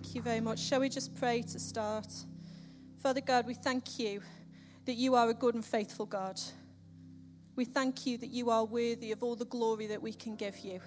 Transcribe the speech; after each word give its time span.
Thank 0.00 0.14
you 0.14 0.22
very 0.22 0.38
much. 0.38 0.60
Shall 0.60 0.78
we 0.78 0.88
just 0.88 1.12
pray 1.16 1.42
to 1.42 1.58
start? 1.58 2.06
Father 3.02 3.20
God, 3.20 3.48
we 3.48 3.54
thank 3.54 3.98
you 3.98 4.22
that 4.84 4.92
you 4.92 5.16
are 5.16 5.28
a 5.28 5.34
good 5.34 5.56
and 5.56 5.64
faithful 5.64 6.06
God. 6.06 6.40
We 7.56 7.64
thank 7.64 8.06
you 8.06 8.16
that 8.18 8.28
you 8.28 8.48
are 8.48 8.64
worthy 8.64 9.10
of 9.10 9.24
all 9.24 9.34
the 9.34 9.44
glory 9.46 9.88
that 9.88 10.00
we 10.00 10.12
can 10.12 10.36
give 10.36 10.60
you. 10.60 10.80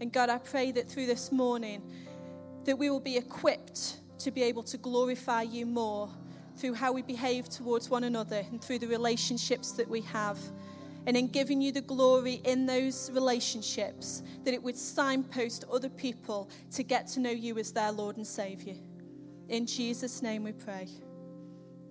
And 0.00 0.12
God, 0.12 0.30
I 0.30 0.38
pray 0.38 0.70
that 0.70 0.88
through 0.88 1.06
this 1.06 1.32
morning 1.32 1.82
that 2.64 2.78
we 2.78 2.90
will 2.90 3.00
be 3.00 3.16
equipped 3.16 3.96
to 4.20 4.30
be 4.30 4.44
able 4.44 4.62
to 4.62 4.78
glorify 4.78 5.42
you 5.42 5.66
more 5.66 6.08
through 6.56 6.74
how 6.74 6.92
we 6.92 7.02
behave 7.02 7.48
towards 7.48 7.90
one 7.90 8.04
another 8.04 8.44
and 8.52 8.62
through 8.62 8.78
the 8.78 8.86
relationships 8.86 9.72
that 9.72 9.88
we 9.88 10.02
have 10.02 10.38
and 11.08 11.16
in 11.16 11.26
giving 11.26 11.62
you 11.62 11.72
the 11.72 11.80
glory 11.80 12.42
in 12.44 12.66
those 12.66 13.10
relationships, 13.14 14.22
that 14.44 14.52
it 14.52 14.62
would 14.62 14.76
signpost 14.76 15.64
other 15.72 15.88
people 15.88 16.50
to 16.70 16.82
get 16.82 17.06
to 17.06 17.18
know 17.18 17.30
you 17.30 17.56
as 17.56 17.72
their 17.72 17.90
Lord 17.90 18.18
and 18.18 18.26
Savior. 18.26 18.74
In 19.48 19.64
Jesus' 19.64 20.20
name 20.20 20.44
we 20.44 20.52
pray. 20.52 20.86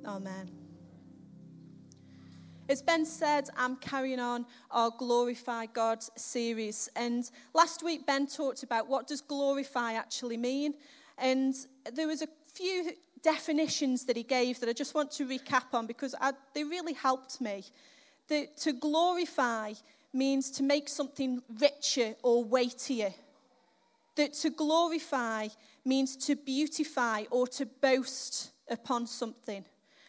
Amen. 0.06 0.52
As 2.70 2.84
Ben 2.84 3.08
said, 3.08 3.50
I'm 3.58 3.78
carrying 3.78 4.20
on 4.20 4.46
our 4.70 4.92
Glorify 4.92 5.66
God 5.66 6.04
series. 6.16 6.88
And 6.96 7.28
last 7.56 7.82
week, 7.82 8.06
Ben 8.06 8.28
talked 8.28 8.62
about 8.62 8.88
what 8.88 9.08
does 9.08 9.22
glorify 9.22 9.94
actually 9.94 10.38
mean. 10.38 10.76
And 11.18 11.56
there 11.92 12.08
was 12.08 12.22
a 12.22 12.28
few 12.54 12.92
definitions 13.24 14.06
that 14.06 14.16
he 14.16 14.22
gave 14.22 14.60
that 14.60 14.70
I 14.70 14.74
just 14.74 14.94
want 14.94 15.10
to 15.14 15.26
recap 15.26 15.74
on 15.74 15.88
because 15.88 16.14
I, 16.22 16.34
they 16.54 16.64
really 16.64 16.94
helped 16.94 17.42
me 17.42 17.64
that 18.30 18.58
to 18.58 18.74
glorify 18.74 19.74
means 20.14 20.52
to 20.52 20.64
make 20.64 20.90
something 20.90 21.42
richer 21.60 22.16
or 22.24 22.44
weightier. 22.44 23.14
That 24.16 24.34
to 24.34 24.50
glorify 24.50 25.50
means 25.86 26.16
to 26.26 26.36
beautify 26.36 27.24
or 27.30 27.48
to 27.48 27.66
boast 27.66 28.52
upon 28.70 29.08
something. 29.08 29.64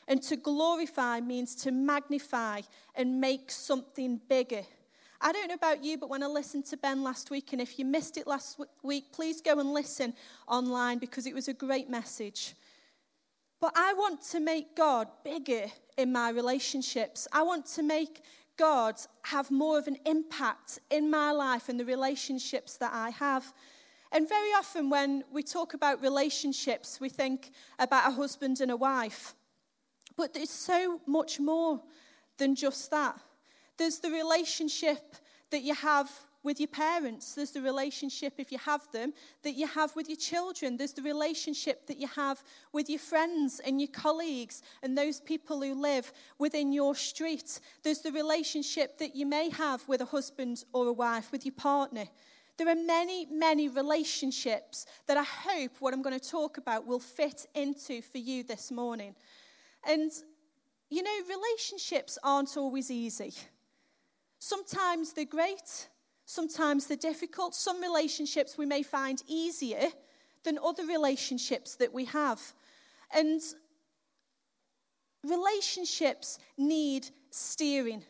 And 0.06 0.22
to 0.22 0.36
glorify 0.36 1.20
means 1.20 1.54
to 1.56 1.70
magnify 1.70 2.62
and 2.94 3.20
make 3.20 3.50
something 3.50 4.20
bigger. 4.28 4.62
I 5.20 5.32
don't 5.32 5.48
know 5.48 5.54
about 5.54 5.84
you, 5.84 5.98
but 5.98 6.08
when 6.08 6.22
I 6.22 6.26
listened 6.26 6.64
to 6.66 6.76
Ben 6.76 7.02
last 7.02 7.30
week, 7.30 7.52
and 7.52 7.60
if 7.60 7.78
you 7.78 7.84
missed 7.84 8.16
it 8.16 8.26
last 8.26 8.60
week, 8.82 9.12
please 9.12 9.40
go 9.40 9.58
and 9.58 9.72
listen 9.72 10.14
online 10.46 10.98
because 10.98 11.26
it 11.26 11.34
was 11.34 11.48
a 11.48 11.52
great 11.52 11.90
message. 11.90 12.54
But 13.60 13.72
I 13.76 13.92
want 13.94 14.22
to 14.30 14.40
make 14.40 14.76
God 14.76 15.08
bigger 15.24 15.66
in 15.96 16.12
my 16.12 16.30
relationships. 16.30 17.26
I 17.32 17.42
want 17.42 17.66
to 17.66 17.82
make 17.82 18.22
God 18.56 18.96
have 19.22 19.50
more 19.50 19.78
of 19.78 19.86
an 19.86 19.98
impact 20.06 20.78
in 20.90 21.10
my 21.10 21.32
life 21.32 21.68
and 21.68 21.78
the 21.78 21.84
relationships 21.84 22.76
that 22.76 22.92
I 22.92 23.10
have. 23.10 23.52
And 24.12 24.28
very 24.28 24.50
often, 24.52 24.90
when 24.90 25.24
we 25.32 25.42
talk 25.42 25.74
about 25.74 26.02
relationships, 26.02 27.00
we 27.00 27.08
think 27.08 27.50
about 27.78 28.08
a 28.08 28.14
husband 28.14 28.60
and 28.60 28.70
a 28.70 28.76
wife. 28.76 29.34
But 30.16 30.34
there's 30.34 30.50
so 30.50 31.00
much 31.06 31.38
more 31.38 31.80
than 32.38 32.54
just 32.54 32.90
that. 32.90 33.18
There's 33.76 33.98
the 33.98 34.10
relationship 34.10 35.16
that 35.50 35.62
you 35.62 35.74
have 35.74 36.10
with 36.42 36.60
your 36.60 36.68
parents. 36.68 37.34
There's 37.34 37.50
the 37.50 37.62
relationship, 37.62 38.34
if 38.38 38.52
you 38.52 38.58
have 38.58 38.90
them, 38.92 39.12
that 39.42 39.54
you 39.54 39.66
have 39.66 39.94
with 39.96 40.08
your 40.08 40.16
children. 40.16 40.76
There's 40.76 40.92
the 40.92 41.02
relationship 41.02 41.86
that 41.86 41.98
you 41.98 42.08
have 42.08 42.42
with 42.72 42.88
your 42.88 42.98
friends 42.98 43.60
and 43.64 43.80
your 43.80 43.90
colleagues 43.92 44.62
and 44.82 44.96
those 44.96 45.20
people 45.20 45.60
who 45.60 45.74
live 45.74 46.12
within 46.38 46.72
your 46.72 46.94
street. 46.94 47.60
There's 47.82 48.00
the 48.00 48.12
relationship 48.12 48.98
that 48.98 49.16
you 49.16 49.26
may 49.26 49.50
have 49.50 49.86
with 49.88 50.00
a 50.00 50.06
husband 50.06 50.64
or 50.72 50.86
a 50.86 50.92
wife, 50.92 51.32
with 51.32 51.44
your 51.44 51.54
partner. 51.54 52.04
There 52.56 52.68
are 52.68 52.74
many, 52.74 53.26
many 53.30 53.68
relationships 53.68 54.86
that 55.06 55.16
I 55.16 55.22
hope 55.22 55.76
what 55.78 55.94
I'm 55.94 56.02
going 56.02 56.18
to 56.18 56.30
talk 56.30 56.58
about 56.58 56.86
will 56.86 56.98
fit 56.98 57.46
into 57.54 58.02
for 58.02 58.18
you 58.18 58.42
this 58.42 58.72
morning. 58.72 59.14
And, 59.86 60.10
you 60.90 61.02
know, 61.02 61.18
relationships 61.28 62.18
aren't 62.24 62.56
always 62.56 62.90
easy. 62.90 63.32
Sometimes 64.40 65.12
they're 65.12 65.24
great, 65.24 65.88
Sometimes 66.30 66.86
they're 66.86 66.96
difficult. 66.98 67.54
Some 67.54 67.80
relationships 67.80 68.58
we 68.58 68.66
may 68.66 68.82
find 68.82 69.22
easier 69.26 69.88
than 70.44 70.58
other 70.62 70.84
relationships 70.84 71.74
that 71.76 71.90
we 71.90 72.04
have. 72.04 72.52
And 73.14 73.40
relationships 75.24 76.38
need 76.58 77.08
steering 77.30 78.04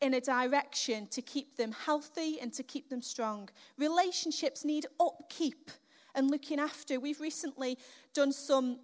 in 0.00 0.14
a 0.14 0.20
direction 0.20 1.06
to 1.06 1.22
keep 1.22 1.56
them 1.56 1.70
healthy 1.70 2.40
and 2.40 2.52
to 2.52 2.64
keep 2.64 2.90
them 2.90 3.00
strong. 3.00 3.48
Relationships 3.78 4.64
need 4.64 4.86
upkeep 4.98 5.70
and 6.16 6.32
looking 6.32 6.58
after. 6.58 6.98
We've 6.98 7.20
recently 7.20 7.78
done 8.12 8.32
some 8.32 8.80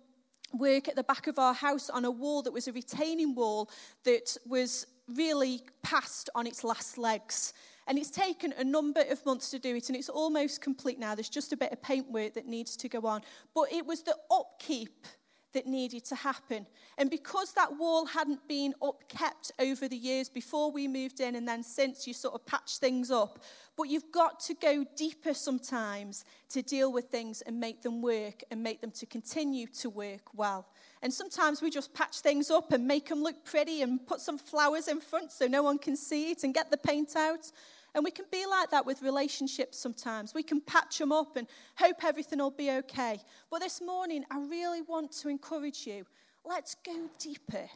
work 0.52 0.86
at 0.86 0.94
the 0.94 1.02
back 1.02 1.26
of 1.26 1.36
our 1.36 1.54
house 1.54 1.90
on 1.90 2.04
a 2.04 2.12
wall 2.12 2.42
that 2.42 2.52
was 2.52 2.68
a 2.68 2.72
retaining 2.72 3.34
wall 3.34 3.68
that 4.04 4.36
was 4.46 4.86
really 5.08 5.62
past 5.82 6.30
on 6.36 6.46
its 6.46 6.62
last 6.62 6.96
legs. 6.96 7.52
And 7.86 7.98
it's 7.98 8.10
taken 8.10 8.54
a 8.56 8.64
number 8.64 9.02
of 9.10 9.24
months 9.26 9.50
to 9.50 9.58
do 9.58 9.74
it, 9.76 9.88
and 9.88 9.96
it's 9.96 10.08
almost 10.08 10.60
complete 10.60 10.98
now. 10.98 11.14
There's 11.14 11.28
just 11.28 11.52
a 11.52 11.56
bit 11.56 11.72
of 11.72 11.82
paintwork 11.82 12.34
that 12.34 12.46
needs 12.46 12.76
to 12.76 12.88
go 12.88 13.00
on. 13.00 13.22
But 13.54 13.72
it 13.72 13.86
was 13.86 14.02
the 14.02 14.16
upkeep 14.30 15.06
that 15.52 15.66
needed 15.66 16.04
to 16.06 16.14
happen. 16.14 16.66
And 16.98 17.10
because 17.10 17.52
that 17.52 17.76
wall 17.78 18.06
hadn't 18.06 18.46
been 18.48 18.74
upkept 18.82 19.50
over 19.58 19.88
the 19.88 19.96
years 19.96 20.28
before 20.28 20.70
we 20.70 20.88
moved 20.88 21.20
in, 21.20 21.36
and 21.36 21.46
then 21.46 21.62
since 21.62 22.06
you 22.06 22.14
sort 22.14 22.34
of 22.34 22.46
patch 22.46 22.78
things 22.78 23.10
up, 23.10 23.42
but 23.76 23.84
you've 23.84 24.10
got 24.12 24.40
to 24.40 24.54
go 24.54 24.84
deeper 24.96 25.34
sometimes 25.34 26.24
to 26.50 26.62
deal 26.62 26.92
with 26.92 27.06
things 27.06 27.42
and 27.42 27.58
make 27.58 27.82
them 27.82 28.02
work 28.02 28.42
and 28.50 28.62
make 28.62 28.80
them 28.80 28.90
to 28.92 29.06
continue 29.06 29.66
to 29.66 29.90
work 29.90 30.34
well. 30.34 30.66
And 31.02 31.12
sometimes 31.12 31.60
we 31.60 31.68
just 31.68 31.92
patch 31.92 32.20
things 32.20 32.50
up 32.50 32.72
and 32.72 32.86
make 32.86 33.08
them 33.08 33.22
look 33.22 33.44
pretty 33.44 33.82
and 33.82 34.06
put 34.06 34.20
some 34.20 34.38
flowers 34.38 34.86
in 34.86 35.00
front 35.00 35.32
so 35.32 35.46
no 35.46 35.62
one 35.62 35.78
can 35.78 35.96
see 35.96 36.30
it 36.30 36.44
and 36.44 36.54
get 36.54 36.70
the 36.70 36.76
paint 36.76 37.16
out. 37.16 37.50
And 37.94 38.04
we 38.04 38.12
can 38.12 38.24
be 38.30 38.46
like 38.46 38.70
that 38.70 38.86
with 38.86 39.02
relationships 39.02 39.78
sometimes. 39.78 40.32
We 40.32 40.44
can 40.44 40.60
patch 40.60 40.98
them 40.98 41.12
up 41.12 41.36
and 41.36 41.46
hope 41.76 42.04
everything 42.04 42.38
will 42.38 42.50
be 42.50 42.70
okay. 42.70 43.18
But 43.50 43.60
this 43.60 43.82
morning, 43.82 44.24
I 44.30 44.38
really 44.38 44.82
want 44.82 45.12
to 45.20 45.28
encourage 45.28 45.86
you 45.86 46.06
let's 46.44 46.74
go 46.84 47.08
deeper 47.18 47.68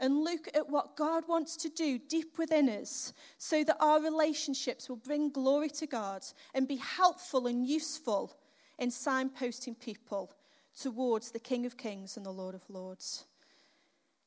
and 0.00 0.24
look 0.24 0.48
at 0.54 0.68
what 0.68 0.96
God 0.96 1.24
wants 1.28 1.56
to 1.58 1.68
do 1.68 1.98
deep 1.98 2.38
within 2.38 2.68
us 2.68 3.12
so 3.38 3.62
that 3.62 3.76
our 3.80 4.02
relationships 4.02 4.88
will 4.88 4.96
bring 4.96 5.30
glory 5.30 5.68
to 5.70 5.86
God 5.86 6.22
and 6.54 6.66
be 6.66 6.76
helpful 6.76 7.46
and 7.46 7.66
useful 7.66 8.36
in 8.78 8.88
signposting 8.88 9.78
people 9.78 10.32
towards 10.78 11.30
the 11.30 11.38
King 11.38 11.66
of 11.66 11.76
Kings 11.76 12.16
and 12.16 12.24
the 12.24 12.30
Lord 12.30 12.54
of 12.54 12.62
Lords. 12.68 13.24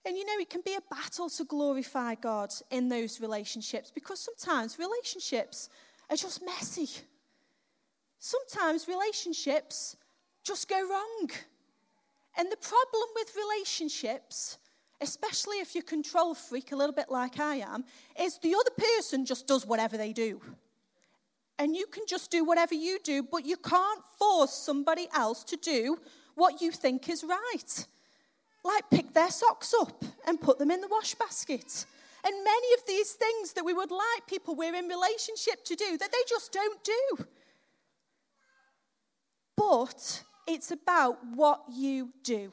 And 0.06 0.18
you 0.18 0.26
know, 0.26 0.40
it 0.40 0.50
can 0.50 0.62
be 0.62 0.76
a 0.76 0.94
battle 0.94 1.30
to 1.30 1.46
glorify 1.46 2.16
God 2.16 2.54
in 2.70 2.90
those 2.90 3.22
relationships 3.22 3.92
because 3.94 4.20
sometimes 4.20 4.78
relationships 4.78 5.70
are 6.10 6.18
just 6.18 6.44
messy. 6.46 6.90
Sometimes 8.20 8.88
relationships 8.88 9.96
just 10.44 10.68
go 10.68 10.82
wrong. 10.90 11.30
And 12.38 12.52
the 12.52 12.58
problem 12.58 13.10
with 13.16 13.36
relationships, 13.36 14.58
especially 15.00 15.58
if 15.58 15.74
you're 15.74 15.84
control 15.84 16.34
freak, 16.34 16.72
a 16.72 16.76
little 16.76 16.96
bit 16.96 17.10
like 17.10 17.40
I 17.40 17.58
am, 17.58 17.86
is 18.20 18.40
the 18.40 18.56
other 18.56 18.72
person 18.98 19.26
just 19.26 19.48
does 19.48 19.66
whatever 19.66 19.98
they 19.98 20.12
do. 20.12 20.42
And 21.60 21.76
you 21.76 21.86
can 21.86 22.04
just 22.08 22.32
do 22.32 22.44
whatever 22.44 22.74
you 22.74 23.00
do, 23.04 23.24
but 23.24 23.46
you 23.46 23.56
can't 23.56 24.04
force 24.18 24.54
somebody 24.54 25.08
else 25.16 25.44
to 25.46 25.56
do 25.56 25.98
what 26.36 26.62
you 26.62 26.72
think 26.72 27.10
is 27.10 27.24
right 27.24 27.88
like 28.64 28.90
pick 28.90 29.14
their 29.14 29.30
socks 29.30 29.74
up 29.80 30.04
and 30.26 30.40
put 30.40 30.58
them 30.58 30.72
in 30.72 30.82
the 30.82 30.88
wash 30.88 31.16
basket. 31.16 31.86
And 32.26 32.44
many 32.44 32.74
of 32.76 32.86
these 32.88 33.12
things 33.12 33.54
that 33.54 33.66
we 33.66 33.74
would 33.74 33.92
like 33.92 34.28
people 34.28 34.56
we're 34.56 34.76
in 34.76 34.88
relationship 34.88 35.66
to 35.66 35.76
do 35.76 35.98
that 35.98 36.12
they 36.12 36.24
just 36.28 36.54
don't 36.54 36.84
do. 36.84 37.26
But 39.58 40.24
it's 40.48 40.72
about 40.72 41.18
what 41.36 41.64
you 41.72 42.10
do. 42.24 42.52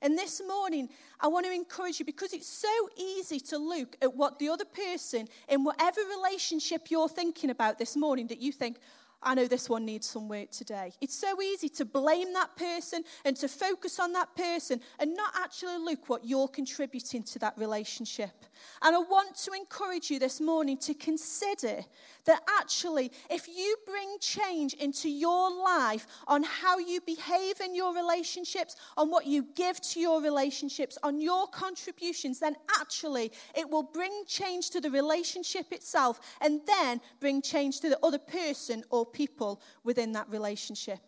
And 0.00 0.16
this 0.16 0.40
morning, 0.46 0.88
I 1.18 1.26
want 1.26 1.44
to 1.46 1.52
encourage 1.52 1.98
you 1.98 2.06
because 2.06 2.32
it's 2.32 2.48
so 2.48 2.68
easy 2.96 3.40
to 3.40 3.58
look 3.58 3.96
at 4.00 4.14
what 4.14 4.38
the 4.38 4.48
other 4.48 4.64
person 4.64 5.26
in 5.48 5.64
whatever 5.64 6.00
relationship 6.16 6.88
you're 6.88 7.08
thinking 7.08 7.50
about 7.50 7.78
this 7.78 7.96
morning 7.96 8.28
that 8.28 8.40
you 8.40 8.52
think, 8.52 8.78
I 9.22 9.34
know 9.34 9.46
this 9.46 9.68
one 9.68 9.84
needs 9.84 10.06
some 10.06 10.28
work 10.28 10.50
today. 10.50 10.92
It's 11.00 11.14
so 11.14 11.42
easy 11.42 11.68
to 11.70 11.84
blame 11.84 12.32
that 12.34 12.56
person 12.56 13.02
and 13.24 13.36
to 13.38 13.48
focus 13.48 13.98
on 13.98 14.12
that 14.12 14.34
person 14.36 14.80
and 15.00 15.16
not 15.16 15.32
actually 15.36 15.78
look 15.78 16.08
what 16.08 16.24
you're 16.24 16.46
contributing 16.46 17.24
to 17.24 17.38
that 17.40 17.58
relationship. 17.58 18.44
And 18.82 18.94
I 18.94 18.98
want 19.00 19.34
to 19.38 19.52
encourage 19.52 20.10
you 20.10 20.20
this 20.20 20.40
morning 20.40 20.76
to 20.78 20.94
consider 20.94 21.84
that 22.28 22.42
actually, 22.60 23.10
if 23.30 23.48
you 23.48 23.74
bring 23.86 24.18
change 24.20 24.74
into 24.74 25.08
your 25.08 25.50
life 25.50 26.06
on 26.26 26.42
how 26.42 26.76
you 26.78 27.00
behave 27.00 27.58
in 27.62 27.74
your 27.74 27.94
relationships, 27.94 28.76
on 28.98 29.10
what 29.10 29.26
you 29.26 29.46
give 29.56 29.80
to 29.80 29.98
your 29.98 30.20
relationships, 30.20 30.98
on 31.02 31.22
your 31.22 31.46
contributions, 31.46 32.38
then 32.38 32.54
actually 32.78 33.32
it 33.56 33.68
will 33.68 33.82
bring 33.82 34.24
change 34.26 34.68
to 34.68 34.80
the 34.80 34.90
relationship 34.90 35.72
itself 35.72 36.20
and 36.42 36.60
then 36.66 37.00
bring 37.18 37.40
change 37.40 37.80
to 37.80 37.88
the 37.88 37.98
other 38.02 38.18
person 38.18 38.84
or 38.90 39.06
people 39.06 39.62
within 39.82 40.12
that 40.12 40.28
relationship. 40.28 41.00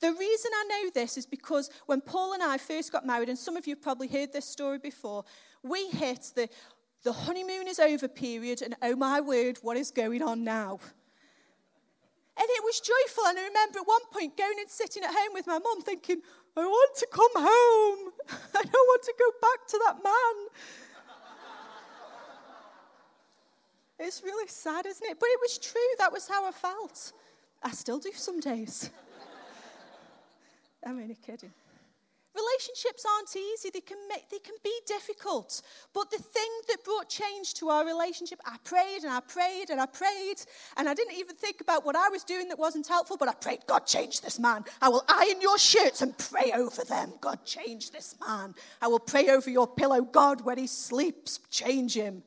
The 0.00 0.12
reason 0.12 0.50
I 0.52 0.64
know 0.64 0.90
this 0.92 1.16
is 1.18 1.26
because 1.26 1.70
when 1.86 2.00
Paul 2.00 2.32
and 2.32 2.42
I 2.42 2.58
first 2.58 2.90
got 2.90 3.06
married, 3.06 3.28
and 3.28 3.38
some 3.38 3.56
of 3.56 3.68
you 3.68 3.76
probably 3.76 4.08
heard 4.08 4.32
this 4.32 4.46
story 4.46 4.78
before, 4.78 5.24
we 5.62 5.88
hit 5.90 6.32
the, 6.34 6.48
the 7.02 7.12
honeymoon 7.12 7.66
is 7.66 7.78
over 7.78 8.08
period, 8.08 8.62
and 8.62 8.74
oh 8.82 8.96
my 8.96 9.20
word, 9.20 9.58
what 9.62 9.76
is 9.76 9.90
going 9.90 10.22
on 10.22 10.44
now? 10.44 10.78
And 12.40 12.48
it 12.48 12.64
was 12.64 12.80
joyful. 12.80 13.24
And 13.26 13.38
I 13.38 13.44
remember 13.44 13.80
at 13.80 13.86
one 13.86 14.00
point 14.12 14.36
going 14.36 14.58
and 14.58 14.68
sitting 14.68 15.02
at 15.02 15.10
home 15.10 15.34
with 15.34 15.46
my 15.46 15.58
mum 15.58 15.82
thinking, 15.82 16.22
I 16.56 16.60
want 16.60 16.96
to 16.96 17.06
come 17.12 17.30
home. 17.34 18.12
I 18.30 18.62
don't 18.62 18.72
want 18.72 19.02
to 19.02 19.14
go 19.18 19.30
back 19.40 19.66
to 19.68 19.80
that 19.86 19.96
man. 20.02 20.48
it's 23.98 24.22
really 24.22 24.48
sad, 24.48 24.86
isn't 24.86 25.06
it? 25.06 25.20
But 25.20 25.28
it 25.28 25.38
was 25.42 25.58
true. 25.58 25.80
That 25.98 26.12
was 26.12 26.26
how 26.26 26.46
I 26.46 26.52
felt. 26.52 27.12
I 27.62 27.72
still 27.72 27.98
do 27.98 28.10
some 28.14 28.40
days. 28.40 28.90
I'm 30.86 30.98
only 30.98 31.16
kidding. 31.16 31.52
Relationships 32.32 33.04
aren't 33.04 33.34
easy, 33.34 33.70
they 33.74 33.80
can, 33.80 33.96
make, 34.08 34.28
they 34.30 34.38
can 34.38 34.54
be 34.62 34.72
difficult. 34.86 35.62
But 35.92 36.12
the 36.12 36.18
thing 36.18 36.48
that 36.68 36.84
brought 36.84 37.08
change 37.08 37.54
to 37.54 37.70
our 37.70 37.84
relationship, 37.84 38.40
I 38.46 38.56
prayed 38.62 39.02
and 39.02 39.10
I 39.10 39.18
prayed 39.18 39.70
and 39.70 39.80
I 39.80 39.86
prayed, 39.86 40.36
and 40.76 40.88
I 40.88 40.94
didn't 40.94 41.16
even 41.18 41.34
think 41.34 41.60
about 41.60 41.84
what 41.84 41.96
I 41.96 42.08
was 42.08 42.22
doing 42.22 42.46
that 42.48 42.58
wasn't 42.58 42.86
helpful, 42.86 43.16
but 43.16 43.28
I 43.28 43.34
prayed, 43.34 43.66
God, 43.66 43.84
change 43.84 44.20
this 44.20 44.38
man. 44.38 44.64
I 44.80 44.88
will 44.90 45.04
iron 45.08 45.40
your 45.40 45.58
shirts 45.58 46.02
and 46.02 46.16
pray 46.16 46.52
over 46.54 46.84
them. 46.84 47.14
God, 47.20 47.44
change 47.44 47.90
this 47.90 48.14
man. 48.24 48.54
I 48.80 48.86
will 48.86 49.00
pray 49.00 49.28
over 49.30 49.50
your 49.50 49.66
pillow. 49.66 50.00
God, 50.02 50.42
when 50.42 50.56
he 50.56 50.68
sleeps, 50.68 51.40
change 51.50 51.94
him. 51.94 52.22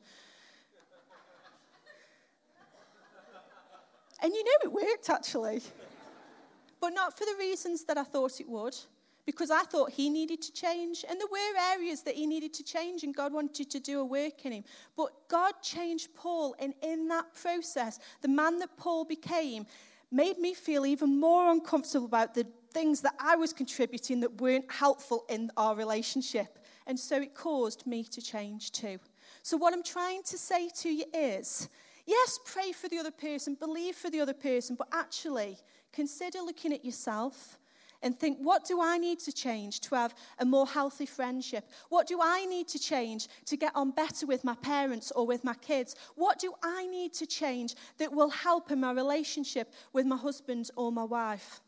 And 4.22 4.34
you 4.34 4.44
know, 4.44 4.50
it 4.64 4.72
worked 4.72 5.08
actually, 5.08 5.62
but 6.78 6.90
not 6.90 7.16
for 7.16 7.24
the 7.24 7.36
reasons 7.38 7.84
that 7.84 7.96
I 7.96 8.04
thought 8.04 8.38
it 8.38 8.48
would 8.48 8.76
because 9.26 9.50
I 9.50 9.62
thought 9.62 9.90
he 9.90 10.10
needed 10.10 10.42
to 10.42 10.52
change. 10.52 11.04
And 11.08 11.20
there 11.20 11.28
were 11.30 11.60
areas 11.72 12.02
that 12.02 12.14
he 12.14 12.26
needed 12.26 12.52
to 12.54 12.64
change, 12.64 13.02
and 13.02 13.14
God 13.14 13.32
wanted 13.32 13.70
to 13.70 13.80
do 13.80 14.00
a 14.00 14.04
work 14.04 14.44
in 14.44 14.52
him. 14.52 14.64
But 14.96 15.28
God 15.28 15.54
changed 15.62 16.14
Paul, 16.14 16.54
and 16.58 16.74
in 16.82 17.08
that 17.08 17.34
process, 17.34 17.98
the 18.20 18.28
man 18.28 18.58
that 18.58 18.76
Paul 18.76 19.04
became 19.04 19.66
made 20.10 20.38
me 20.38 20.54
feel 20.54 20.86
even 20.86 21.18
more 21.18 21.50
uncomfortable 21.50 22.06
about 22.06 22.34
the 22.34 22.46
things 22.72 23.00
that 23.00 23.14
I 23.18 23.36
was 23.36 23.52
contributing 23.52 24.20
that 24.20 24.40
weren't 24.40 24.70
helpful 24.70 25.24
in 25.28 25.50
our 25.56 25.74
relationship. 25.74 26.58
And 26.86 26.98
so 26.98 27.20
it 27.20 27.34
caused 27.34 27.86
me 27.86 28.04
to 28.04 28.20
change 28.20 28.72
too. 28.72 28.98
So, 29.42 29.56
what 29.56 29.72
I'm 29.72 29.82
trying 29.82 30.22
to 30.24 30.38
say 30.38 30.68
to 30.80 30.90
you 30.90 31.04
is 31.14 31.68
yes, 32.06 32.38
pray 32.44 32.72
for 32.72 32.88
the 32.88 32.98
other 32.98 33.10
person, 33.10 33.54
believe 33.54 33.94
for 33.94 34.10
the 34.10 34.20
other 34.20 34.34
person, 34.34 34.76
but 34.76 34.88
actually 34.92 35.56
consider 35.92 36.40
looking 36.40 36.72
at 36.72 36.84
yourself 36.84 37.58
and 38.02 38.18
think, 38.18 38.38
what 38.38 38.64
do 38.64 38.80
I 38.80 38.98
need 38.98 39.18
to 39.20 39.32
change 39.32 39.80
to 39.80 39.94
have 39.94 40.14
a 40.38 40.44
more 40.44 40.66
healthy 40.66 41.06
friendship? 41.06 41.68
What 41.88 42.06
do 42.06 42.18
I 42.22 42.44
need 42.46 42.68
to 42.68 42.78
change 42.78 43.28
to 43.46 43.56
get 43.56 43.72
on 43.74 43.90
better 43.90 44.26
with 44.26 44.44
my 44.44 44.54
parents 44.54 45.10
or 45.12 45.26
with 45.26 45.44
my 45.44 45.54
kids? 45.54 45.96
What 46.14 46.38
do 46.38 46.52
I 46.62 46.86
need 46.86 47.14
to 47.14 47.26
change 47.26 47.74
that 47.98 48.12
will 48.12 48.30
help 48.30 48.70
in 48.70 48.80
my 48.80 48.92
relationship 48.92 49.72
with 49.92 50.06
my 50.06 50.16
husband 50.16 50.70
or 50.76 50.92
my 50.92 51.04
wife? 51.04 51.60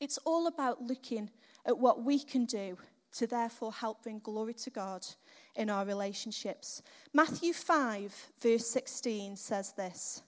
It's 0.00 0.18
all 0.18 0.46
about 0.46 0.82
looking 0.82 1.30
at 1.66 1.78
what 1.78 2.02
we 2.02 2.18
can 2.18 2.44
do 2.44 2.78
to 3.14 3.26
therefore 3.26 3.72
help 3.72 4.02
bring 4.02 4.18
glory 4.18 4.54
to 4.54 4.70
God 4.70 5.06
in 5.54 5.70
our 5.70 5.84
relationships. 5.84 6.82
Matthew 7.12 7.52
5, 7.52 8.30
verse 8.40 8.66
16 8.66 9.36
says 9.36 9.72
this 9.72 10.22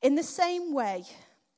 In 0.00 0.14
the 0.14 0.22
same 0.22 0.72
way, 0.72 1.04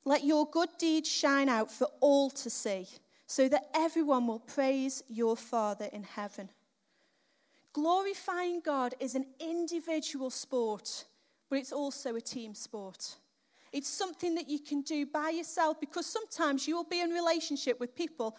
let 0.06 0.24
your 0.24 0.48
good 0.48 0.68
deeds 0.78 1.10
shine 1.10 1.48
out 1.48 1.70
for 1.70 1.88
all 2.00 2.30
to 2.30 2.48
see, 2.48 2.86
so 3.26 3.48
that 3.48 3.68
everyone 3.74 4.26
will 4.26 4.38
praise 4.38 5.02
your 5.08 5.36
Father 5.36 5.88
in 5.92 6.04
heaven. 6.04 6.48
Glorifying 7.72 8.60
God 8.64 8.94
is 9.00 9.16
an 9.16 9.26
individual 9.40 10.30
sport, 10.30 11.04
but 11.50 11.58
it's 11.58 11.72
also 11.72 12.14
a 12.14 12.20
team 12.20 12.54
sport. 12.54 13.16
It's 13.72 13.88
something 13.88 14.36
that 14.36 14.48
you 14.48 14.60
can 14.60 14.82
do 14.82 15.06
by 15.06 15.30
yourself 15.30 15.80
because 15.80 16.06
sometimes 16.06 16.68
you 16.68 16.76
will 16.76 16.84
be 16.84 17.00
in 17.00 17.10
relationship 17.10 17.80
with 17.80 17.96
people 17.96 18.36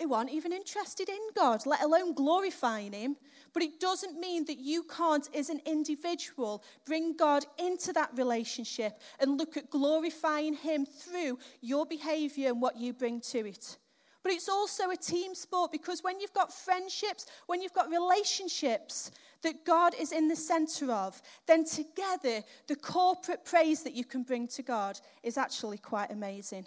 who 0.00 0.12
aren't 0.12 0.30
even 0.30 0.52
interested 0.52 1.08
in 1.08 1.18
God, 1.34 1.66
let 1.66 1.82
alone 1.82 2.14
glorifying 2.14 2.92
Him. 2.92 3.16
But 3.52 3.62
it 3.62 3.80
doesn't 3.80 4.20
mean 4.20 4.44
that 4.46 4.58
you 4.58 4.82
can't, 4.82 5.28
as 5.34 5.48
an 5.48 5.60
individual, 5.64 6.62
bring 6.84 7.16
God 7.16 7.46
into 7.58 7.92
that 7.94 8.10
relationship 8.14 9.00
and 9.18 9.38
look 9.38 9.56
at 9.56 9.70
glorifying 9.70 10.54
Him 10.54 10.84
through 10.84 11.38
your 11.60 11.86
behavior 11.86 12.48
and 12.48 12.60
what 12.60 12.76
you 12.76 12.92
bring 12.92 13.20
to 13.22 13.46
it. 13.46 13.78
But 14.22 14.32
it's 14.32 14.48
also 14.48 14.90
a 14.90 14.96
team 14.96 15.36
sport 15.36 15.70
because 15.70 16.02
when 16.02 16.18
you've 16.18 16.32
got 16.32 16.52
friendships, 16.52 17.26
when 17.46 17.62
you've 17.62 17.72
got 17.72 17.88
relationships 17.88 19.12
that 19.42 19.64
God 19.64 19.94
is 19.94 20.10
in 20.10 20.26
the 20.26 20.34
center 20.34 20.90
of, 20.90 21.22
then 21.46 21.64
together 21.64 22.42
the 22.66 22.74
corporate 22.74 23.44
praise 23.44 23.84
that 23.84 23.94
you 23.94 24.04
can 24.04 24.24
bring 24.24 24.48
to 24.48 24.64
God 24.64 24.98
is 25.22 25.38
actually 25.38 25.78
quite 25.78 26.10
amazing. 26.10 26.66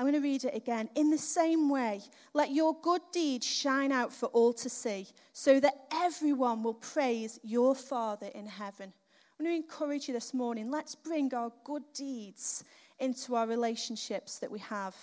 I'm 0.00 0.06
going 0.06 0.14
to 0.14 0.26
read 0.26 0.44
it 0.44 0.56
again. 0.56 0.88
In 0.94 1.10
the 1.10 1.18
same 1.18 1.68
way, 1.68 2.00
let 2.32 2.52
your 2.52 2.74
good 2.80 3.02
deeds 3.12 3.44
shine 3.44 3.92
out 3.92 4.14
for 4.14 4.30
all 4.30 4.54
to 4.54 4.70
see, 4.70 5.06
so 5.34 5.60
that 5.60 5.74
everyone 5.92 6.62
will 6.62 6.72
praise 6.72 7.38
your 7.42 7.74
Father 7.74 8.28
in 8.34 8.46
heaven. 8.46 8.94
I 9.38 9.42
want 9.42 9.52
to 9.52 9.54
encourage 9.54 10.08
you 10.08 10.14
this 10.14 10.32
morning. 10.32 10.70
Let's 10.70 10.94
bring 10.94 11.34
our 11.34 11.52
good 11.64 11.82
deeds 11.92 12.64
into 12.98 13.34
our 13.34 13.46
relationships 13.46 14.38
that 14.38 14.50
we 14.50 14.60
have 14.60 14.96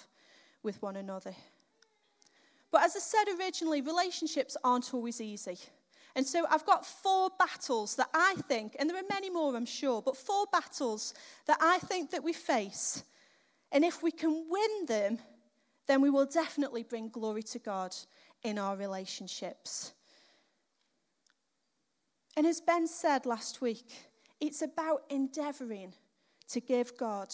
with 0.63 0.81
one 0.81 0.95
another. 0.95 1.35
But 2.71 2.81
as 2.83 2.95
I 2.95 2.99
said 2.99 3.37
originally, 3.39 3.81
relationships 3.81 4.57
aren't 4.63 4.95
always 4.95 5.21
easy. 5.21 5.59
And 6.15 6.25
so 6.25 6.47
I've 6.49 6.65
got 6.65 6.87
four 6.87 7.29
battles 7.37 7.97
that 7.97 8.09
I 8.15 8.33
think, 8.47 8.75
and 8.79 8.89
there 8.89 8.97
are 8.97 9.07
many 9.07 9.29
more, 9.29 9.55
I'm 9.55 9.67
sure, 9.67 10.01
but 10.01 10.17
four 10.17 10.47
battles 10.51 11.13
that 11.45 11.59
I 11.61 11.77
think 11.77 12.09
that 12.09 12.23
we 12.23 12.33
face 12.33 13.03
and 13.71 13.83
if 13.83 14.01
we 14.01 14.11
can 14.11 14.45
win 14.49 14.85
them, 14.87 15.19
then 15.87 16.01
we 16.01 16.09
will 16.09 16.25
definitely 16.25 16.83
bring 16.83 17.09
glory 17.09 17.43
to 17.43 17.59
God 17.59 17.95
in 18.43 18.57
our 18.57 18.75
relationships. 18.75 19.93
And 22.35 22.45
as 22.45 22.61
Ben 22.61 22.87
said 22.87 23.25
last 23.25 23.61
week, 23.61 23.91
it's 24.39 24.61
about 24.61 25.03
endeavoring 25.09 25.93
to 26.49 26.59
give 26.59 26.95
God 26.97 27.33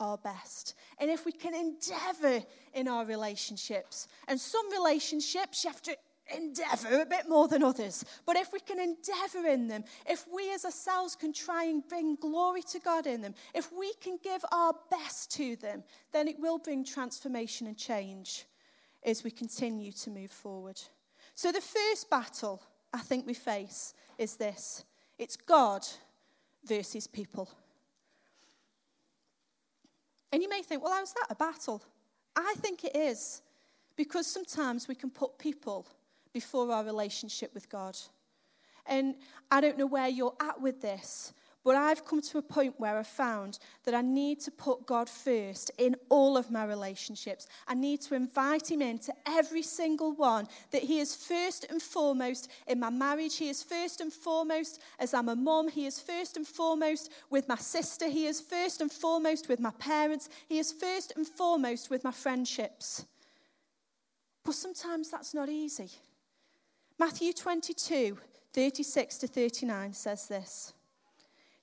our 0.00 0.18
best. 0.18 0.74
And 0.98 1.10
if 1.10 1.24
we 1.24 1.32
can 1.32 1.54
endeavor 1.54 2.44
in 2.74 2.88
our 2.88 3.04
relationships, 3.04 4.08
and 4.26 4.40
some 4.40 4.70
relationships 4.72 5.62
you 5.62 5.70
have 5.70 5.82
to 5.82 5.96
endeavor 6.34 7.02
a 7.02 7.06
bit 7.06 7.28
more 7.28 7.48
than 7.48 7.62
others. 7.62 8.04
But 8.26 8.36
if 8.36 8.52
we 8.52 8.60
can 8.60 8.78
endeavor 8.78 9.46
in 9.46 9.68
them, 9.68 9.84
if 10.08 10.24
we 10.34 10.52
as 10.52 10.64
ourselves 10.64 11.16
can 11.16 11.32
try 11.32 11.64
and 11.64 11.86
bring 11.86 12.16
glory 12.16 12.62
to 12.62 12.78
God 12.78 13.06
in 13.06 13.20
them, 13.20 13.34
if 13.54 13.72
we 13.72 13.92
can 13.94 14.18
give 14.22 14.44
our 14.52 14.74
best 14.90 15.32
to 15.32 15.56
them, 15.56 15.84
then 16.12 16.28
it 16.28 16.38
will 16.38 16.58
bring 16.58 16.84
transformation 16.84 17.66
and 17.66 17.76
change 17.76 18.46
as 19.04 19.24
we 19.24 19.30
continue 19.30 19.92
to 19.92 20.10
move 20.10 20.30
forward. 20.30 20.80
So 21.34 21.52
the 21.52 21.60
first 21.60 22.08
battle 22.10 22.62
I 22.92 22.98
think 22.98 23.26
we 23.26 23.34
face 23.34 23.94
is 24.18 24.36
this 24.36 24.84
it's 25.18 25.36
God 25.36 25.86
versus 26.64 27.06
people. 27.06 27.48
And 30.32 30.42
you 30.42 30.48
may 30.48 30.62
think, 30.62 30.82
well, 30.82 30.94
how's 30.94 31.12
that 31.12 31.26
a 31.30 31.34
battle? 31.34 31.82
I 32.34 32.54
think 32.58 32.84
it 32.84 32.96
is 32.96 33.42
because 33.96 34.26
sometimes 34.26 34.88
we 34.88 34.94
can 34.94 35.10
put 35.10 35.38
people 35.38 35.86
before 36.32 36.70
our 36.72 36.84
relationship 36.84 37.52
with 37.54 37.68
God. 37.68 37.96
And 38.86 39.14
I 39.50 39.60
don't 39.60 39.78
know 39.78 39.86
where 39.86 40.08
you're 40.08 40.34
at 40.40 40.60
with 40.60 40.80
this, 40.80 41.32
but 41.64 41.76
I've 41.76 42.04
come 42.04 42.20
to 42.20 42.38
a 42.38 42.42
point 42.42 42.74
where 42.78 42.98
I've 42.98 43.06
found 43.06 43.60
that 43.84 43.94
I 43.94 44.00
need 44.00 44.40
to 44.40 44.50
put 44.50 44.84
God 44.84 45.08
first 45.08 45.70
in 45.78 45.94
all 46.08 46.36
of 46.36 46.50
my 46.50 46.64
relationships. 46.64 47.46
I 47.68 47.74
need 47.74 48.00
to 48.02 48.16
invite 48.16 48.68
Him 48.68 48.82
into 48.82 49.14
every 49.26 49.62
single 49.62 50.12
one, 50.12 50.48
that 50.72 50.82
He 50.82 50.98
is 50.98 51.14
first 51.14 51.66
and 51.70 51.80
foremost 51.80 52.50
in 52.66 52.80
my 52.80 52.90
marriage. 52.90 53.36
He 53.36 53.48
is 53.48 53.62
first 53.62 54.00
and 54.00 54.12
foremost 54.12 54.80
as 54.98 55.14
I'm 55.14 55.28
a 55.28 55.36
mom. 55.36 55.68
He 55.68 55.86
is 55.86 56.00
first 56.00 56.36
and 56.36 56.46
foremost 56.46 57.12
with 57.30 57.48
my 57.48 57.56
sister. 57.56 58.08
He 58.08 58.26
is 58.26 58.40
first 58.40 58.80
and 58.80 58.90
foremost 58.90 59.48
with 59.48 59.60
my 59.60 59.72
parents. 59.78 60.28
He 60.48 60.58
is 60.58 60.72
first 60.72 61.12
and 61.14 61.26
foremost 61.26 61.90
with 61.90 62.02
my 62.02 62.10
friendships. 62.10 63.06
But 64.44 64.56
sometimes 64.56 65.10
that's 65.10 65.32
not 65.32 65.48
easy. 65.48 65.90
Matthew 67.04 67.32
22, 67.32 68.16
36 68.52 69.18
to 69.18 69.26
39 69.26 69.92
says 69.92 70.28
this 70.28 70.72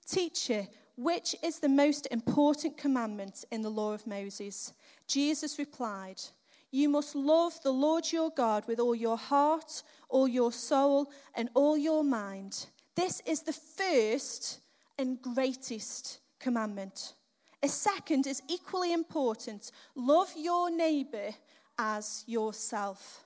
Teacher, 0.06 0.68
which 0.98 1.34
is 1.42 1.60
the 1.60 1.70
most 1.70 2.10
important 2.12 2.78
commandment 2.78 3.46
in 3.50 3.62
the 3.62 3.70
law 3.70 3.94
of 3.94 4.06
Moses? 4.06 4.74
Jesus 5.08 5.58
replied, 5.58 6.22
You 6.72 6.90
must 6.90 7.16
love 7.16 7.54
the 7.64 7.72
Lord 7.72 8.12
your 8.12 8.32
God 8.32 8.68
with 8.68 8.82
all 8.82 8.94
your 8.94 9.16
heart, 9.16 9.82
all 10.10 10.28
your 10.28 10.52
soul, 10.52 11.10
and 11.34 11.48
all 11.54 11.78
your 11.78 12.04
mind. 12.04 12.66
This 12.98 13.22
is 13.26 13.44
the 13.44 13.54
first 13.54 14.60
and 14.98 15.22
greatest 15.22 16.20
commandment. 16.42 17.14
A 17.64 17.70
second 17.70 18.28
is 18.28 18.42
equally 18.50 18.92
important 18.92 19.72
love 19.96 20.34
your 20.36 20.70
neighbour 20.70 21.30
as 21.78 22.26
yourself. 22.28 23.24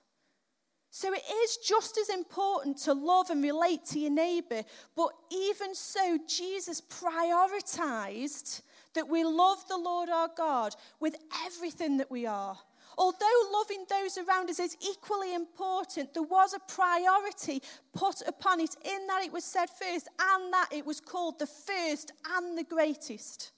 So 0.95 1.11
it 1.11 1.23
is 1.43 1.57
just 1.57 1.97
as 1.97 2.09
important 2.09 2.77
to 2.83 2.93
love 2.93 3.31
and 3.31 3.41
relate 3.41 3.83
to 3.85 3.99
your 3.99 4.11
neighbour, 4.11 4.61
but 4.95 5.09
even 5.31 5.73
so, 5.73 6.19
Jesus 6.27 6.81
prioritized 6.81 8.61
that 8.93 9.09
we 9.09 9.23
love 9.23 9.67
the 9.67 9.75
Lord 9.75 10.09
our 10.09 10.29
God 10.37 10.75
with 10.99 11.15
everything 11.47 11.97
that 11.97 12.11
we 12.11 12.27
are. 12.27 12.55
Although 12.95 13.49
loving 13.51 13.87
those 13.89 14.19
around 14.19 14.51
us 14.51 14.59
is 14.59 14.77
equally 14.87 15.33
important, 15.33 16.13
there 16.13 16.21
was 16.21 16.53
a 16.53 16.59
priority 16.71 17.63
put 17.95 18.21
upon 18.27 18.59
it 18.59 18.75
in 18.85 19.07
that 19.07 19.23
it 19.23 19.33
was 19.33 19.45
said 19.45 19.71
first 19.71 20.07
and 20.19 20.53
that 20.53 20.67
it 20.71 20.85
was 20.85 20.99
called 20.99 21.39
the 21.39 21.47
first 21.47 22.11
and 22.35 22.55
the 22.55 22.63
greatest. 22.63 23.51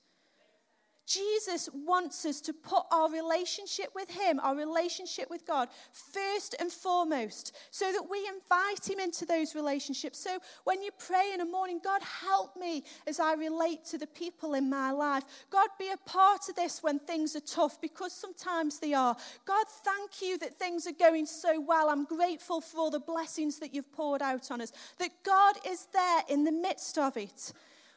Jesus 1.06 1.70
wants 1.74 2.26
us 2.26 2.42
to 2.42 2.54
put 2.54 2.84
our 2.92 3.12
relationship 3.12 3.90
with 3.96 4.10
Him, 4.10 4.40
our 4.40 4.56
relationship 4.56 5.30
with 5.30 5.46
God, 5.46 5.70
first 5.92 6.56
and 6.60 6.72
foremost, 6.72 7.56
so 7.72 7.92
that 7.92 8.10
we 8.10 8.28
invite 8.28 8.90
Him 8.90 9.00
into 9.00 9.26
those 9.26 9.54
relationships. 9.54 10.18
So 10.18 10.40
when 10.64 10.82
you 10.82 10.90
pray 10.98 11.32
in 11.32 11.40
the 11.40 11.46
morning, 11.46 11.80
God, 11.84 12.02
help 12.02 12.58
me 12.58 12.84
as 13.06 13.20
I 13.20 13.34
relate 13.34 13.86
to 13.86 13.98
the 13.98 14.08
people 14.08 14.56
in 14.56 14.70
my 14.70 14.92
life. 14.92 15.24
God, 15.50 15.70
be 15.78 15.92
a 15.92 16.10
part 16.10 16.50
of 16.50 16.56
this 16.56 16.82
when 16.82 17.00
things 17.00 17.36
are 17.36 17.42
tough, 17.42 17.80
because 17.80 18.14
sometimes 18.14 18.80
they 18.80 18.94
are. 18.94 19.16
God, 19.46 19.66
thank 19.68 20.22
you 20.22 20.38
that 20.40 20.58
things 20.58 20.88
are 20.88 20.92
going 20.92 21.26
so 21.26 21.60
well. 21.60 21.90
I'm 21.90 22.06
grateful 22.06 22.62
for 22.62 22.80
all 22.80 22.92
the 22.92 23.00
blessings 23.00 23.60
that 23.60 23.74
you've 23.74 23.92
poured 23.92 24.22
out 24.22 24.50
on 24.52 24.62
us, 24.62 24.72
that 24.98 25.12
God 25.24 25.56
is 25.68 25.88
there 25.94 26.24
in 26.30 26.44
the 26.44 26.52
midst 26.52 26.98
of 26.98 27.16
it. 27.18 27.54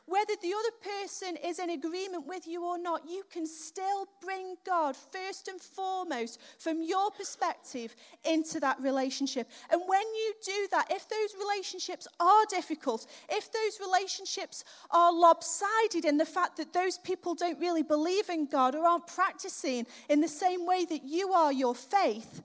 Whether 0.08 0.32
the 0.40 0.54
other 0.54 1.02
person 1.04 1.36
is 1.36 1.58
in 1.58 1.68
agreement 1.68 2.26
with 2.26 2.46
you 2.46 2.64
or 2.64 2.78
not, 2.78 3.02
you 3.06 3.24
can 3.30 3.46
still 3.46 4.06
bring 4.22 4.56
God 4.64 4.96
first 4.96 5.48
and 5.48 5.60
foremost 5.60 6.40
from 6.58 6.82
your 6.82 7.10
perspective 7.10 7.94
into 8.24 8.58
that 8.60 8.80
relationship. 8.80 9.50
And 9.68 9.82
when 9.86 10.00
you 10.00 10.32
do 10.42 10.68
that, 10.70 10.90
if 10.90 11.06
those 11.10 11.34
relationships 11.38 12.08
are 12.18 12.44
difficult, 12.48 13.06
if 13.28 13.52
those 13.52 13.86
relationships 13.86 14.64
are 14.90 15.12
lopsided 15.12 16.06
in 16.06 16.16
the 16.16 16.24
fact 16.24 16.56
that 16.56 16.72
those 16.72 16.96
people 16.96 17.34
don't 17.34 17.60
really 17.60 17.82
believe 17.82 18.30
in 18.30 18.46
God 18.46 18.74
or 18.74 18.86
aren't 18.86 19.08
practicing 19.08 19.86
in 20.08 20.22
the 20.22 20.28
same 20.28 20.64
way 20.64 20.86
that 20.86 21.04
you 21.04 21.34
are 21.34 21.52
your 21.52 21.74
faith, 21.74 22.42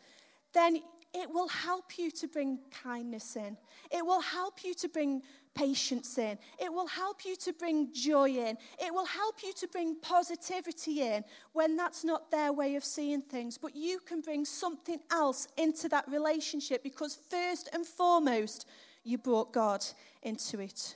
then 0.54 0.82
it 1.14 1.30
will 1.30 1.48
help 1.48 1.98
you 1.98 2.10
to 2.12 2.28
bring 2.28 2.60
kindness 2.84 3.36
in. 3.36 3.56
It 3.92 4.06
will 4.06 4.22
help 4.22 4.64
you 4.64 4.74
to 4.74 4.90
bring 4.90 5.22
patience 5.56 6.18
in. 6.18 6.38
It 6.60 6.72
will 6.72 6.88
help 6.88 7.26
you 7.26 7.36
to 7.38 7.54
bring 7.54 7.94
joy 7.94 8.30
in. 8.30 8.58
It 8.80 8.94
will 8.94 9.06
help 9.06 9.44
you 9.44 9.54
to 9.54 9.68
bring 9.68 9.96
positivity 10.02 11.02
in 11.02 11.24
when 11.54 11.76
that's 11.76 12.04
not 12.04 12.32
their 12.32 12.52
way 12.52 12.76
of 12.76 12.84
seeing 12.84 13.22
things. 13.22 13.58
But 13.58 13.76
you 13.76 14.00
can 14.00 14.22
bring 14.22 14.46
something 14.46 15.00
else 15.12 15.48
into 15.58 15.90
that 15.90 16.08
relationship 16.10 16.84
because, 16.84 17.18
first 17.30 17.70
and 17.74 17.86
foremost, 17.86 18.68
you 19.04 19.18
brought 19.18 19.54
God 19.54 19.86
into 20.22 20.60
it. 20.60 20.96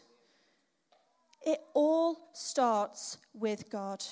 It 1.45 1.59
all 1.73 2.29
starts 2.33 3.17
with 3.33 3.69
God. 3.69 4.03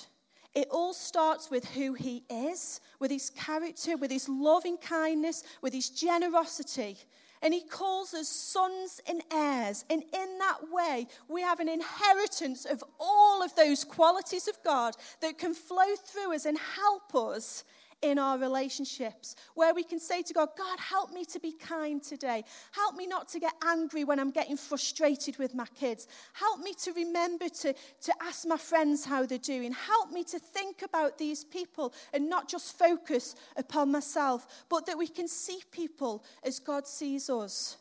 It 0.54 0.68
all 0.70 0.94
starts 0.94 1.50
with 1.50 1.66
who 1.66 1.92
he 1.92 2.24
is, 2.30 2.80
with 2.98 3.10
his 3.10 3.28
character, 3.28 3.98
with 3.98 4.10
his 4.10 4.26
loving 4.26 4.78
kindness, 4.78 5.44
with 5.60 5.74
his 5.74 5.90
generosity. 5.90 6.96
And 7.42 7.52
he 7.52 7.60
calls 7.60 8.14
us 8.14 8.28
sons 8.28 9.00
and 9.08 9.22
heirs. 9.32 9.84
And 9.90 10.02
in 10.02 10.38
that 10.38 10.70
way, 10.70 11.06
we 11.28 11.42
have 11.42 11.60
an 11.60 11.68
inheritance 11.68 12.64
of 12.64 12.82
all 12.98 13.42
of 13.42 13.54
those 13.54 13.84
qualities 13.84 14.48
of 14.48 14.56
God 14.64 14.94
that 15.20 15.38
can 15.38 15.54
flow 15.54 15.94
through 16.04 16.34
us 16.34 16.44
and 16.46 16.58
help 16.58 17.14
us 17.14 17.64
in 18.02 18.18
our 18.18 18.38
relationships, 18.38 19.36
where 19.54 19.74
we 19.74 19.82
can 19.82 19.98
say 19.98 20.22
to 20.22 20.34
God, 20.34 20.50
God, 20.56 20.78
help 20.78 21.12
me 21.12 21.24
to 21.26 21.40
be 21.40 21.52
kind 21.52 22.02
today. 22.02 22.44
Help 22.72 22.94
me 22.94 23.06
not 23.06 23.28
to 23.28 23.40
get 23.40 23.54
angry 23.64 24.04
when 24.04 24.20
I'm 24.20 24.30
getting 24.30 24.56
frustrated 24.56 25.38
with 25.38 25.54
my 25.54 25.66
kids. 25.78 26.06
Help 26.32 26.60
me 26.60 26.74
to 26.84 26.92
remember 26.92 27.48
to, 27.48 27.72
to 27.72 28.12
ask 28.22 28.46
my 28.46 28.58
friends 28.58 29.04
how 29.04 29.24
they're 29.26 29.38
doing. 29.38 29.72
Help 29.72 30.10
me 30.10 30.24
to 30.24 30.38
think 30.38 30.82
about 30.82 31.18
these 31.18 31.44
people 31.44 31.94
and 32.12 32.28
not 32.28 32.48
just 32.48 32.78
focus 32.78 33.34
upon 33.56 33.90
myself, 33.90 34.46
but 34.68 34.86
that 34.86 34.98
we 34.98 35.08
can 35.08 35.28
see 35.28 35.60
people 35.70 36.24
as 36.42 36.58
God 36.58 36.86
sees 36.86 37.30
us 37.30 37.76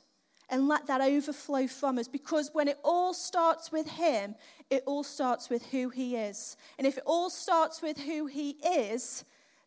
and 0.50 0.68
let 0.68 0.88
that 0.88 1.02
overflow 1.02 1.68
from 1.68 1.98
us. 1.98 2.08
Because 2.08 2.52
when 2.54 2.68
it 2.68 2.78
all 2.84 3.14
starts 3.14 3.72
with 3.72 3.88
Him, 3.88 4.36
it 4.70 4.84
all 4.86 5.04
starts 5.04 5.50
with 5.50 5.66
who 5.68 5.90
He 5.90 6.16
is. 6.16 6.58
And 6.78 6.86
if 6.88 6.98
it 6.98 7.04
all 7.06 7.30
starts 7.30 7.82
with 7.82 8.00
who 8.00 8.28
He 8.28 8.52
is, 8.52 9.26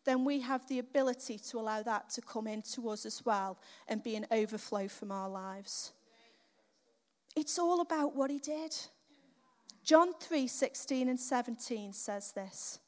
then 0.09 0.25
we 0.25 0.39
have 0.39 0.67
the 0.67 0.79
ability 0.79 1.37
to 1.37 1.59
allow 1.59 1.83
that 1.83 2.09
to 2.09 2.19
come 2.19 2.47
into 2.47 2.89
us 2.89 3.05
as 3.05 3.23
well 3.23 3.59
and 3.87 4.01
be 4.01 4.15
an 4.15 4.25
overflow 4.31 4.87
from 4.87 5.11
our 5.11 5.29
lives. 5.29 5.91
It's 7.35 7.59
all 7.59 7.79
about 7.79 8.15
what 8.15 8.31
he 8.31 8.39
did. 8.39 8.75
John 9.83 10.13
3 10.19 10.47
16 10.47 11.09
and 11.09 11.19
17 11.19 11.93
says 11.93 12.31
this 12.31 12.79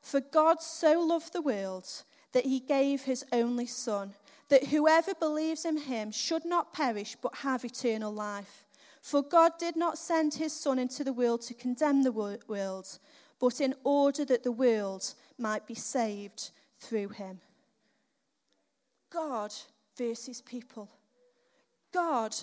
For 0.00 0.20
God 0.20 0.62
so 0.62 1.00
loved 1.00 1.32
the 1.32 1.42
world 1.42 1.88
that 2.32 2.46
he 2.46 2.60
gave 2.60 3.02
his 3.02 3.24
only 3.32 3.66
Son, 3.66 4.14
that 4.48 4.68
whoever 4.68 5.12
believes 5.14 5.64
in 5.64 5.76
him 5.76 6.12
should 6.12 6.44
not 6.44 6.72
perish 6.72 7.16
but 7.20 7.34
have 7.38 7.64
eternal 7.64 8.14
life. 8.14 8.64
For 9.02 9.22
God 9.22 9.58
did 9.58 9.74
not 9.74 9.98
send 9.98 10.34
his 10.34 10.52
Son 10.52 10.78
into 10.78 11.02
the 11.02 11.12
world 11.12 11.42
to 11.42 11.54
condemn 11.54 12.04
the 12.04 12.12
world, 12.12 12.98
but 13.40 13.60
in 13.60 13.74
order 13.82 14.24
that 14.24 14.44
the 14.44 14.52
world 14.52 15.14
might 15.36 15.66
be 15.66 15.74
saved 15.74 16.52
through 16.80 17.08
him. 17.08 17.40
God 19.12 19.52
versus 19.96 20.40
people. 20.40 20.88
God 21.92 22.34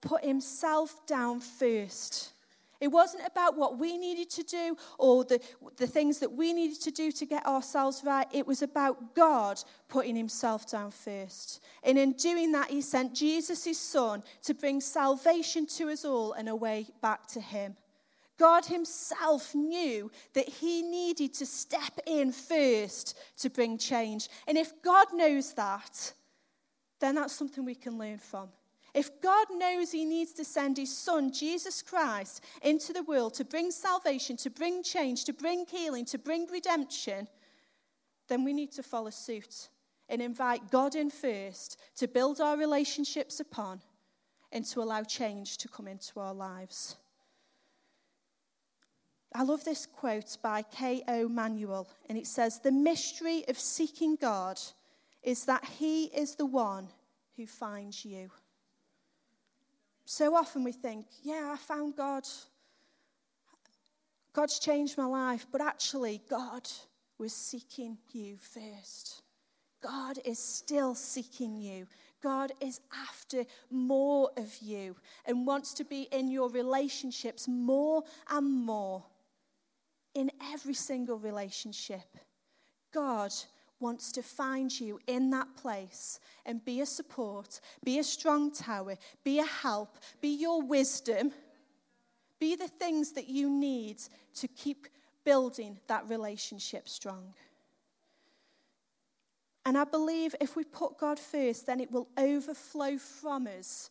put 0.00 0.24
himself 0.24 1.06
down 1.06 1.40
first. 1.40 2.32
It 2.80 2.88
wasn't 2.88 3.26
about 3.26 3.58
what 3.58 3.78
we 3.78 3.98
needed 3.98 4.30
to 4.30 4.42
do 4.42 4.76
or 4.98 5.24
the, 5.24 5.38
the 5.76 5.86
things 5.86 6.18
that 6.20 6.32
we 6.32 6.54
needed 6.54 6.80
to 6.82 6.90
do 6.90 7.12
to 7.12 7.26
get 7.26 7.44
ourselves 7.46 8.02
right. 8.04 8.26
It 8.32 8.46
was 8.46 8.62
about 8.62 9.14
God 9.14 9.62
putting 9.88 10.16
himself 10.16 10.70
down 10.70 10.90
first. 10.90 11.62
And 11.82 11.98
in 11.98 12.12
doing 12.12 12.52
that, 12.52 12.70
he 12.70 12.80
sent 12.80 13.14
Jesus, 13.14 13.78
son, 13.78 14.22
to 14.44 14.54
bring 14.54 14.80
salvation 14.80 15.66
to 15.66 15.90
us 15.90 16.06
all 16.06 16.32
and 16.32 16.48
a 16.48 16.56
way 16.56 16.86
back 17.02 17.26
to 17.28 17.40
him. 17.40 17.76
God 18.40 18.64
Himself 18.64 19.54
knew 19.54 20.10
that 20.32 20.48
He 20.48 20.80
needed 20.80 21.34
to 21.34 21.46
step 21.46 22.00
in 22.06 22.32
first 22.32 23.18
to 23.40 23.50
bring 23.50 23.76
change. 23.76 24.30
And 24.48 24.56
if 24.56 24.72
God 24.82 25.08
knows 25.12 25.52
that, 25.54 26.14
then 27.00 27.16
that's 27.16 27.34
something 27.34 27.66
we 27.66 27.74
can 27.74 27.98
learn 27.98 28.16
from. 28.16 28.48
If 28.94 29.20
God 29.20 29.48
knows 29.50 29.92
He 29.92 30.06
needs 30.06 30.32
to 30.32 30.44
send 30.46 30.78
His 30.78 30.96
Son, 30.96 31.30
Jesus 31.30 31.82
Christ, 31.82 32.42
into 32.62 32.94
the 32.94 33.02
world 33.02 33.34
to 33.34 33.44
bring 33.44 33.70
salvation, 33.70 34.38
to 34.38 34.48
bring 34.48 34.82
change, 34.82 35.26
to 35.26 35.34
bring 35.34 35.66
healing, 35.66 36.06
to 36.06 36.18
bring 36.18 36.46
redemption, 36.46 37.28
then 38.28 38.42
we 38.42 38.54
need 38.54 38.72
to 38.72 38.82
follow 38.82 39.10
suit 39.10 39.68
and 40.08 40.22
invite 40.22 40.70
God 40.70 40.94
in 40.94 41.10
first 41.10 41.78
to 41.96 42.08
build 42.08 42.40
our 42.40 42.56
relationships 42.56 43.38
upon 43.38 43.82
and 44.50 44.64
to 44.64 44.80
allow 44.80 45.02
change 45.02 45.58
to 45.58 45.68
come 45.68 45.86
into 45.86 46.18
our 46.18 46.34
lives. 46.34 46.96
I 49.34 49.44
love 49.44 49.64
this 49.64 49.86
quote 49.86 50.36
by 50.42 50.62
K.O. 50.62 51.28
Manuel, 51.28 51.88
and 52.08 52.18
it 52.18 52.26
says, 52.26 52.58
The 52.58 52.72
mystery 52.72 53.44
of 53.48 53.58
seeking 53.58 54.16
God 54.16 54.60
is 55.22 55.44
that 55.44 55.64
He 55.64 56.04
is 56.06 56.34
the 56.34 56.46
one 56.46 56.88
who 57.36 57.46
finds 57.46 58.04
you. 58.04 58.30
So 60.04 60.34
often 60.34 60.64
we 60.64 60.72
think, 60.72 61.06
yeah, 61.22 61.50
I 61.54 61.56
found 61.56 61.96
God. 61.96 62.24
God's 64.32 64.58
changed 64.58 64.98
my 64.98 65.04
life, 65.04 65.46
but 65.52 65.60
actually, 65.60 66.20
God 66.28 66.68
was 67.18 67.32
seeking 67.32 67.98
you 68.10 68.36
first. 68.36 69.22
God 69.80 70.18
is 70.24 70.38
still 70.38 70.94
seeking 70.94 71.56
you. 71.56 71.86
God 72.22 72.52
is 72.60 72.80
after 73.08 73.44
more 73.70 74.30
of 74.36 74.58
you 74.60 74.96
and 75.24 75.46
wants 75.46 75.72
to 75.74 75.84
be 75.84 76.02
in 76.12 76.30
your 76.30 76.50
relationships 76.50 77.48
more 77.48 78.02
and 78.28 78.66
more 78.66 79.04
in 80.14 80.30
every 80.52 80.74
single 80.74 81.18
relationship. 81.18 82.16
God 82.92 83.32
wants 83.78 84.12
to 84.12 84.22
find 84.22 84.78
you 84.78 85.00
in 85.06 85.30
that 85.30 85.56
place 85.56 86.20
and 86.44 86.64
be 86.64 86.80
a 86.80 86.86
support, 86.86 87.60
be 87.82 87.98
a 87.98 88.04
strong 88.04 88.52
tower, 88.52 88.96
be 89.24 89.38
a 89.38 89.44
help, 89.44 89.96
be 90.20 90.28
your 90.28 90.60
wisdom, 90.60 91.32
be 92.38 92.56
the 92.56 92.68
things 92.68 93.12
that 93.12 93.28
you 93.28 93.48
need 93.48 94.00
to 94.34 94.48
keep 94.48 94.86
building 95.24 95.78
that 95.86 96.08
relationship 96.08 96.88
strong. 96.88 97.32
And 99.64 99.76
I 99.76 99.84
believe 99.84 100.34
if 100.40 100.56
we 100.56 100.64
put 100.64 100.98
God 100.98 101.18
first, 101.18 101.66
then 101.66 101.80
it 101.80 101.92
will 101.92 102.08
overflow 102.16 102.98
from 102.98 103.46
us 103.46 103.90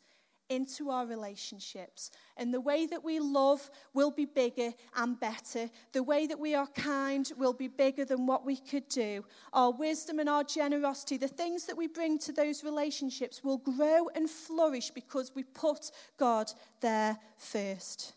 into 0.49 0.89
our 0.89 1.05
relationships. 1.05 2.11
And 2.35 2.53
the 2.53 2.61
way 2.61 2.85
that 2.87 3.03
we 3.03 3.19
love 3.19 3.69
will 3.93 4.11
be 4.11 4.25
bigger 4.25 4.71
and 4.95 5.19
better. 5.19 5.69
The 5.93 6.03
way 6.03 6.27
that 6.27 6.39
we 6.39 6.55
are 6.55 6.67
kind 6.67 7.31
will 7.37 7.53
be 7.53 7.67
bigger 7.67 8.05
than 8.05 8.25
what 8.25 8.45
we 8.45 8.57
could 8.57 8.87
do. 8.89 9.23
Our 9.53 9.71
wisdom 9.71 10.19
and 10.19 10.27
our 10.27 10.43
generosity, 10.43 11.17
the 11.17 11.27
things 11.27 11.65
that 11.65 11.77
we 11.77 11.87
bring 11.87 12.17
to 12.19 12.31
those 12.31 12.63
relationships, 12.63 13.43
will 13.43 13.57
grow 13.57 14.09
and 14.15 14.29
flourish 14.29 14.89
because 14.89 15.31
we 15.35 15.43
put 15.43 15.91
God 16.17 16.51
there 16.81 17.17
first. 17.37 18.13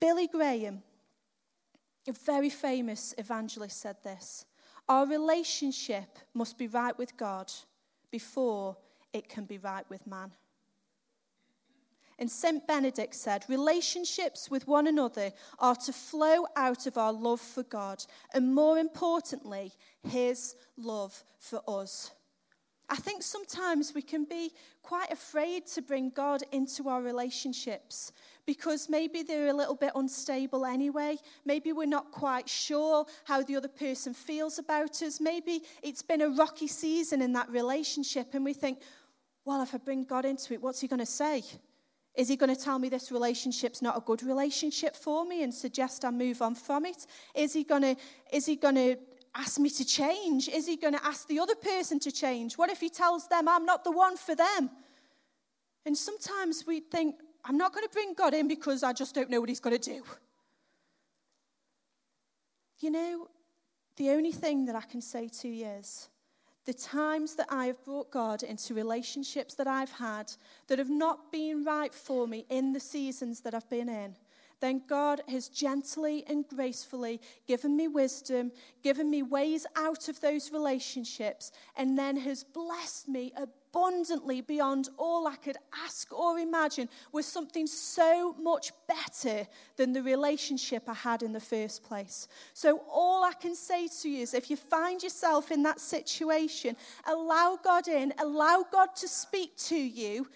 Billy 0.00 0.26
Graham, 0.26 0.82
a 2.06 2.12
very 2.12 2.50
famous 2.50 3.14
evangelist, 3.18 3.80
said 3.80 3.96
this 4.02 4.44
Our 4.88 5.06
relationship 5.06 6.18
must 6.34 6.58
be 6.58 6.66
right 6.66 6.96
with 6.98 7.16
God 7.16 7.52
before 8.10 8.76
it 9.12 9.28
can 9.28 9.44
be 9.44 9.58
right 9.58 9.88
with 9.88 10.06
man. 10.06 10.32
And 12.18 12.30
St. 12.30 12.66
Benedict 12.66 13.14
said, 13.14 13.44
relationships 13.48 14.50
with 14.50 14.66
one 14.66 14.88
another 14.88 15.32
are 15.60 15.76
to 15.76 15.92
flow 15.92 16.46
out 16.56 16.86
of 16.86 16.98
our 16.98 17.12
love 17.12 17.40
for 17.40 17.62
God, 17.62 18.04
and 18.34 18.54
more 18.54 18.78
importantly, 18.78 19.72
his 20.02 20.56
love 20.76 21.22
for 21.38 21.62
us. 21.68 22.10
I 22.90 22.96
think 22.96 23.22
sometimes 23.22 23.94
we 23.94 24.02
can 24.02 24.24
be 24.24 24.50
quite 24.82 25.12
afraid 25.12 25.66
to 25.66 25.82
bring 25.82 26.08
God 26.10 26.42
into 26.52 26.88
our 26.88 27.02
relationships 27.02 28.12
because 28.46 28.88
maybe 28.88 29.22
they're 29.22 29.48
a 29.48 29.52
little 29.52 29.74
bit 29.74 29.92
unstable 29.94 30.64
anyway. 30.64 31.18
Maybe 31.44 31.72
we're 31.72 31.86
not 31.86 32.10
quite 32.10 32.48
sure 32.48 33.04
how 33.24 33.42
the 33.42 33.56
other 33.56 33.68
person 33.68 34.14
feels 34.14 34.58
about 34.58 35.02
us. 35.02 35.20
Maybe 35.20 35.60
it's 35.82 36.00
been 36.00 36.22
a 36.22 36.30
rocky 36.30 36.66
season 36.66 37.20
in 37.20 37.34
that 37.34 37.50
relationship, 37.50 38.28
and 38.32 38.44
we 38.44 38.54
think, 38.54 38.80
well, 39.44 39.62
if 39.62 39.74
I 39.74 39.78
bring 39.78 40.04
God 40.04 40.24
into 40.24 40.54
it, 40.54 40.62
what's 40.62 40.80
he 40.80 40.88
going 40.88 40.98
to 40.98 41.06
say? 41.06 41.42
Is 42.18 42.26
he 42.28 42.34
going 42.34 42.52
to 42.52 42.60
tell 42.60 42.80
me 42.80 42.88
this 42.88 43.12
relationship's 43.12 43.80
not 43.80 43.96
a 43.96 44.00
good 44.00 44.24
relationship 44.24 44.96
for 44.96 45.24
me 45.24 45.44
and 45.44 45.54
suggest 45.54 46.04
I 46.04 46.10
move 46.10 46.42
on 46.42 46.56
from 46.56 46.84
it? 46.84 47.06
Is 47.32 47.52
he 47.52 47.62
going 47.62 47.82
to, 47.82 47.96
is 48.32 48.44
he 48.44 48.56
going 48.56 48.74
to 48.74 48.96
ask 49.36 49.60
me 49.60 49.70
to 49.70 49.84
change? 49.84 50.48
Is 50.48 50.66
he 50.66 50.76
going 50.76 50.94
to 50.94 51.06
ask 51.06 51.28
the 51.28 51.38
other 51.38 51.54
person 51.54 52.00
to 52.00 52.10
change? 52.10 52.58
What 52.58 52.70
if 52.70 52.80
he 52.80 52.90
tells 52.90 53.28
them 53.28 53.46
I'm 53.48 53.64
not 53.64 53.84
the 53.84 53.92
one 53.92 54.16
for 54.16 54.34
them? 54.34 54.68
And 55.86 55.96
sometimes 55.96 56.64
we 56.66 56.80
think, 56.80 57.14
I'm 57.44 57.56
not 57.56 57.72
going 57.72 57.86
to 57.86 57.92
bring 57.92 58.14
God 58.14 58.34
in 58.34 58.48
because 58.48 58.82
I 58.82 58.92
just 58.92 59.14
don't 59.14 59.30
know 59.30 59.38
what 59.38 59.48
he's 59.48 59.60
going 59.60 59.78
to 59.78 59.90
do. 59.90 60.02
You 62.80 62.90
know, 62.90 63.28
the 63.96 64.10
only 64.10 64.32
thing 64.32 64.66
that 64.66 64.74
I 64.74 64.82
can 64.82 65.00
say 65.00 65.28
to 65.40 65.48
you 65.48 65.66
is 65.66 66.08
the 66.68 66.74
times 66.74 67.34
that 67.36 67.46
I 67.48 67.64
have 67.64 67.82
brought 67.82 68.10
God 68.10 68.42
into 68.42 68.74
relationships 68.74 69.54
that 69.54 69.66
I've 69.66 69.92
had 69.92 70.30
that 70.66 70.78
have 70.78 70.90
not 70.90 71.32
been 71.32 71.64
right 71.64 71.94
for 71.94 72.28
me 72.28 72.44
in 72.50 72.74
the 72.74 72.78
seasons 72.78 73.40
that 73.40 73.54
I've 73.54 73.70
been 73.70 73.88
in, 73.88 74.14
then 74.60 74.82
God 74.86 75.22
has 75.28 75.48
gently 75.48 76.24
and 76.26 76.46
gracefully 76.46 77.22
given 77.46 77.74
me 77.74 77.88
wisdom, 77.88 78.52
given 78.82 79.08
me 79.08 79.22
ways 79.22 79.64
out 79.76 80.10
of 80.10 80.20
those 80.20 80.52
relationships, 80.52 81.52
and 81.74 81.96
then 81.98 82.18
has 82.18 82.44
blessed 82.44 83.08
me 83.08 83.32
abundantly 83.70 84.40
beyond 84.40 84.88
all 84.96 85.26
I 85.26 85.36
could 85.36 85.56
ask 85.84 86.12
or 86.12 86.38
imagine 86.38 86.88
was 87.12 87.26
something 87.26 87.66
so 87.66 88.34
much 88.40 88.72
better 88.86 89.46
than 89.76 89.92
the 89.92 90.02
relationship 90.02 90.88
I 90.88 90.94
had 90.94 91.22
in 91.22 91.32
the 91.32 91.40
first 91.40 91.84
place. 91.84 92.28
So, 92.54 92.82
all 92.90 93.24
I 93.24 93.32
can 93.32 93.54
say 93.54 93.88
to 94.02 94.08
you 94.08 94.22
is 94.22 94.34
if 94.34 94.50
you 94.50 94.56
find 94.56 95.02
yourself 95.02 95.50
in 95.50 95.62
that 95.64 95.80
situation, 95.80 96.76
allow 97.06 97.58
God 97.62 97.88
in, 97.88 98.12
allow 98.18 98.64
God 98.70 98.94
to 98.96 99.08
speak 99.08 99.56
to 99.56 99.76
you. 99.76 100.28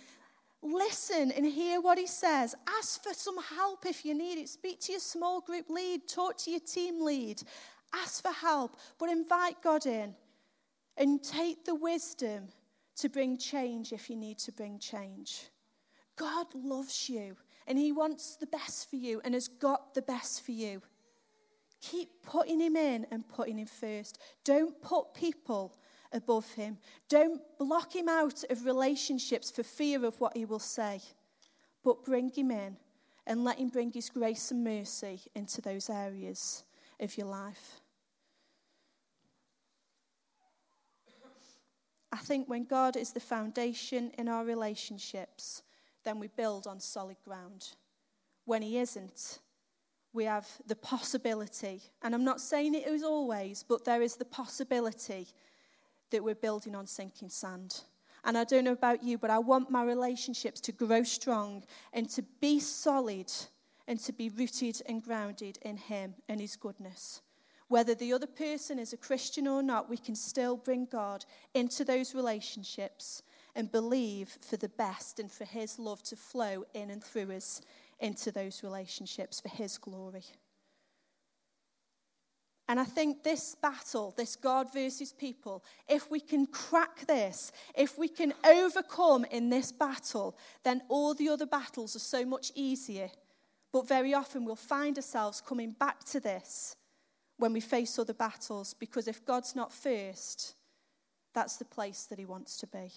Listen 0.64 1.32
and 1.32 1.44
hear 1.44 1.80
what 1.80 1.98
he 1.98 2.06
says. 2.06 2.54
Ask 2.78 3.02
for 3.02 3.12
some 3.14 3.42
help 3.42 3.84
if 3.84 4.04
you 4.04 4.14
need 4.14 4.38
it. 4.38 4.48
Speak 4.48 4.78
to 4.82 4.92
your 4.92 5.00
small 5.00 5.40
group 5.40 5.68
lead. 5.68 6.06
Talk 6.06 6.36
to 6.38 6.52
your 6.52 6.60
team 6.60 7.04
lead. 7.04 7.42
Ask 7.92 8.22
for 8.22 8.32
help, 8.32 8.76
but 8.96 9.10
invite 9.10 9.60
God 9.60 9.86
in 9.86 10.14
and 10.97 11.21
take 11.23 11.64
the 11.64 11.75
wisdom 11.75 12.49
to 12.97 13.09
bring 13.09 13.37
change 13.37 13.93
if 13.93 14.11
you 14.11 14.17
need 14.17 14.39
to 14.39 14.52
bring 14.52 14.78
change. 14.78 15.49
God 16.17 16.47
loves 16.55 17.09
you 17.09 17.37
and 17.67 17.78
He 17.78 17.93
wants 17.93 18.37
the 18.37 18.47
best 18.47 18.89
for 18.91 18.97
you 18.97 19.21
and 19.25 19.35
has 19.35 19.49
got 19.49 19.95
the 19.95 20.02
best 20.02 20.45
for 20.45 20.52
you. 20.52 20.83
Keep 21.81 22.23
putting 22.23 22.61
Him 22.61 22.76
in 22.76 23.07
and 23.11 23.28
putting 23.28 23.59
Him 23.59 23.67
first. 23.67 24.19
Don't 24.45 24.81
put 24.81 25.15
people 25.15 25.76
above 26.13 26.52
Him. 26.52 26.78
Don't 27.09 27.41
block 27.59 27.95
Him 27.95 28.09
out 28.09 28.45
of 28.50 28.65
relationships 28.65 29.50
for 29.50 29.63
fear 29.63 30.05
of 30.05 30.21
what 30.21 30.37
He 30.37 30.45
will 30.45 30.59
say, 30.59 31.00
but 31.83 32.05
bring 32.05 32.31
Him 32.31 32.50
in 32.50 32.76
and 33.26 33.45
let 33.45 33.59
Him 33.59 33.69
bring 33.69 33.91
His 33.91 34.11
grace 34.11 34.50
and 34.50 34.63
mercy 34.63 35.21
into 35.35 35.61
those 35.61 35.91
areas 35.91 36.65
of 37.00 37.17
your 37.17 37.26
life. 37.26 37.81
I 42.12 42.18
think 42.18 42.48
when 42.48 42.64
God 42.64 42.96
is 42.96 43.12
the 43.12 43.20
foundation 43.20 44.12
in 44.18 44.28
our 44.28 44.44
relationships, 44.44 45.62
then 46.04 46.18
we 46.18 46.28
build 46.28 46.66
on 46.66 46.78
solid 46.78 47.16
ground. 47.25 47.70
When 48.44 48.60
He 48.60 48.78
isn't, 48.78 49.38
we 50.12 50.25
have 50.25 50.46
the 50.66 50.76
possibility, 50.76 51.80
and 52.02 52.14
I'm 52.14 52.25
not 52.25 52.40
saying 52.40 52.75
it 52.75 52.86
is 52.86 53.02
always, 53.02 53.64
but 53.66 53.86
there 53.86 54.02
is 54.02 54.16
the 54.16 54.26
possibility 54.26 55.28
that 56.10 56.22
we're 56.22 56.34
building 56.34 56.75
on 56.75 56.86
sinking 56.86 57.30
sand. 57.30 57.80
And 58.25 58.36
I 58.36 58.44
don't 58.44 58.64
know 58.64 58.72
about 58.72 59.02
you, 59.02 59.16
but 59.16 59.30
I 59.30 59.38
want 59.38 59.70
my 59.70 59.82
relationships 59.82 60.60
to 60.62 60.72
grow 60.72 61.02
strong 61.02 61.64
and 61.92 62.08
to 62.10 62.22
be 62.40 62.60
solid 62.60 63.32
and 63.88 63.98
to 64.00 64.12
be 64.12 64.28
rooted 64.28 64.82
and 64.86 65.02
grounded 65.02 65.58
in 65.62 65.76
Him 65.76 66.14
and 66.28 66.40
His 66.40 66.56
goodness. 66.56 67.22
Whether 67.73 67.95
the 67.95 68.13
other 68.13 68.26
person 68.26 68.78
is 68.78 68.93
a 68.93 68.99
Christian 68.99 69.49
or 69.49 69.63
not, 69.63 69.89
we 69.89 69.97
can 69.97 70.15
still 70.15 70.58
bring 70.58 70.85
God 70.85 71.25
into 71.54 71.87
those 71.87 72.15
relationships 72.15 73.23
and 73.56 73.73
believe 73.73 74.28
for 74.43 74.58
the 74.58 74.69
best 74.69 75.19
and 75.19 75.32
for 75.32 75.47
His 75.47 75.78
love 75.78 76.02
to 76.02 76.15
flow 76.15 76.67
in 76.75 76.91
and 76.91 77.02
through 77.02 77.35
us 77.35 77.63
into 77.99 78.30
those 78.30 78.63
relationships 78.63 79.41
for 79.41 79.49
His 79.49 79.78
glory. 79.78 80.25
And 82.69 82.78
I 82.78 82.85
think 82.85 83.23
this 83.23 83.54
battle, 83.54 84.13
this 84.19 84.37
God 84.37 84.71
versus 84.71 85.15
people, 85.15 85.65
if 85.89 86.11
we 86.11 86.21
can 86.21 86.45
crack 86.45 87.06
this, 87.06 87.52
if 87.75 87.97
we 87.97 88.08
can 88.08 88.35
overcome 88.45 89.25
in 89.30 89.49
this 89.49 89.73
battle, 89.73 90.37
then 90.63 90.82
all 90.91 91.15
the 91.15 91.30
other 91.30 91.47
battles 91.47 91.97
are 91.97 92.00
so 92.00 92.26
much 92.26 92.52
easier. 92.54 93.08
But 93.73 93.89
very 93.89 94.13
often 94.13 94.45
we'll 94.45 94.56
find 94.56 94.99
ourselves 94.99 95.41
coming 95.41 95.71
back 95.71 96.04
to 96.11 96.21
this 96.21 96.76
when 97.43 97.52
we 97.52 97.61
face 97.61 97.99
other 97.99 98.15
battles, 98.15 98.73
because 98.73 99.09
if 99.09 99.26
God's 99.26 99.57
not 99.57 99.73
first, 99.73 100.55
that's 101.35 101.57
the 101.57 101.65
place 101.65 102.05
that 102.05 102.21
He 102.21 102.25
wants 102.25 102.57
to 102.59 102.69
be. 102.69 102.93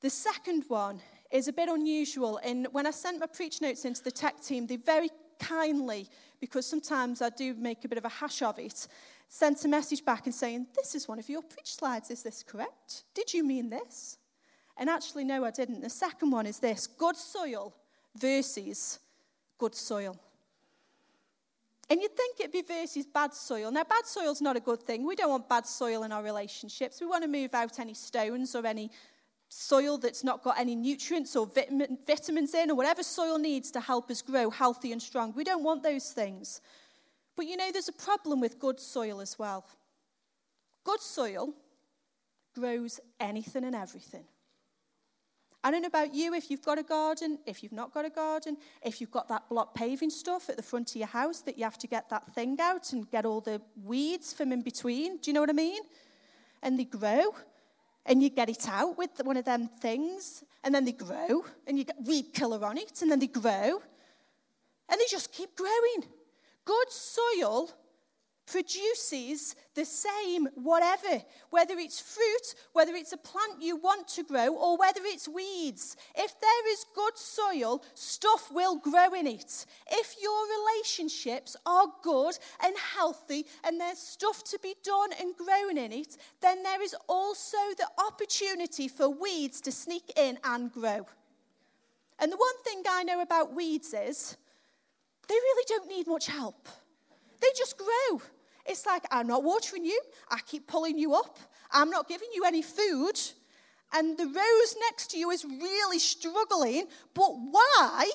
The 0.00 0.10
second 0.10 0.64
one 0.66 1.00
is 1.30 1.46
a 1.46 1.52
bit 1.52 1.68
unusual. 1.68 2.40
And 2.42 2.66
when 2.72 2.88
I 2.88 2.90
sent 2.90 3.20
my 3.20 3.26
preach 3.26 3.60
notes 3.60 3.84
into 3.84 4.02
the 4.02 4.10
tech 4.10 4.42
team, 4.42 4.66
they 4.66 4.74
very 4.74 5.10
kindly, 5.38 6.08
because 6.40 6.66
sometimes 6.66 7.22
I 7.22 7.28
do 7.30 7.54
make 7.54 7.84
a 7.84 7.88
bit 7.88 7.98
of 7.98 8.04
a 8.04 8.08
hash 8.08 8.42
of 8.42 8.58
it, 8.58 8.88
sent 9.28 9.64
a 9.64 9.68
message 9.68 10.04
back 10.04 10.26
and 10.26 10.34
saying, 10.34 10.66
This 10.74 10.96
is 10.96 11.06
one 11.06 11.20
of 11.20 11.28
your 11.28 11.42
preach 11.42 11.76
slides. 11.76 12.10
Is 12.10 12.24
this 12.24 12.42
correct? 12.42 13.04
Did 13.14 13.32
you 13.32 13.44
mean 13.44 13.70
this? 13.70 14.18
And 14.76 14.90
actually, 14.90 15.22
no, 15.22 15.44
I 15.44 15.52
didn't. 15.52 15.82
The 15.82 15.88
second 15.88 16.32
one 16.32 16.46
is 16.46 16.58
this 16.58 16.88
good 16.88 17.16
soil 17.16 17.76
versus 18.16 18.98
good 19.56 19.76
soil. 19.76 20.18
And 21.90 22.00
you'd 22.00 22.16
think 22.16 22.40
it'd 22.40 22.52
be 22.52 22.62
versus 22.62 23.06
bad 23.06 23.34
soil. 23.34 23.70
Now, 23.70 23.84
bad 23.84 24.06
soil's 24.06 24.40
not 24.40 24.56
a 24.56 24.60
good 24.60 24.82
thing. 24.82 25.06
We 25.06 25.16
don't 25.16 25.30
want 25.30 25.48
bad 25.48 25.66
soil 25.66 26.04
in 26.04 26.12
our 26.12 26.22
relationships. 26.22 27.00
We 27.00 27.06
want 27.06 27.22
to 27.24 27.28
move 27.28 27.54
out 27.54 27.78
any 27.78 27.94
stones 27.94 28.54
or 28.54 28.64
any 28.66 28.90
soil 29.48 29.98
that's 29.98 30.24
not 30.24 30.42
got 30.42 30.58
any 30.58 30.74
nutrients 30.74 31.36
or 31.36 31.46
vitamin, 31.46 31.98
vitamins 32.06 32.54
in 32.54 32.70
or 32.70 32.74
whatever 32.74 33.02
soil 33.02 33.38
needs 33.38 33.70
to 33.72 33.80
help 33.80 34.10
us 34.10 34.22
grow 34.22 34.48
healthy 34.48 34.92
and 34.92 35.02
strong. 35.02 35.34
We 35.36 35.44
don't 35.44 35.62
want 35.62 35.82
those 35.82 36.10
things. 36.10 36.62
But 37.36 37.46
you 37.46 37.56
know, 37.56 37.70
there's 37.70 37.88
a 37.88 37.92
problem 37.92 38.40
with 38.40 38.58
good 38.58 38.80
soil 38.80 39.20
as 39.20 39.38
well. 39.38 39.66
Good 40.84 41.00
soil 41.00 41.52
grows 42.54 43.00
anything 43.20 43.64
and 43.64 43.74
everything. 43.74 44.24
I 45.64 45.70
don't 45.70 45.82
know 45.82 45.88
about 45.88 46.12
you 46.12 46.34
if 46.34 46.50
you've 46.50 46.62
got 46.62 46.78
a 46.78 46.82
garden, 46.82 47.38
if 47.46 47.62
you've 47.62 47.72
not 47.72 47.94
got 47.94 48.04
a 48.04 48.10
garden, 48.10 48.56
if 48.84 49.00
you've 49.00 49.12
got 49.12 49.28
that 49.28 49.48
block 49.48 49.74
paving 49.74 50.10
stuff 50.10 50.48
at 50.48 50.56
the 50.56 50.62
front 50.62 50.90
of 50.90 50.96
your 50.96 51.06
house 51.06 51.40
that 51.42 51.56
you 51.56 51.62
have 51.62 51.78
to 51.78 51.86
get 51.86 52.10
that 52.10 52.34
thing 52.34 52.58
out 52.60 52.92
and 52.92 53.08
get 53.10 53.24
all 53.24 53.40
the 53.40 53.62
weeds 53.84 54.32
from 54.32 54.50
in 54.50 54.62
between. 54.62 55.18
Do 55.18 55.30
you 55.30 55.34
know 55.34 55.40
what 55.40 55.50
I 55.50 55.54
mean? 55.54 55.82
And 56.64 56.78
they 56.78 56.84
grow, 56.84 57.34
and 58.06 58.20
you 58.22 58.28
get 58.28 58.48
it 58.48 58.68
out 58.68 58.98
with 58.98 59.10
one 59.22 59.36
of 59.36 59.44
them 59.44 59.68
things, 59.80 60.42
and 60.64 60.74
then 60.74 60.84
they 60.84 60.92
grow, 60.92 61.44
and 61.66 61.78
you 61.78 61.84
get 61.84 61.96
weed 62.04 62.32
killer 62.34 62.64
on 62.64 62.76
it, 62.76 63.00
and 63.00 63.10
then 63.10 63.20
they 63.20 63.28
grow, 63.28 63.82
and 64.88 65.00
they 65.00 65.06
just 65.08 65.32
keep 65.32 65.54
growing. 65.56 66.04
Good 66.64 66.90
soil 66.90 67.70
produces 68.46 69.54
the 69.74 69.84
same 69.84 70.46
whatever, 70.54 71.22
whether 71.50 71.78
it's 71.78 72.00
fruit, 72.00 72.54
whether 72.72 72.94
it's 72.94 73.12
a 73.12 73.16
plant 73.16 73.62
you 73.62 73.76
want 73.76 74.08
to 74.08 74.24
grow, 74.24 74.54
or 74.54 74.76
whether 74.76 75.00
it's 75.04 75.28
weeds. 75.28 75.96
If 76.14 76.40
there 76.40 76.72
is 76.72 76.84
good 76.94 77.16
soil, 77.16 77.82
stuff 77.94 78.50
will 78.52 78.76
grow 78.76 79.14
in 79.14 79.26
it. 79.26 79.66
If 79.90 80.16
your 80.22 80.46
relationships 80.58 81.56
are 81.64 81.86
good 82.02 82.38
and 82.62 82.74
healthy 82.94 83.46
and 83.64 83.80
there's 83.80 83.98
stuff 83.98 84.44
to 84.44 84.58
be 84.62 84.74
done 84.84 85.10
and 85.20 85.34
grown 85.36 85.78
in 85.78 85.92
it, 85.92 86.16
then 86.40 86.62
there 86.62 86.82
is 86.82 86.96
also 87.08 87.56
the 87.76 87.88
opportunity 88.06 88.88
for 88.88 89.08
weeds 89.08 89.60
to 89.62 89.72
sneak 89.72 90.12
in 90.16 90.38
and 90.44 90.72
grow. 90.72 91.06
And 92.18 92.30
the 92.30 92.36
one 92.36 92.62
thing 92.64 92.82
I 92.88 93.02
know 93.02 93.20
about 93.20 93.54
weeds 93.54 93.94
is 93.94 94.36
they 95.28 95.34
really 95.34 95.64
don't 95.68 95.88
need 95.88 96.06
much 96.06 96.26
help. 96.26 96.68
They 97.42 97.48
just 97.56 97.76
grow. 97.76 98.22
It's 98.64 98.86
like, 98.86 99.04
I'm 99.10 99.26
not 99.26 99.42
watering 99.42 99.84
you. 99.84 100.00
I 100.30 100.38
keep 100.46 100.68
pulling 100.68 100.96
you 100.96 101.14
up. 101.14 101.38
I'm 101.72 101.90
not 101.90 102.08
giving 102.08 102.28
you 102.32 102.44
any 102.44 102.62
food. 102.62 103.20
And 103.92 104.16
the 104.16 104.26
rose 104.26 104.76
next 104.88 105.10
to 105.10 105.18
you 105.18 105.30
is 105.30 105.44
really 105.44 105.98
struggling. 105.98 106.86
But 107.12 107.32
why? 107.32 108.08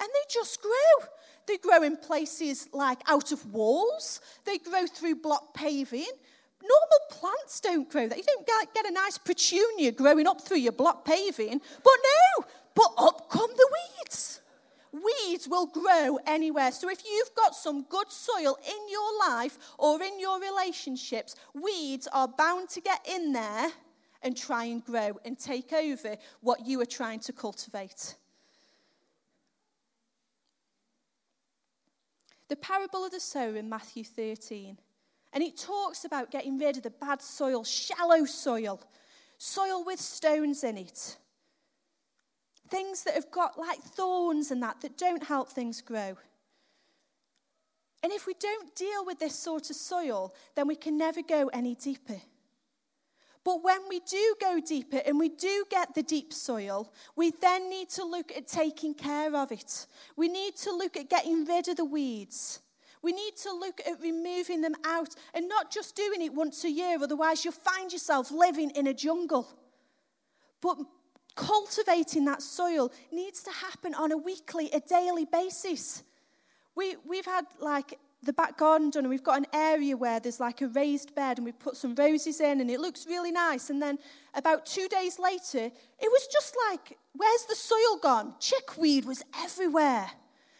And 0.00 0.08
they 0.08 0.32
just 0.32 0.62
grow. 0.62 1.08
They 1.46 1.58
grow 1.58 1.82
in 1.82 1.98
places 1.98 2.68
like 2.72 3.00
out 3.06 3.30
of 3.30 3.44
walls, 3.52 4.20
they 4.46 4.56
grow 4.56 4.86
through 4.86 5.16
block 5.16 5.52
paving. 5.52 6.06
Normal 6.62 7.00
plants 7.10 7.60
don't 7.60 7.90
grow 7.90 8.08
that. 8.08 8.16
You 8.16 8.24
don't 8.24 8.74
get 8.74 8.86
a 8.86 8.90
nice 8.90 9.18
petunia 9.18 9.92
growing 9.92 10.26
up 10.26 10.40
through 10.40 10.60
your 10.60 10.72
block 10.72 11.04
paving. 11.04 11.60
But 11.84 11.92
no, 12.02 12.46
but 12.74 12.94
up 12.96 13.28
come 13.28 13.50
the 13.54 13.68
weeds 13.70 14.40
weeds 14.94 15.48
will 15.48 15.66
grow 15.66 16.18
anywhere. 16.26 16.70
So 16.72 16.88
if 16.88 17.02
you've 17.04 17.34
got 17.34 17.54
some 17.54 17.82
good 17.88 18.10
soil 18.10 18.56
in 18.66 18.88
your 18.90 19.28
life 19.28 19.58
or 19.78 20.02
in 20.02 20.20
your 20.20 20.40
relationships, 20.40 21.34
weeds 21.52 22.08
are 22.12 22.28
bound 22.28 22.68
to 22.70 22.80
get 22.80 23.06
in 23.08 23.32
there 23.32 23.70
and 24.22 24.36
try 24.36 24.64
and 24.64 24.84
grow 24.84 25.18
and 25.24 25.38
take 25.38 25.72
over 25.72 26.16
what 26.40 26.66
you 26.66 26.80
are 26.80 26.86
trying 26.86 27.20
to 27.20 27.32
cultivate. 27.32 28.14
The 32.48 32.56
parable 32.56 33.04
of 33.04 33.10
the 33.10 33.20
sower 33.20 33.56
in 33.56 33.68
Matthew 33.68 34.04
13. 34.04 34.78
And 35.32 35.42
it 35.42 35.56
talks 35.58 36.04
about 36.04 36.30
getting 36.30 36.58
rid 36.58 36.76
of 36.76 36.84
the 36.84 36.90
bad 36.90 37.20
soil, 37.20 37.64
shallow 37.64 38.24
soil, 38.24 38.80
soil 39.36 39.84
with 39.84 39.98
stones 39.98 40.62
in 40.62 40.78
it 40.78 41.16
things 42.74 43.04
that 43.04 43.14
have 43.14 43.30
got 43.30 43.56
like 43.56 43.80
thorns 43.80 44.50
and 44.50 44.60
that 44.60 44.80
that 44.80 44.98
don't 44.98 45.22
help 45.22 45.48
things 45.48 45.80
grow. 45.80 46.16
And 48.02 48.12
if 48.12 48.26
we 48.26 48.34
don't 48.34 48.74
deal 48.74 49.06
with 49.06 49.20
this 49.20 49.38
sort 49.38 49.70
of 49.70 49.76
soil, 49.76 50.34
then 50.56 50.66
we 50.66 50.74
can 50.74 50.98
never 50.98 51.22
go 51.22 51.48
any 51.52 51.76
deeper. 51.76 52.20
But 53.44 53.62
when 53.62 53.88
we 53.88 54.00
do 54.00 54.34
go 54.40 54.60
deeper 54.60 55.00
and 55.06 55.18
we 55.18 55.28
do 55.28 55.64
get 55.70 55.94
the 55.94 56.02
deep 56.02 56.32
soil, 56.32 56.92
we 57.14 57.30
then 57.30 57.70
need 57.70 57.90
to 57.90 58.04
look 58.04 58.32
at 58.36 58.48
taking 58.48 58.94
care 58.94 59.34
of 59.36 59.52
it. 59.52 59.86
We 60.16 60.28
need 60.28 60.56
to 60.56 60.72
look 60.72 60.96
at 60.96 61.08
getting 61.08 61.44
rid 61.44 61.68
of 61.68 61.76
the 61.76 61.84
weeds. 61.84 62.60
We 63.02 63.12
need 63.12 63.36
to 63.42 63.52
look 63.52 63.82
at 63.86 64.00
removing 64.02 64.62
them 64.62 64.74
out 64.84 65.14
and 65.32 65.48
not 65.48 65.70
just 65.70 65.94
doing 65.94 66.22
it 66.22 66.34
once 66.34 66.64
a 66.64 66.70
year, 66.70 66.96
otherwise, 67.00 67.44
you'll 67.44 67.52
find 67.52 67.92
yourself 67.92 68.32
living 68.32 68.70
in 68.70 68.86
a 68.88 68.94
jungle. 68.94 69.46
But 70.60 70.78
cultivating 71.34 72.24
that 72.26 72.42
soil 72.42 72.92
needs 73.10 73.42
to 73.42 73.50
happen 73.50 73.94
on 73.94 74.12
a 74.12 74.16
weekly, 74.16 74.70
a 74.72 74.80
daily 74.80 75.24
basis. 75.24 76.02
We, 76.74 76.96
we've 77.06 77.26
had 77.26 77.44
like 77.60 77.98
the 78.22 78.32
back 78.32 78.56
garden 78.56 78.90
done, 78.90 79.04
and 79.04 79.10
we've 79.10 79.22
got 79.22 79.38
an 79.38 79.46
area 79.52 79.96
where 79.96 80.18
there's 80.18 80.40
like 80.40 80.60
a 80.62 80.68
raised 80.68 81.14
bed, 81.14 81.38
and 81.38 81.44
we've 81.44 81.58
put 81.58 81.76
some 81.76 81.94
roses 81.94 82.40
in, 82.40 82.60
and 82.60 82.70
it 82.70 82.80
looks 82.80 83.06
really 83.06 83.32
nice. 83.32 83.70
And 83.70 83.80
then 83.80 83.98
about 84.34 84.66
two 84.66 84.88
days 84.88 85.18
later, 85.18 85.66
it 85.66 85.72
was 86.00 86.28
just 86.32 86.56
like, 86.70 86.96
where's 87.12 87.44
the 87.48 87.54
soil 87.54 87.98
gone? 88.02 88.34
Chickweed 88.40 89.04
was 89.04 89.22
everywhere. 89.42 90.10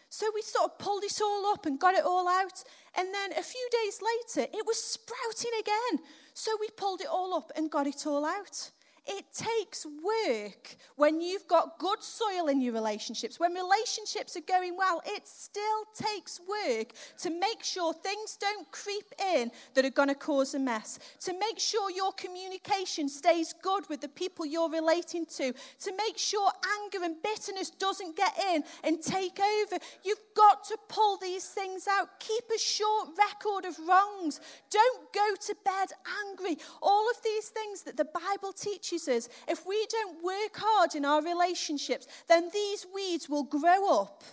So 0.09 0.27
we 0.33 0.41
sort 0.41 0.71
of 0.71 0.79
pulled 0.79 1.03
it 1.03 1.19
all 1.21 1.47
up 1.47 1.65
and 1.65 1.77
got 1.79 1.95
it 1.95 2.05
all 2.05 2.27
out. 2.27 2.63
And 2.97 3.13
then 3.13 3.31
a 3.37 3.43
few 3.43 3.67
days 3.83 3.99
later, 4.01 4.49
it 4.53 4.65
was 4.65 4.81
sprouting 4.81 5.51
again. 5.59 6.05
So 6.33 6.51
we 6.59 6.69
pulled 6.77 7.01
it 7.01 7.07
all 7.11 7.33
up 7.33 7.51
and 7.55 7.69
got 7.69 7.87
it 7.87 8.07
all 8.07 8.25
out. 8.25 8.71
It 9.07 9.25
takes 9.33 9.85
work 9.85 10.75
when 10.95 11.21
you've 11.21 11.47
got 11.47 11.77
good 11.77 12.01
soil 12.01 12.47
in 12.47 12.59
your 12.59 12.73
relationships. 12.73 13.39
When 13.39 13.53
relationships 13.53 14.35
are 14.35 14.41
going 14.41 14.75
well, 14.75 15.01
it 15.05 15.27
still 15.27 15.85
takes 15.93 16.39
work 16.39 16.93
to 17.19 17.29
make 17.29 17.61
sure 17.61 17.93
things 17.93 18.37
don't 18.39 18.69
creep 18.71 19.05
in 19.33 19.51
that 19.75 19.85
are 19.85 19.91
going 19.91 20.09
to 20.09 20.15
cause 20.15 20.55
a 20.55 20.59
mess, 20.59 20.97
to 21.21 21.37
make 21.37 21.59
sure 21.59 21.91
your 21.91 22.13
communication 22.13 23.07
stays 23.07 23.53
good 23.61 23.87
with 23.89 24.01
the 24.01 24.07
people 24.07 24.45
you're 24.45 24.71
relating 24.71 25.25
to, 25.27 25.53
to 25.81 25.91
make 25.97 26.17
sure 26.17 26.49
anger 26.81 27.03
and 27.03 27.21
bitterness 27.21 27.69
doesn't 27.69 28.15
get 28.15 28.33
in 28.53 28.63
and 28.83 29.01
take 29.01 29.39
over. 29.39 29.77
You've 30.03 30.17
got 30.35 30.63
to 30.65 30.77
pull 30.87 31.17
these 31.17 31.45
things 31.45 31.87
out. 31.87 32.19
Keep 32.19 32.45
a 32.55 32.59
short 32.59 33.09
record 33.17 33.65
of 33.65 33.77
wrongs. 33.87 34.39
Don't 34.71 35.13
go 35.13 35.35
to 35.47 35.55
bed 35.63 35.89
angry. 36.27 36.57
All 36.81 37.07
of 37.09 37.21
these 37.23 37.49
things 37.49 37.83
that 37.83 37.97
the 37.97 38.05
Bible 38.05 38.51
teaches 38.51 38.94
us 38.95 39.29
if 39.47 39.65
we 39.65 39.85
don't 39.89 40.23
work 40.23 40.55
hard 40.55 40.95
in 40.95 41.05
our 41.05 41.21
relationships, 41.21 42.07
then 42.27 42.49
these 42.53 42.85
weeds 42.93 43.29
will 43.29 43.43
grow 43.43 44.01
up 44.01 44.23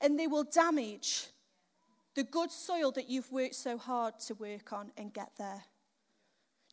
and 0.00 0.18
they 0.18 0.26
will 0.26 0.44
damage 0.44 1.26
the 2.14 2.24
good 2.24 2.50
soil 2.50 2.90
that 2.92 3.08
you've 3.08 3.30
worked 3.30 3.54
so 3.54 3.76
hard 3.76 4.18
to 4.20 4.34
work 4.34 4.72
on 4.72 4.90
and 4.96 5.12
get 5.12 5.30
there. 5.38 5.64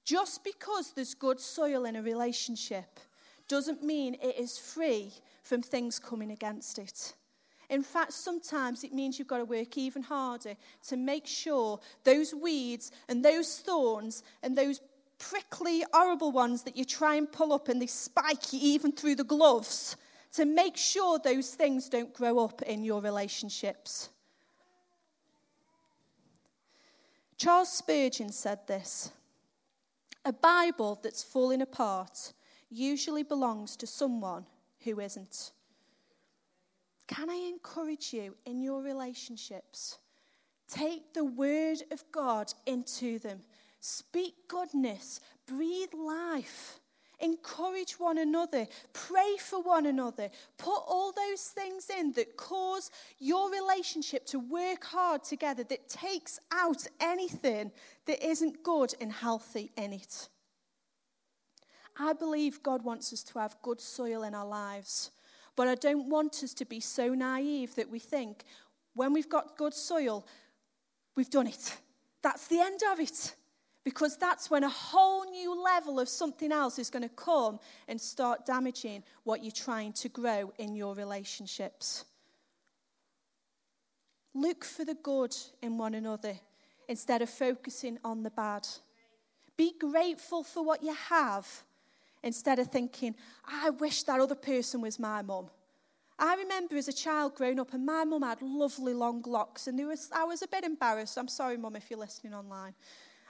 Just 0.06 0.44
because 0.44 0.92
there's 0.92 1.14
good 1.14 1.40
soil 1.40 1.86
in 1.86 1.96
a 1.96 2.02
relationship 2.02 3.00
doesn't 3.48 3.84
mean 3.84 4.16
it 4.16 4.38
is 4.38 4.58
free 4.58 5.12
from 5.44 5.62
things 5.62 6.00
coming 6.00 6.32
against 6.32 6.80
it. 6.80 7.14
In 7.70 7.84
fact, 7.84 8.14
sometimes 8.14 8.84
it 8.84 8.94
means 8.94 9.18
you've 9.18 9.28
got 9.28 9.38
to 9.40 9.46
work 9.46 9.78
even 9.78 10.04
harder 10.04 10.56
to 10.88 10.98
make 10.98 11.26
sure 11.26 11.80
those 12.04 12.34
weeds 12.34 12.92
and 13.08 13.24
those 13.24 13.60
thorns 13.60 14.24
and 14.44 14.58
those 14.58 14.80
prickly, 15.30 15.84
horrible 15.94 16.32
ones 16.32 16.64
that 16.64 16.76
you 16.76 16.84
try 16.84 17.16
and 17.16 17.32
pull 17.32 17.54
up 17.54 17.70
and 17.70 17.82
they 17.82 17.88
spike 17.88 18.52
you 18.52 18.60
even 18.62 18.92
through 18.92 19.16
the 19.16 19.24
gloves 19.24 19.96
to 20.34 20.46
make 20.46 20.76
sure 20.76 21.20
those 21.20 21.56
things 21.56 21.90
don't 21.90 22.14
grow 22.14 22.40
up 22.40 22.62
in 22.64 22.84
your 22.84 23.02
relationships. 23.02 24.10
Charles 27.38 27.72
Spurgeon 27.72 28.32
said 28.32 28.68
this 28.68 29.12
A 30.26 30.34
Bible 30.34 31.00
that's 31.02 31.24
falling 31.24 31.62
apart 31.62 32.34
usually 32.70 33.24
belongs 33.24 33.76
to 33.78 33.88
someone 33.88 34.46
who 34.84 35.00
isn't. 35.00 35.52
Can 37.08 37.30
I 37.30 37.50
encourage 37.54 38.14
you 38.14 38.36
in 38.46 38.62
your 38.62 38.82
relationships? 38.82 40.00
Take 40.68 41.14
the 41.14 41.26
word 41.26 41.84
of 41.92 42.04
God 42.12 42.54
into 42.66 43.20
them. 43.20 43.42
Speak 43.86 44.48
goodness, 44.48 45.20
breathe 45.46 45.94
life, 45.94 46.80
encourage 47.20 48.00
one 48.00 48.18
another, 48.18 48.66
pray 48.94 49.36
for 49.38 49.62
one 49.62 49.86
another. 49.86 50.30
Put 50.58 50.84
all 50.88 51.12
those 51.12 51.42
things 51.48 51.90
in 51.90 52.14
that 52.14 52.38
cause 52.38 52.92
your 53.20 53.52
relationship 53.52 54.26
to 54.28 54.40
work 54.40 54.86
hard 54.86 55.26
together, 55.26 55.66
that 55.66 55.90
takes 55.90 56.40
out 56.50 56.88
anything 57.02 57.74
that 58.06 58.26
isn't 58.26 58.64
good 58.64 58.94
and 59.02 59.12
healthy 59.12 59.70
in 59.76 59.92
it. 59.92 60.30
I 62.00 62.14
believe 62.14 62.64
God 62.64 62.86
wants 62.86 63.12
us 63.12 63.22
to 63.24 63.40
have 63.40 63.62
good 63.62 63.82
soil 63.82 64.24
in 64.24 64.34
our 64.34 64.48
lives, 64.48 65.12
but 65.58 65.68
I 65.68 65.76
don't 65.76 66.10
want 66.10 66.42
us 66.42 66.54
to 66.54 66.64
be 66.64 66.80
so 66.80 67.14
naive 67.14 67.76
that 67.76 67.90
we 67.90 68.00
think 68.00 68.46
when 68.94 69.12
we've 69.12 69.28
got 69.28 69.58
good 69.58 69.74
soil, 69.74 70.26
we've 71.18 71.30
done 71.30 71.48
it. 71.48 71.76
That's 72.22 72.48
the 72.48 72.62
end 72.62 72.80
of 72.90 73.02
it 73.02 73.36
because 73.84 74.18
that's 74.18 74.50
when 74.50 74.64
a 74.64 74.70
whole 74.70 75.30
new 75.30 75.62
level 75.62 76.00
of 76.00 76.08
something 76.08 76.52
else 76.52 76.80
is 76.80 76.90
going 76.90 77.04
to 77.04 77.10
come 77.10 77.60
and 77.88 78.00
start 78.00 78.46
damaging 78.46 79.04
what 79.24 79.44
you're 79.44 79.52
trying 79.52 79.92
to 79.94 80.10
grow 80.10 80.54
in 80.58 80.76
your 80.76 80.96
relationships. 80.96 82.06
Look 84.34 84.64
for 84.64 84.86
the 84.86 84.96
good 84.96 85.36
in 85.62 85.78
one 85.78 85.94
another 85.94 86.36
instead 86.88 87.22
of 87.22 87.30
focusing 87.30 88.00
on 88.04 88.24
the 88.24 88.32
bad. 88.32 88.68
Be 89.58 89.74
grateful 89.78 90.44
for 90.44 90.64
what 90.64 90.82
you 90.82 90.96
have 91.10 91.48
instead 92.24 92.58
of 92.58 92.68
thinking, 92.68 93.14
I 93.46 93.70
wish 93.70 94.04
that 94.04 94.20
other 94.20 94.36
person 94.36 94.82
was 94.82 94.98
my 94.98 95.22
mum. 95.22 95.50
I 96.18 96.36
remember 96.36 96.78
as 96.78 96.88
a 96.88 96.94
child 96.94 97.36
growing 97.36 97.60
up, 97.60 97.74
and 97.74 97.86
my 97.86 98.06
mum 98.06 98.22
had 98.22 98.42
lovely 98.42 98.94
long 98.94 99.22
locks, 99.26 99.68
and 99.68 99.78
was, 99.86 100.10
I 100.16 100.24
was 100.24 100.42
a 100.42 100.48
bit 100.48 100.64
embarrassed. 100.64 101.18
I'm 101.18 101.28
sorry, 101.28 101.58
mum, 101.58 101.76
if 101.76 101.90
you're 101.90 102.00
listening 102.00 102.34
online. 102.34 102.74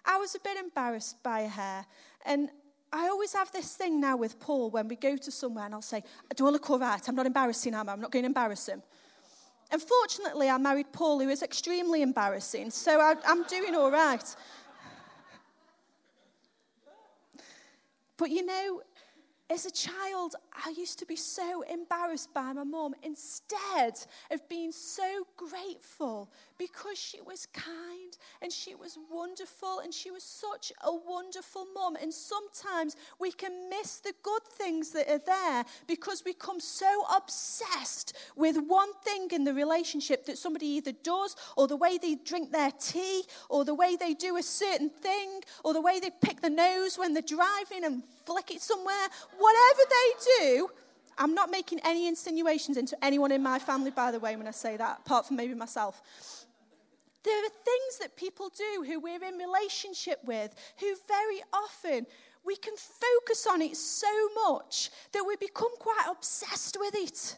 I 0.05 0.17
was 0.17 0.35
a 0.35 0.39
bit 0.39 0.57
embarrassed 0.57 1.21
by 1.23 1.47
her. 1.47 1.85
And 2.25 2.49
I 2.91 3.07
always 3.07 3.33
have 3.33 3.51
this 3.51 3.75
thing 3.75 3.99
now 3.99 4.17
with 4.17 4.39
Paul 4.39 4.69
when 4.69 4.87
we 4.87 4.95
go 4.95 5.17
to 5.17 5.31
somewhere 5.31 5.65
and 5.65 5.73
I'll 5.73 5.81
say, 5.81 6.03
Do 6.35 6.47
I 6.47 6.51
look 6.51 6.69
all 6.69 6.79
right? 6.79 7.01
I'm 7.07 7.15
not 7.15 7.25
embarrassing 7.25 7.73
him. 7.73 7.89
I'm 7.89 8.01
not 8.01 8.11
going 8.11 8.23
to 8.23 8.27
embarrass 8.27 8.67
him. 8.67 8.83
Unfortunately, 9.71 10.49
I 10.49 10.57
married 10.59 10.93
Paul, 10.93 11.19
who 11.19 11.29
is 11.29 11.41
extremely 11.41 12.03
embarrassing, 12.03 12.69
so 12.69 12.99
I, 12.99 13.15
I'm 13.25 13.43
doing 13.43 13.73
all 13.73 13.89
right. 13.89 14.23
But 18.17 18.29
you 18.29 18.45
know, 18.45 18.81
as 19.49 19.65
a 19.65 19.71
child, 19.71 20.35
I 20.53 20.69
used 20.77 20.99
to 20.99 21.05
be 21.05 21.15
so 21.15 21.63
embarrassed 21.63 22.33
by 22.33 22.53
my 22.53 22.63
mum 22.63 22.93
instead 23.03 23.93
of 24.31 24.47
being 24.47 24.71
so 24.71 25.27
grateful 25.35 26.31
because 26.57 26.97
she 26.97 27.21
was 27.21 27.47
kind 27.53 28.17
and 28.41 28.51
she 28.51 28.75
was 28.75 28.97
wonderful 29.11 29.79
and 29.79 29.93
she 29.93 30.11
was 30.11 30.23
such 30.23 30.71
a 30.81 30.93
wonderful 30.93 31.65
mom. 31.73 31.95
And 31.95 32.13
sometimes 32.13 32.95
we 33.19 33.31
can 33.31 33.69
miss 33.69 33.99
the 33.99 34.13
good 34.23 34.43
things 34.43 34.91
that 34.91 35.09
are 35.09 35.21
there 35.25 35.65
because 35.87 36.23
we 36.25 36.33
become 36.33 36.59
so 36.59 37.05
obsessed 37.15 38.15
with 38.35 38.57
one 38.67 38.93
thing 39.03 39.27
in 39.31 39.43
the 39.43 39.53
relationship 39.53 40.25
that 40.25 40.37
somebody 40.37 40.67
either 40.67 40.93
does 41.03 41.35
or 41.55 41.67
the 41.67 41.77
way 41.77 41.97
they 41.97 42.15
drink 42.15 42.51
their 42.51 42.71
tea 42.71 43.23
or 43.49 43.63
the 43.65 43.75
way 43.75 43.95
they 43.95 44.13
do 44.13 44.37
a 44.37 44.43
certain 44.43 44.89
thing 44.89 45.41
or 45.63 45.73
the 45.73 45.81
way 45.81 45.99
they 45.99 46.09
pick 46.21 46.41
the 46.41 46.49
nose 46.49 46.97
when 46.97 47.13
they're 47.13 47.21
driving 47.21 47.83
and 47.83 48.03
flick 48.25 48.51
it 48.51 48.61
somewhere. 48.61 49.07
Whatever 49.37 49.81
they 49.89 50.37
do, 50.39 50.69
I'm 51.17 51.33
not 51.33 51.51
making 51.51 51.79
any 51.83 52.07
insinuations 52.07 52.77
into 52.77 52.97
anyone 53.03 53.31
in 53.31 53.43
my 53.43 53.59
family, 53.59 53.91
by 53.91 54.11
the 54.11 54.19
way, 54.19 54.35
when 54.35 54.47
I 54.47 54.51
say 54.51 54.77
that, 54.77 55.01
apart 55.05 55.27
from 55.27 55.37
maybe 55.37 55.53
myself. 55.53 56.01
There 57.23 57.45
are 57.45 57.49
things 57.49 57.99
that 58.01 58.17
people 58.17 58.49
do 58.49 58.83
who 58.85 58.99
we're 58.99 59.23
in 59.23 59.37
relationship 59.37 60.19
with 60.25 60.53
who 60.79 60.95
very 61.07 61.41
often 61.53 62.05
we 62.45 62.55
can 62.57 62.73
focus 62.75 63.47
on 63.47 63.61
it 63.61 63.77
so 63.77 64.07
much 64.45 64.89
that 65.13 65.23
we 65.25 65.35
become 65.37 65.71
quite 65.79 66.05
obsessed 66.09 66.77
with 66.79 66.93
it. 66.95 67.37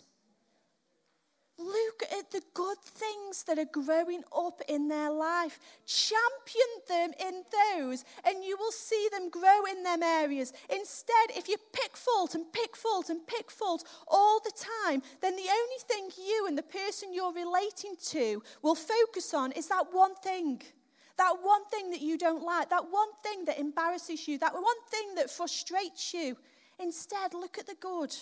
Look 1.57 2.03
at 2.11 2.31
the 2.31 2.41
good 2.53 2.79
things 2.79 3.43
that 3.43 3.57
are 3.57 3.71
growing 3.71 4.23
up 4.35 4.61
in 4.67 4.89
their 4.89 5.09
life. 5.09 5.57
Champion 5.85 6.67
them 6.89 7.13
in 7.17 7.43
those, 7.49 8.03
and 8.25 8.43
you 8.43 8.57
will 8.57 8.73
see 8.73 9.07
them 9.09 9.29
grow 9.29 9.63
in 9.71 9.81
them 9.83 10.03
areas. 10.03 10.51
Instead, 10.69 11.29
if 11.29 11.47
you 11.47 11.55
pick 11.71 11.95
fault 11.95 12.35
and 12.35 12.51
pick 12.51 12.75
fault 12.75 13.09
and 13.09 13.25
pick 13.25 13.49
fault 13.49 13.85
all 14.05 14.41
the 14.41 14.51
time, 14.85 15.01
then 15.21 15.37
the 15.37 15.43
only 15.43 15.79
thing 15.87 16.09
you 16.27 16.45
and 16.45 16.57
the 16.57 16.63
person 16.63 17.13
you're 17.13 17.33
relating 17.33 17.95
to 18.07 18.43
will 18.61 18.75
focus 18.75 19.33
on 19.33 19.53
is 19.53 19.69
that 19.69 19.85
one 19.93 20.15
thing. 20.15 20.61
That 21.17 21.37
one 21.41 21.63
thing 21.71 21.91
that 21.91 22.01
you 22.01 22.17
don't 22.17 22.43
like, 22.43 22.69
that 22.69 22.91
one 22.91 23.13
thing 23.23 23.45
that 23.45 23.57
embarrasses 23.57 24.27
you, 24.27 24.37
that 24.39 24.53
one 24.53 24.81
thing 24.91 25.15
that 25.15 25.31
frustrates 25.31 26.13
you. 26.13 26.35
Instead, 26.79 27.33
look 27.33 27.57
at 27.57 27.67
the 27.67 27.75
good. 27.79 28.13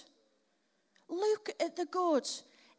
Look 1.10 1.50
at 1.60 1.76
the 1.76 1.86
good 1.86 2.28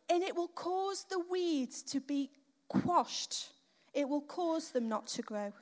and 0.08 0.22
it 0.22 0.36
will 0.36 0.48
cause 0.48 1.04
the 1.08 1.20
weeds 1.30 1.82
to 1.82 2.00
be 2.00 2.30
quashed. 2.68 3.50
It 3.92 4.08
will 4.08 4.20
cause 4.20 4.70
them 4.70 4.88
not 4.88 5.06
to 5.08 5.22
grow. 5.22 5.52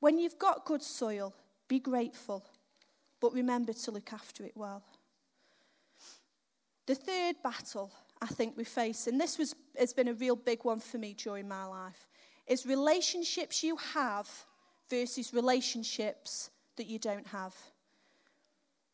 When 0.00 0.18
you've 0.18 0.38
got 0.38 0.64
good 0.64 0.82
soil, 0.82 1.34
be 1.68 1.78
grateful, 1.78 2.44
but 3.20 3.32
remember 3.32 3.72
to 3.72 3.90
look 3.90 4.12
after 4.12 4.44
it 4.44 4.52
well. 4.56 4.82
The 6.86 6.94
third 6.94 7.36
battle 7.42 7.92
I 8.20 8.26
think 8.26 8.56
we 8.56 8.64
face, 8.64 9.06
and 9.06 9.20
this 9.20 9.36
was, 9.36 9.54
has 9.76 9.92
been 9.92 10.08
a 10.08 10.14
real 10.14 10.36
big 10.36 10.64
one 10.64 10.78
for 10.78 10.98
me 10.98 11.14
during 11.14 11.48
my 11.48 11.64
life, 11.64 12.08
is 12.46 12.64
relationships 12.64 13.62
you 13.62 13.76
have 13.94 14.28
versus 14.88 15.34
relationships 15.34 16.50
that 16.76 16.86
you 16.86 16.98
don't 16.98 17.26
have. 17.26 17.54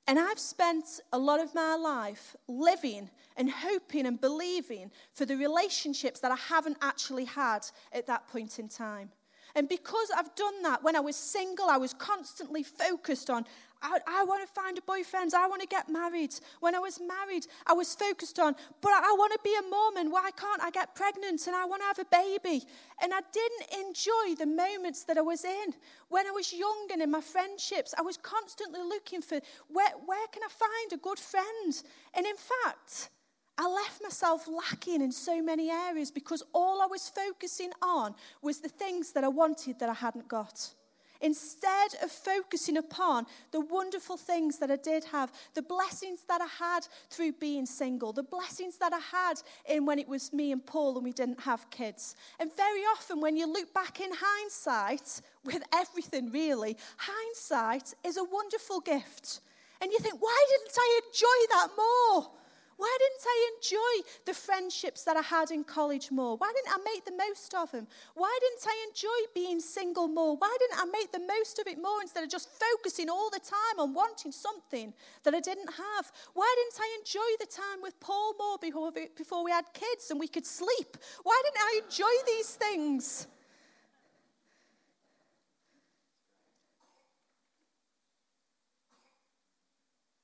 And 0.09 0.19
I've 0.19 0.39
spent 0.39 1.01
a 1.13 1.19
lot 1.19 1.39
of 1.39 1.55
my 1.55 1.75
life 1.77 2.35
living 2.49 3.11
and 3.37 3.51
hoping 3.51 4.07
and 4.07 4.19
believing 4.19 4.91
for 5.13 5.27
the 5.27 5.37
relationships 5.37 6.19
that 6.21 6.33
I 6.33 6.37
haven't 6.37 6.79
actually 6.81 7.27
had 7.27 7.67
at 7.93 8.07
that 8.07 8.27
point 8.27 8.59
in 8.59 8.69
time. 8.69 9.11
And 9.55 9.69
because 9.69 10.11
I've 10.17 10.35
done 10.35 10.63
that, 10.63 10.83
when 10.83 10.97
I 10.97 11.01
was 11.01 11.15
single, 11.15 11.69
I 11.69 11.77
was 11.77 11.93
constantly 11.93 12.63
focused 12.63 13.29
on 13.29 13.45
I, 13.83 13.99
I 14.07 14.25
want 14.25 14.47
to 14.47 14.53
find 14.53 14.77
a 14.77 14.83
boyfriend. 14.83 15.35
I 15.35 15.47
want 15.47 15.63
to 15.63 15.69
get 15.69 15.89
married. 15.89 16.35
When 16.61 16.75
I 16.75 16.79
was 16.79 17.01
married, 17.01 17.47
I 17.67 17.73
was 17.73 17.95
focused 17.95 18.39
on, 18.39 18.57
but 18.81 18.93
I, 18.93 19.15
want 19.17 19.33
to 19.33 19.39
be 19.45 19.55
a 19.55 19.69
mom, 19.69 19.97
and 19.97 20.11
why 20.11 20.31
can't 20.37 20.63
I 20.63 20.71
get 20.71 20.95
pregnant? 20.95 21.47
And 21.47 21.55
I 21.55 21.65
want 21.65 21.83
to 21.83 21.87
have 21.87 21.99
a 21.99 22.05
baby. 22.05 22.65
And 23.03 23.13
I 23.15 23.21
didn't 23.33 23.87
enjoy 23.87 24.35
the 24.39 24.47
moments 24.47 25.05
that 25.05 25.19
I 25.19 25.23
was 25.23 25.45
in. 25.45 25.75
When 26.09 26.27
I 26.27 26.31
was 26.31 26.53
young 26.53 26.89
and 26.93 27.03
in 27.03 27.11
my 27.11 27.21
friendships, 27.21 27.95
I 27.99 28.03
was 28.03 28.17
constantly 28.17 28.81
looking 28.81 29.23
for 29.23 29.41
where, 29.69 29.93
where 30.07 30.27
can 30.29 30.43
I 30.43 30.49
find 30.49 30.93
a 30.93 31.03
good 31.03 31.19
friend? 31.19 31.83
And 32.15 32.27
in 32.27 32.37
fact, 32.37 33.11
I 33.59 33.69
left 33.69 34.03
myself 34.03 34.49
lacking 34.49 35.03
in 35.03 35.11
so 35.11 35.43
many 35.43 35.71
areas 35.71 36.13
because 36.13 36.45
all 36.55 36.81
I 36.81 36.87
was 36.87 37.09
focusing 37.09 37.71
on 37.83 38.15
was 38.41 38.61
the 38.61 38.69
things 38.69 39.13
that 39.13 39.25
I 39.25 39.29
wanted 39.29 39.81
that 39.81 39.89
I 39.89 39.95
hadn't 39.95 40.29
got. 40.29 40.75
Instead 41.21 41.95
of 42.03 42.11
focusing 42.11 42.77
upon 42.77 43.27
the 43.51 43.61
wonderful 43.61 44.17
things 44.17 44.59
that 44.59 44.71
I 44.71 44.77
did 44.77 45.05
have, 45.05 45.33
the 45.55 45.63
blessings 45.63 46.21
that 46.29 46.41
I 46.41 46.47
had 46.47 46.87
through 47.11 47.33
being 47.33 47.67
single, 47.67 48.13
the 48.13 48.23
blessings 48.23 48.77
that 48.79 48.93
I 48.93 49.01
had 49.01 49.43
in 49.69 49.85
when 49.85 49.99
it 49.99 50.09
was 50.09 50.33
me 50.33 50.53
and 50.53 50.65
Paul 50.65 50.97
and 50.97 51.05
we 51.05 51.13
didn't 51.13 51.41
have 51.41 51.69
kids. 51.71 52.15
And 52.39 52.55
very 52.57 52.83
often, 52.83 53.21
when 53.21 53.37
you 53.37 53.53
look 53.53 53.75
back 53.75 54.01
in 54.01 54.11
hindsight, 54.13 55.21
with 55.45 55.63
everything 55.75 56.31
really, 56.31 56.77
hindsight 56.99 57.95
is 58.05 58.17
a 58.17 58.25
wonderful 58.25 58.81
gift. 58.81 59.41
And 59.81 59.93
you 59.93 59.99
think, 59.99 60.21
why 60.21 60.47
didn't 60.51 60.77
I 60.77 61.01
enjoy 61.07 61.55
that 61.55 61.69
more? 61.77 62.31
Why 62.79 62.97
didn't 63.01 63.27
I 63.27 63.51
enjoy 63.57 64.09
the 64.25 64.35
friendships 64.35 65.03
that 65.03 65.17
I 65.17 65.21
had 65.21 65.51
in 65.51 65.65
college 65.65 66.13
more? 66.13 66.37
Why 66.37 66.53
didn't 66.55 66.73
I 66.73 66.79
make 66.85 67.05
the 67.05 67.17
most 67.27 67.53
of 67.53 67.73
them? 67.73 67.89
Why 68.15 68.39
didn't 68.41 68.73
I 68.73 68.87
enjoy 68.89 69.19
being 69.35 69.59
single 69.59 70.07
more? 70.07 70.37
Why 70.37 70.57
didn't 70.61 70.81
I 70.81 70.85
make 70.85 71.11
the 71.11 71.27
most 71.27 71.59
of 71.59 71.67
it 71.67 71.83
more 71.83 72.01
instead 72.01 72.23
of 72.23 72.31
just 72.31 72.49
focusing 72.49 73.11
all 73.11 73.31
the 73.31 73.41
time 73.41 73.81
on 73.81 73.95
wanting 73.95 74.31
something 74.31 74.95
that 75.25 75.35
I 75.35 75.41
didn't 75.41 75.71
have? 75.75 76.13
Why 76.35 76.55
didn't 76.57 76.81
I 76.81 76.99
enjoy 77.01 77.31
the 77.41 77.51
time 77.51 77.83
with 77.83 77.99
Paul 77.99 78.35
more 78.39 78.59
before, 78.59 78.93
before 78.93 79.43
we 79.43 79.51
had 79.51 79.65
kids 79.75 80.13
and 80.13 80.21
we 80.21 80.29
could 80.29 80.47
sleep? 80.47 80.97
Why 81.25 81.43
didn't 81.45 81.61
I 81.61 81.81
enjoy 81.85 82.15
these 82.27 82.51
things? 82.55 83.27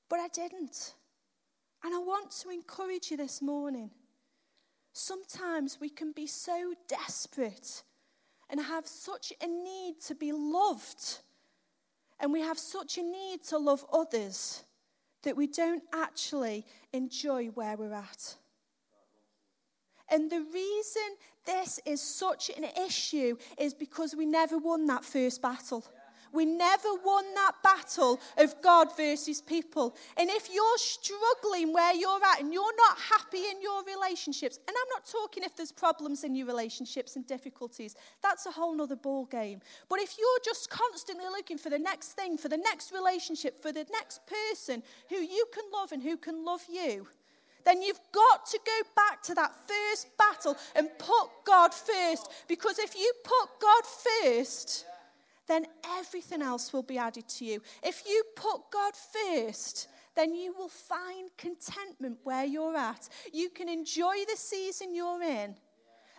But 0.08 0.20
I 0.20 0.28
didn't. 0.28 0.94
And 1.84 1.94
I 1.94 1.98
want 1.98 2.30
to 2.42 2.48
encourage 2.48 3.10
you 3.10 3.18
this 3.18 3.42
morning. 3.42 3.90
Sometimes 4.94 5.78
we 5.78 5.90
can 5.90 6.12
be 6.12 6.26
so 6.26 6.72
desperate 6.88 7.82
and 8.48 8.58
have 8.58 8.86
such 8.86 9.34
a 9.42 9.46
need 9.46 10.00
to 10.06 10.14
be 10.14 10.32
loved, 10.32 11.18
and 12.18 12.32
we 12.32 12.40
have 12.40 12.58
such 12.58 12.96
a 12.96 13.02
need 13.02 13.42
to 13.48 13.58
love 13.58 13.84
others 13.92 14.64
that 15.24 15.36
we 15.36 15.46
don't 15.46 15.82
actually 15.92 16.64
enjoy 16.92 17.46
where 17.48 17.76
we're 17.76 17.92
at. 17.92 18.36
And 20.10 20.30
the 20.30 20.44
reason 20.52 21.02
this 21.44 21.80
is 21.84 22.00
such 22.00 22.50
an 22.50 22.64
issue 22.86 23.36
is 23.58 23.74
because 23.74 24.14
we 24.14 24.26
never 24.26 24.56
won 24.56 24.86
that 24.86 25.04
first 25.04 25.42
battle. 25.42 25.84
We 26.34 26.44
never 26.44 26.88
won 27.04 27.24
that 27.34 27.52
battle 27.62 28.20
of 28.36 28.60
God 28.60 28.96
versus 28.96 29.40
people. 29.40 29.96
And 30.16 30.28
if 30.28 30.48
you're 30.52 30.78
struggling 30.78 31.72
where 31.72 31.94
you're 31.94 32.20
at 32.24 32.40
and 32.40 32.52
you're 32.52 32.76
not 32.76 32.98
happy 32.98 33.38
in 33.38 33.62
your 33.62 33.84
relationships, 33.84 34.58
and 34.66 34.76
I'm 34.76 34.88
not 34.90 35.06
talking 35.06 35.44
if 35.44 35.56
there's 35.56 35.70
problems 35.70 36.24
in 36.24 36.34
your 36.34 36.48
relationships 36.48 37.14
and 37.14 37.24
difficulties, 37.24 37.94
that's 38.20 38.46
a 38.46 38.50
whole 38.50 38.74
nother 38.74 38.96
ball 38.96 39.26
game. 39.26 39.60
But 39.88 40.00
if 40.00 40.16
you're 40.18 40.40
just 40.44 40.68
constantly 40.70 41.26
looking 41.26 41.56
for 41.56 41.70
the 41.70 41.78
next 41.78 42.12
thing, 42.14 42.36
for 42.36 42.48
the 42.48 42.56
next 42.56 42.92
relationship, 42.92 43.62
for 43.62 43.70
the 43.70 43.86
next 43.92 44.22
person 44.26 44.82
who 45.08 45.16
you 45.16 45.46
can 45.52 45.64
love 45.72 45.92
and 45.92 46.02
who 46.02 46.16
can 46.16 46.44
love 46.44 46.62
you, 46.68 47.06
then 47.64 47.80
you've 47.80 48.00
got 48.12 48.44
to 48.46 48.58
go 48.66 48.88
back 48.96 49.22
to 49.22 49.34
that 49.34 49.52
first 49.68 50.08
battle 50.18 50.56
and 50.74 50.88
put 50.98 51.28
God 51.46 51.72
first. 51.72 52.28
Because 52.48 52.78
if 52.78 52.94
you 52.96 53.12
put 53.22 53.60
God 53.60 53.84
first, 53.86 54.84
then 55.46 55.66
everything 55.98 56.42
else 56.42 56.72
will 56.72 56.82
be 56.82 56.98
added 56.98 57.28
to 57.28 57.44
you. 57.44 57.62
If 57.82 58.02
you 58.06 58.22
put 58.36 58.70
God 58.72 58.94
first, 58.94 59.88
then 60.14 60.34
you 60.34 60.54
will 60.56 60.68
find 60.68 61.30
contentment 61.36 62.18
where 62.22 62.44
you're 62.44 62.76
at. 62.76 63.08
You 63.32 63.50
can 63.50 63.68
enjoy 63.68 64.14
the 64.30 64.36
season 64.36 64.94
you're 64.94 65.22
in 65.22 65.56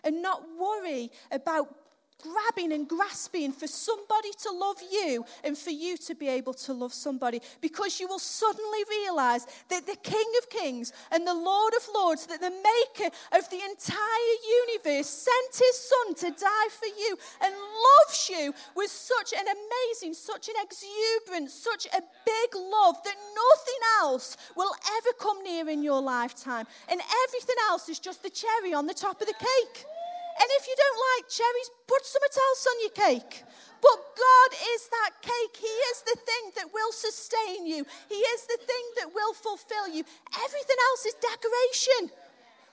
and 0.04 0.22
not 0.22 0.42
worry 0.58 1.10
about 1.30 1.74
grabbing 2.22 2.72
and 2.72 2.88
grasping 2.88 3.52
for 3.52 3.66
somebody 3.66 4.30
to 4.42 4.50
love 4.50 4.76
you 4.90 5.24
and 5.44 5.56
for 5.56 5.70
you 5.70 5.96
to 5.96 6.14
be 6.14 6.28
able 6.28 6.54
to 6.54 6.72
love 6.72 6.92
somebody 6.92 7.40
because 7.60 8.00
you 8.00 8.08
will 8.08 8.18
suddenly 8.18 8.84
realize 8.88 9.46
that 9.68 9.86
the 9.86 9.96
King 9.96 10.26
of 10.38 10.48
Kings 10.50 10.92
and 11.12 11.26
the 11.26 11.34
Lord 11.34 11.74
of 11.74 11.86
Lords, 11.94 12.26
that 12.26 12.40
the 12.40 12.50
maker 12.50 13.14
of 13.32 13.48
the 13.50 13.60
entire 13.68 14.36
universe 14.68 15.08
sent 15.08 15.52
his 15.52 15.76
son 15.76 16.14
to 16.14 16.38
die 16.38 16.68
for 16.70 16.86
you 16.86 17.16
and 17.42 17.54
loves 17.54 18.30
you 18.30 18.54
with 18.74 18.90
such 18.90 19.32
an 19.32 19.46
amazing, 19.46 20.14
such 20.14 20.48
an 20.48 20.54
exuberant, 20.62 21.50
such 21.50 21.86
a 21.86 22.00
big 22.24 22.54
love 22.54 22.96
that 23.04 23.16
nothing 23.34 23.80
else 24.00 24.36
will 24.56 24.72
ever 24.98 25.12
come 25.20 25.42
near 25.42 25.68
in 25.68 25.82
your 25.82 26.00
lifetime. 26.00 26.66
And 26.88 27.00
everything 27.26 27.56
else 27.68 27.88
is 27.88 27.98
just 27.98 28.22
the 28.22 28.30
cherry 28.30 28.72
on 28.72 28.86
the 28.86 28.94
top 28.94 29.20
of 29.20 29.26
the 29.26 29.34
cake. 29.34 29.86
And 30.36 30.48
if 30.60 30.68
you 30.68 30.76
don't 30.76 31.00
like 31.16 31.32
cherries, 31.32 31.70
put 31.88 32.04
something 32.04 32.36
else 32.36 32.62
on 32.68 32.76
your 32.84 32.94
cake. 32.96 33.44
But 33.80 33.98
God 34.16 34.50
is 34.76 34.88
that 34.88 35.12
cake. 35.22 35.56
He 35.56 35.74
is 35.92 35.98
the 36.04 36.18
thing 36.20 36.44
that 36.56 36.72
will 36.72 36.92
sustain 36.92 37.66
you, 37.66 37.86
He 38.08 38.20
is 38.20 38.42
the 38.46 38.60
thing 38.60 38.84
that 39.00 39.14
will 39.14 39.34
fulfill 39.34 39.88
you. 39.88 40.04
Everything 40.32 40.80
else 40.92 41.06
is 41.06 41.16
decoration. 41.20 42.12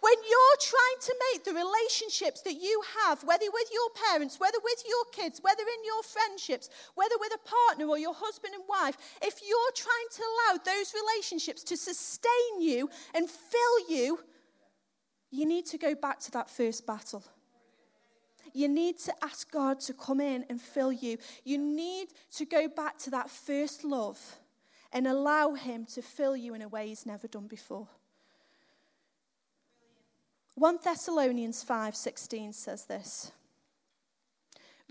When 0.03 0.19
you're 0.29 0.59
trying 0.59 0.99
to 0.99 1.15
make 1.31 1.45
the 1.45 1.53
relationships 1.53 2.41
that 2.41 2.59
you 2.59 2.83
have, 2.99 3.23
whether 3.23 3.45
with 3.47 3.69
your 3.71 3.89
parents, 4.11 4.37
whether 4.37 4.57
with 4.61 4.83
your 4.85 5.05
kids, 5.13 5.39
whether 5.41 5.63
in 5.63 5.85
your 5.85 6.03
friendships, 6.03 6.69
whether 6.95 7.15
with 7.21 7.31
a 7.33 7.47
partner 7.47 7.87
or 7.87 7.97
your 7.97 8.13
husband 8.13 8.53
and 8.53 8.65
wife, 8.67 8.97
if 9.21 9.39
you're 9.47 9.71
trying 9.73 10.09
to 10.11 10.21
allow 10.21 10.59
those 10.59 10.93
relationships 10.93 11.63
to 11.63 11.77
sustain 11.77 12.59
you 12.59 12.89
and 13.15 13.29
fill 13.29 13.89
you, 13.89 14.19
you 15.31 15.45
need 15.45 15.65
to 15.67 15.77
go 15.77 15.95
back 15.95 16.19
to 16.19 16.31
that 16.31 16.49
first 16.49 16.85
battle. 16.85 17.23
You 18.53 18.69
need 18.69 18.99
to 18.99 19.13
ask 19.23 19.51
God 19.51 19.79
to 19.81 19.93
come 19.93 20.21
in 20.21 20.45
and 20.49 20.61
fill 20.61 20.91
you. 20.91 21.17
You 21.43 21.57
need 21.57 22.09
to 22.35 22.45
go 22.45 22.67
back 22.67 22.99
to 22.99 23.09
that 23.09 23.29
first 23.29 23.83
love 23.83 24.19
and 24.91 25.07
allow 25.07 25.53
Him 25.53 25.85
to 25.93 26.01
fill 26.01 26.37
you 26.37 26.53
in 26.53 26.61
a 26.61 26.67
way 26.67 26.87
He's 26.87 27.05
never 27.05 27.27
done 27.27 27.47
before. 27.47 27.87
1 30.55 30.79
Thessalonians 30.83 31.63
5:16 31.63 32.53
says 32.53 32.85
this. 32.85 33.31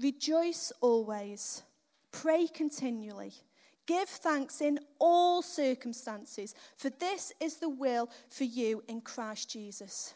Rejoice 0.00 0.72
always, 0.80 1.62
pray 2.10 2.48
continually, 2.48 3.32
give 3.86 4.08
thanks 4.08 4.60
in 4.60 4.80
all 4.98 5.42
circumstances, 5.42 6.54
for 6.76 6.90
this 6.90 7.32
is 7.38 7.56
the 7.56 7.68
will 7.68 8.10
for 8.28 8.44
you 8.44 8.82
in 8.88 9.00
Christ 9.00 9.50
Jesus. 9.50 10.14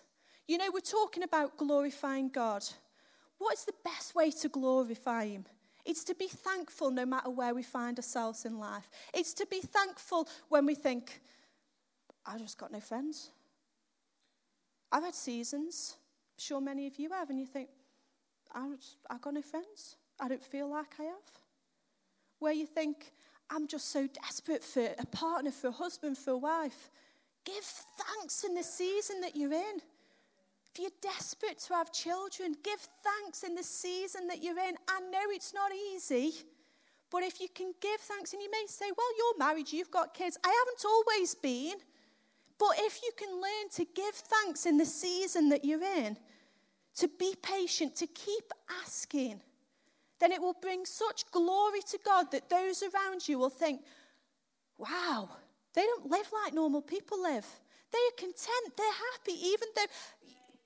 You 0.49 0.59
know, 0.59 0.71
we're 0.73 0.81
talking 0.81 1.23
about 1.23 1.57
glorifying 1.57 2.29
God. 2.29 2.65
What 3.39 3.55
is 3.55 3.65
the 3.65 3.75
best 3.85 4.15
way 4.15 4.31
to 4.31 4.49
glorify 4.49 5.27
Him? 5.27 5.45
It's 5.85 6.03
to 6.05 6.15
be 6.15 6.27
thankful 6.27 6.91
no 6.91 7.07
matter 7.07 7.31
where 7.31 7.55
we 7.55 7.63
find 7.63 7.99
ourselves 7.99 8.45
in 8.45 8.59
life. 8.59 8.91
It's 9.15 9.33
to 9.35 9.47
be 9.47 9.61
thankful 9.61 10.29
when 10.49 10.67
we 10.67 10.75
think, 10.75 11.21
I 12.25 12.39
just 12.39 12.59
got 12.59 12.73
no 12.73 12.81
friends. 12.81 13.31
I've 14.91 15.05
had 15.05 15.15
seasons, 15.15 15.97
I'm 16.37 16.43
sure 16.43 16.61
many 16.61 16.87
of 16.87 16.99
you 16.99 17.11
have, 17.11 17.31
and 17.31 17.39
you 17.39 17.47
think, 17.47 17.69
I 18.53 18.67
have 19.11 19.21
got 19.21 19.35
no 19.35 19.43
friends. 19.43 19.97
I 20.19 20.29
don't 20.29 20.43
feel 20.43 20.69
like 20.69 20.95
I 20.99 21.05
have. 21.05 21.31
Where 22.39 22.53
you 22.53 22.67
think, 22.67 23.13
I'm 23.51 23.69
just 23.69 23.91
so 23.91 24.09
desperate 24.09 24.65
for 24.65 24.89
a 24.99 25.07
partner, 25.07 25.51
for 25.51 25.69
a 25.69 25.73
husband, 25.73 26.19
for 26.19 26.33
a 26.33 26.39
wife. 26.39 26.91
Give 27.45 27.63
thanks 27.63 28.43
in 28.45 28.55
the 28.55 28.63
season 28.63 29.21
that 29.21 29.37
you're 29.37 29.53
in. 29.53 29.81
If 30.77 30.83
you're 30.83 31.13
desperate 31.15 31.59
to 31.69 31.73
have 31.73 31.91
children, 31.91 32.55
give 32.63 32.87
thanks 33.03 33.45
in 33.45 33.55
the 33.55 33.63
season 33.63 34.27
that 34.27 34.43
you're 34.43 34.59
in. 34.59 34.75
I 34.87 35.01
know 35.01 35.23
it's 35.31 35.55
not 35.55 35.71
easy, 35.95 36.35
but 37.11 37.23
if 37.23 37.41
you 37.41 37.49
can 37.49 37.73
give 37.81 37.99
thanks, 37.99 38.35
and 38.35 38.43
you 38.43 38.51
may 38.51 38.65
say, 38.69 38.85
Well, 38.95 39.07
you're 39.17 39.39
married, 39.39 39.73
you've 39.73 39.91
got 39.91 40.13
kids. 40.13 40.37
I 40.45 40.49
haven't 40.49 40.85
always 40.85 41.35
been. 41.35 41.77
But 42.59 42.75
if 42.81 43.01
you 43.03 43.11
can 43.17 43.33
learn 43.37 43.71
to 43.77 43.87
give 43.95 44.15
thanks 44.15 44.67
in 44.67 44.77
the 44.77 44.85
season 44.85 45.49
that 45.49 45.65
you're 45.65 45.83
in, 45.83 46.19
to 46.97 47.09
be 47.09 47.35
patient, 47.41 47.97
to 47.97 48.07
keep 48.07 48.53
asking, 48.85 49.41
then 50.21 50.31
it 50.31 50.43
will 50.43 50.57
bring 50.61 50.85
such 50.85 51.31
glory 51.31 51.81
to 51.91 51.99
God 52.05 52.31
that 52.33 52.51
those 52.51 52.83
around 52.83 53.27
you 53.27 53.39
will 53.39 53.49
think, 53.49 53.81
wow, 54.77 55.31
they 55.73 55.83
don't 55.83 56.11
live 56.11 56.31
like 56.45 56.53
normal 56.53 56.83
people 56.83 57.23
live. 57.23 57.47
They 57.93 57.99
are 57.99 58.19
content, 58.19 58.77
they're 58.77 58.87
happy, 59.15 59.41
even 59.43 59.69
though 59.75 59.87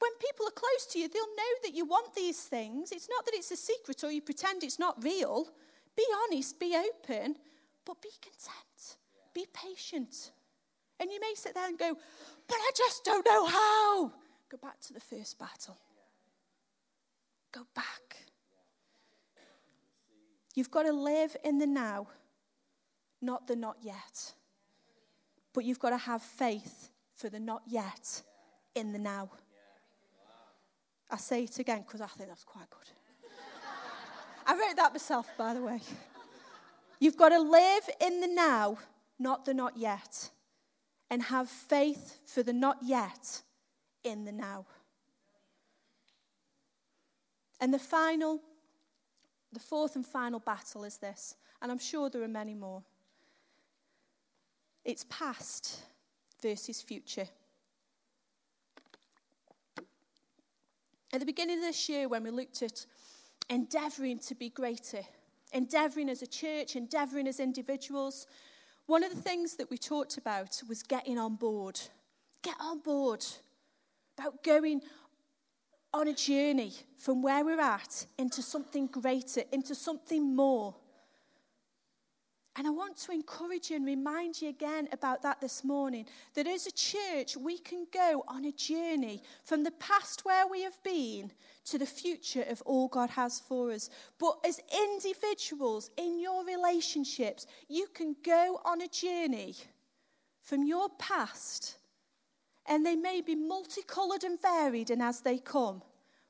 when 0.01 0.13
people 0.19 0.47
are 0.47 0.51
close 0.51 0.87
to 0.93 0.99
you, 0.99 1.09
they'll 1.09 1.37
know 1.37 1.53
that 1.63 1.75
you 1.75 1.85
want 1.85 2.15
these 2.15 2.41
things. 2.43 2.91
It's 2.91 3.09
not 3.09 3.25
that 3.27 3.35
it's 3.35 3.51
a 3.51 3.57
secret 3.57 4.03
or 4.03 4.11
you 4.11 4.23
pretend 4.23 4.65
it's 4.65 4.79
not 4.79 5.03
real. 5.05 5.49
Be 5.95 6.05
honest, 6.25 6.59
be 6.59 6.75
open, 6.75 7.37
but 7.85 8.01
be 8.01 8.09
content, 8.23 8.97
be 9.35 9.47
patient. 9.53 10.33
And 10.99 11.11
you 11.11 11.21
may 11.21 11.35
sit 11.35 11.55
there 11.55 11.69
and 11.69 11.79
go, 11.79 11.95
but 12.49 12.57
I 12.57 12.71
just 12.75 13.05
don't 13.05 13.27
know 13.27 13.47
how. 13.47 14.13
Go 14.51 14.57
back 14.63 14.81
to 14.81 14.95
the 14.95 15.01
first 15.01 15.39
battle. 15.39 15.77
Go 17.53 17.67
back. 17.75 18.27
You've 20.55 20.71
got 20.71 20.85
to 20.85 20.93
live 20.93 21.37
in 21.45 21.59
the 21.59 21.67
now, 21.67 22.09
not 23.21 23.47
the 23.47 23.57
not 23.57 23.77
yet. 23.83 24.33
But 25.53 25.65
you've 25.65 25.79
got 25.79 25.91
to 25.91 25.99
have 25.99 26.23
faith 26.23 26.91
for 27.15 27.29
the 27.29 27.41
not 27.41 27.63
yet 27.67 28.23
in 28.75 28.93
the 28.93 28.99
now. 28.99 29.31
I 31.11 31.16
say 31.16 31.44
it 31.44 31.59
again 31.59 31.83
because 31.87 32.01
I 32.01 32.07
think 32.07 32.29
that's 32.29 32.44
quite 32.44 32.70
good. 32.70 32.90
I 34.46 34.53
wrote 34.55 34.77
that 34.77 34.92
myself, 34.92 35.29
by 35.37 35.55
the 35.55 35.62
way. 35.62 35.81
You've 36.99 37.16
got 37.16 37.31
to 37.31 37.38
live 37.38 37.88
in 38.01 38.20
the 38.20 38.27
now, 38.27 38.79
not 39.18 39.44
the 39.44 39.55
not 39.55 39.77
yet, 39.77 40.31
and 41.11 41.23
have 41.23 41.49
faith 41.49 42.20
for 42.27 42.42
the 42.42 42.53
not 42.53 42.79
yet 42.83 43.42
in 44.05 44.25
the 44.25 44.33
now. 44.33 44.66
And 47.61 47.75
the 47.75 47.79
final, 47.79 48.40
the 49.53 49.61
fourth 49.61 49.96
and 49.96 50.07
final 50.07 50.40
battle 50.40 50.85
is 50.85 50.99
this, 50.99 51.37
and 51.61 51.70
I'm 51.70 51.79
sure 51.79 52.09
there 52.09 52.23
are 52.23 52.29
many 52.29 52.55
more. 52.55 52.83
It's 54.85 55.05
past 55.09 55.81
versus 56.42 56.81
future. 56.81 57.29
At 61.12 61.18
the 61.18 61.27
beginning 61.27 61.59
of 61.59 61.64
this 61.64 61.88
year, 61.88 62.09
when 62.09 62.23
we 62.23 62.31
looked 62.31 62.62
at 62.62 62.87
endeavouring 63.49 64.20
to 64.20 64.35
be 64.35 64.49
greater, 64.49 65.03
endeavouring 65.53 66.09
as 66.09 66.23
a 66.23 66.27
church, 66.27 66.77
endeavouring 66.77 67.27
as 67.27 67.40
individuals, 67.40 68.29
one 68.87 69.03
of 69.03 69.14
the 69.14 69.20
things 69.20 69.57
that 69.57 69.70
we 69.70 69.79
talked 69.79 70.18
about 70.18 70.62
was 70.68 70.83
getting 70.85 71.18
on 71.18 71.35
board. 71.35 71.81
Get 72.42 72.55
on 72.61 72.79
board. 72.79 73.25
About 74.18 74.44
going 74.44 74.83
on 75.92 76.07
a 76.07 76.12
journey 76.12 76.73
from 76.96 77.23
where 77.23 77.44
we're 77.44 77.61
at 77.61 78.07
into 78.16 78.42
something 78.42 78.87
greater, 78.87 79.42
into 79.51 79.75
something 79.75 80.37
more. 80.37 80.75
And 82.57 82.67
I 82.67 82.71
want 82.71 82.97
to 82.99 83.13
encourage 83.13 83.71
you 83.71 83.77
and 83.77 83.87
remind 83.87 84.43
you 84.43 84.49
again 84.49 84.89
about 84.91 85.23
that 85.23 85.41
this 85.41 85.63
morning 85.63 86.07
that 86.35 86.49
as 86.49 86.67
a 86.67 86.73
church, 86.73 87.37
we 87.37 87.59
can 87.59 87.87
go 87.93 88.25
on 88.27 88.45
a 88.45 88.53
journey 88.53 89.23
from 89.45 89.63
the 89.63 89.71
past 89.71 90.25
where 90.25 90.47
we 90.49 90.63
have 90.63 90.83
been 90.83 91.31
to 91.67 91.79
the 91.79 91.87
future 91.87 92.45
of 92.49 92.61
all 92.67 92.89
God 92.89 93.11
has 93.11 93.39
for 93.39 93.71
us. 93.71 93.89
But 94.19 94.39
as 94.45 94.61
individuals 94.85 95.91
in 95.97 96.19
your 96.19 96.45
relationships, 96.45 97.47
you 97.69 97.87
can 97.95 98.17
go 98.25 98.61
on 98.65 98.81
a 98.81 98.89
journey 98.89 99.55
from 100.43 100.65
your 100.65 100.89
past, 100.99 101.77
and 102.67 102.85
they 102.85 102.97
may 102.97 103.21
be 103.21 103.37
multicolored 103.37 104.25
and 104.25 104.41
varied 104.43 104.91
and 104.91 105.01
as 105.01 105.21
they 105.21 105.39
come. 105.39 105.83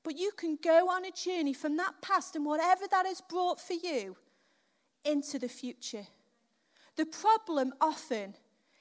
But 0.02 0.18
you 0.18 0.32
can 0.36 0.58
go 0.62 0.90
on 0.90 1.06
a 1.06 1.10
journey 1.10 1.54
from 1.54 1.78
that 1.78 2.02
past 2.02 2.36
and 2.36 2.44
whatever 2.44 2.84
that 2.90 3.06
has 3.06 3.22
brought 3.22 3.58
for 3.58 3.74
you 3.74 4.16
into 5.04 5.38
the 5.38 5.48
future. 5.48 6.06
The 6.96 7.06
problem 7.06 7.72
often 7.80 8.34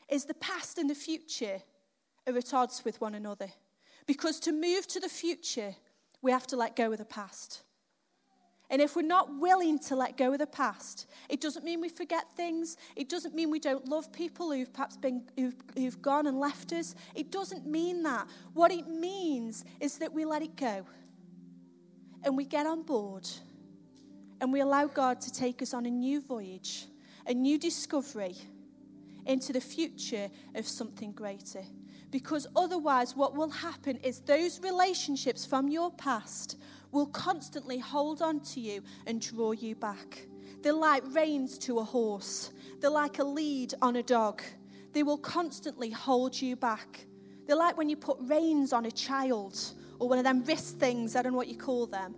is 0.10 0.26
the 0.26 0.34
past 0.34 0.78
and 0.78 0.90
the 0.90 0.96
future 0.96 1.62
are 2.28 2.38
at 2.38 2.54
odds 2.54 2.84
with 2.84 3.00
one 3.00 3.16
another. 3.16 3.50
Because 4.06 4.40
to 4.42 4.52
move 4.52 4.88
to 4.88 5.00
the 5.00 5.10
future, 5.10 5.76
we 6.22 6.32
have 6.32 6.48
to 6.48 6.58
let 6.58 6.76
go 6.76 6.92
of 6.92 6.98
the 6.98 7.06
past. 7.06 7.64
And 8.72 8.82
if 8.82 8.96
we're 8.96 9.02
not 9.02 9.40
willing 9.40 9.80
to 9.80 9.96
let 9.96 10.16
go 10.16 10.34
of 10.34 10.40
the 10.40 10.48
past, 10.48 11.08
it 11.28 11.42
doesn't 11.42 11.66
mean 11.66 11.82
we 11.82 11.90
forget 11.90 12.32
things. 12.36 12.78
It 12.96 13.10
doesn't 13.10 13.34
mean 13.34 13.50
we 13.50 13.60
don't 13.60 13.88
love 13.88 14.12
people 14.12 14.52
who've 14.52 14.72
perhaps 14.72 14.96
been 14.96 15.24
who've, 15.36 15.56
who've 15.76 16.02
gone 16.02 16.28
and 16.28 16.40
left 16.40 16.72
us. 16.72 16.94
It 17.16 17.32
doesn't 17.32 17.66
mean 17.66 18.04
that. 18.04 18.28
What 18.54 18.72
it 18.72 18.88
means 18.88 19.66
is 19.80 19.98
that 19.98 20.14
we 20.14 20.24
let 20.24 20.44
it 20.44 20.56
go. 20.56 20.86
And 22.24 22.38
we 22.38 22.46
get 22.46 22.68
on 22.68 22.84
board 22.84 23.28
and 24.42 24.54
we 24.54 24.62
allow 24.62 24.88
God 24.88 25.22
to 25.22 25.32
take 25.32 25.62
us 25.62 25.74
on 25.74 25.86
a 25.86 25.90
new 25.90 26.22
voyage, 26.22 26.86
a 27.26 27.34
new 27.34 27.58
discovery 27.58 28.36
into 29.26 29.54
the 29.54 29.62
future 29.62 30.30
of 30.56 30.68
something 30.68 31.12
greater. 31.12 31.64
Because 32.12 32.48
otherwise, 32.56 33.16
what 33.16 33.36
will 33.36 33.50
happen 33.50 33.98
is 33.98 34.22
those 34.22 34.60
relationships 34.62 35.46
from 35.46 35.68
your 35.68 35.92
past 35.92 36.58
will 36.92 37.06
constantly 37.08 37.78
hold 37.78 38.22
on 38.22 38.40
to 38.40 38.60
you 38.60 38.82
and 39.06 39.22
draw 39.22 39.52
you 39.52 39.76
back. 39.76 40.26
They're 40.62 40.74
like 40.74 41.04
reins 41.14 41.58
to 41.60 41.80
a 41.80 41.84
horse, 41.84 42.52
they're 42.80 42.90
like 42.90 43.20
a 43.20 43.24
lead 43.24 43.74
on 43.82 43.98
a 43.98 44.04
dog. 44.04 44.42
They 44.92 45.04
will 45.04 45.20
constantly 45.20 45.92
hold 45.92 46.42
you 46.42 46.56
back. 46.56 47.06
They're 47.46 47.56
like 47.56 47.78
when 47.78 47.90
you 47.90 47.96
put 47.96 48.18
reins 48.22 48.74
on 48.74 48.88
a 48.88 48.92
child 48.92 49.60
or 50.00 50.10
one 50.10 50.18
of 50.18 50.24
them 50.24 50.44
wrist 50.46 50.80
things, 50.80 51.16
I 51.16 51.22
don't 51.22 51.34
know 51.34 51.38
what 51.38 51.48
you 51.48 51.58
call 51.58 51.86
them. 51.86 52.16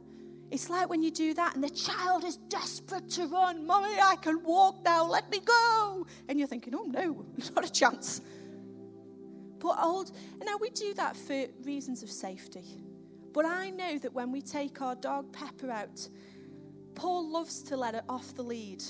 It's 0.51 0.69
like 0.69 0.89
when 0.89 1.01
you 1.01 1.11
do 1.11 1.33
that 1.35 1.55
and 1.55 1.63
the 1.63 1.69
child 1.69 2.25
is 2.25 2.35
desperate 2.35 3.09
to 3.11 3.25
run. 3.25 3.65
Mommy, 3.65 3.95
I 4.01 4.17
can 4.17 4.43
walk 4.43 4.83
now, 4.83 5.05
let 5.05 5.31
me 5.31 5.39
go. 5.39 6.05
And 6.27 6.37
you're 6.37 6.47
thinking, 6.47 6.75
oh 6.75 6.83
no, 6.83 7.25
not 7.55 7.65
a 7.65 7.71
chance. 7.71 8.21
But 9.59 9.77
old, 9.81 10.11
now 10.43 10.57
we 10.59 10.69
do 10.71 10.93
that 10.95 11.15
for 11.15 11.45
reasons 11.63 12.03
of 12.03 12.11
safety. 12.11 12.65
But 13.31 13.45
I 13.45 13.69
know 13.69 13.97
that 13.99 14.13
when 14.13 14.31
we 14.31 14.41
take 14.41 14.81
our 14.81 14.95
dog 14.95 15.31
Pepper 15.31 15.71
out, 15.71 16.09
Paul 16.95 17.29
loves 17.31 17.63
to 17.63 17.77
let 17.77 17.95
her 17.95 18.03
off 18.09 18.35
the 18.35 18.43
lead. 18.43 18.83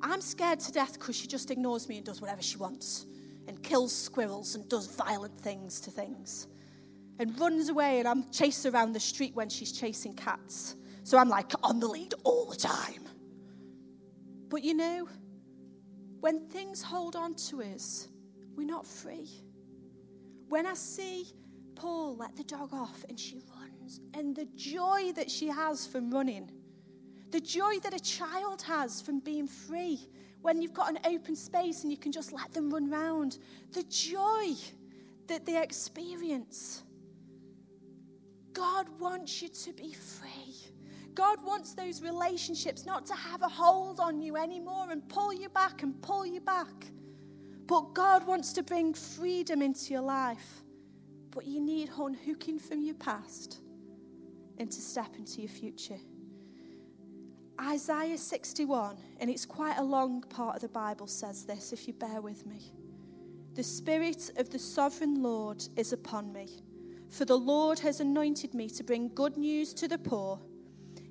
I'm 0.00 0.22
scared 0.22 0.60
to 0.60 0.72
death 0.72 0.94
because 0.94 1.16
she 1.16 1.26
just 1.26 1.50
ignores 1.50 1.88
me 1.88 1.98
and 1.98 2.06
does 2.06 2.22
whatever 2.22 2.42
she 2.42 2.56
wants 2.56 3.06
and 3.46 3.62
kills 3.62 3.94
squirrels 3.94 4.54
and 4.54 4.66
does 4.68 4.86
violent 4.86 5.38
things 5.38 5.80
to 5.82 5.90
things 5.90 6.46
and 7.18 7.38
runs 7.38 7.68
away 7.68 7.98
and 7.98 8.08
I'm 8.08 8.30
chased 8.30 8.64
around 8.64 8.94
the 8.94 9.00
street 9.00 9.34
when 9.34 9.48
she's 9.48 9.72
chasing 9.72 10.14
cats. 10.14 10.76
So 11.04 11.18
I'm 11.18 11.28
like 11.28 11.52
on 11.62 11.80
the 11.80 11.88
lead 11.88 12.14
all 12.24 12.46
the 12.46 12.56
time. 12.56 13.08
But 14.48 14.62
you 14.62 14.74
know, 14.74 15.08
when 16.20 16.46
things 16.48 16.82
hold 16.82 17.16
on 17.16 17.34
to 17.34 17.62
us, 17.62 18.08
we're 18.54 18.66
not 18.66 18.86
free. 18.86 19.28
When 20.48 20.66
I 20.66 20.74
see 20.74 21.26
Paul 21.74 22.16
let 22.16 22.36
the 22.36 22.44
dog 22.44 22.72
off 22.72 23.04
and 23.08 23.18
she 23.18 23.40
runs, 23.58 24.00
and 24.14 24.36
the 24.36 24.46
joy 24.54 25.12
that 25.16 25.30
she 25.30 25.48
has 25.48 25.86
from 25.86 26.10
running, 26.10 26.50
the 27.30 27.40
joy 27.40 27.78
that 27.82 27.94
a 27.94 28.00
child 28.00 28.62
has 28.62 29.00
from 29.00 29.20
being 29.20 29.48
free 29.48 30.06
when 30.42 30.60
you've 30.60 30.74
got 30.74 30.90
an 30.90 30.98
open 31.04 31.34
space 31.34 31.82
and 31.82 31.90
you 31.90 31.96
can 31.96 32.12
just 32.12 32.32
let 32.32 32.52
them 32.52 32.68
run 32.70 32.90
round, 32.90 33.38
the 33.72 33.82
joy 33.84 34.52
that 35.28 35.46
they 35.46 35.60
experience. 35.60 36.82
God 38.52 38.88
wants 39.00 39.40
you 39.40 39.48
to 39.48 39.72
be 39.72 39.92
free. 39.92 40.71
God 41.14 41.44
wants 41.44 41.74
those 41.74 42.02
relationships 42.02 42.86
not 42.86 43.06
to 43.06 43.14
have 43.14 43.42
a 43.42 43.48
hold 43.48 44.00
on 44.00 44.20
you 44.20 44.36
anymore 44.36 44.86
and 44.90 45.06
pull 45.08 45.32
you 45.32 45.48
back 45.48 45.82
and 45.82 46.00
pull 46.02 46.24
you 46.26 46.40
back. 46.40 46.86
But 47.66 47.94
God 47.94 48.26
wants 48.26 48.52
to 48.54 48.62
bring 48.62 48.94
freedom 48.94 49.62
into 49.62 49.92
your 49.92 50.02
life. 50.02 50.62
But 51.30 51.46
you 51.46 51.60
need 51.60 51.90
unhooking 51.98 52.58
from 52.58 52.82
your 52.82 52.94
past 52.94 53.60
and 54.58 54.70
to 54.70 54.80
step 54.80 55.16
into 55.16 55.40
your 55.40 55.50
future. 55.50 55.98
Isaiah 57.60 58.18
61, 58.18 58.96
and 59.20 59.30
it's 59.30 59.46
quite 59.46 59.78
a 59.78 59.82
long 59.82 60.22
part 60.22 60.56
of 60.56 60.62
the 60.62 60.68
Bible, 60.68 61.06
says 61.06 61.44
this, 61.44 61.72
if 61.72 61.86
you 61.86 61.94
bear 61.94 62.20
with 62.20 62.44
me. 62.46 62.72
The 63.54 63.62
Spirit 63.62 64.30
of 64.36 64.50
the 64.50 64.58
sovereign 64.58 65.22
Lord 65.22 65.62
is 65.76 65.92
upon 65.92 66.32
me, 66.32 66.48
for 67.08 67.24
the 67.24 67.36
Lord 67.36 67.78
has 67.80 68.00
anointed 68.00 68.54
me 68.54 68.68
to 68.70 68.82
bring 68.82 69.10
good 69.14 69.36
news 69.36 69.74
to 69.74 69.88
the 69.88 69.98
poor. 69.98 70.40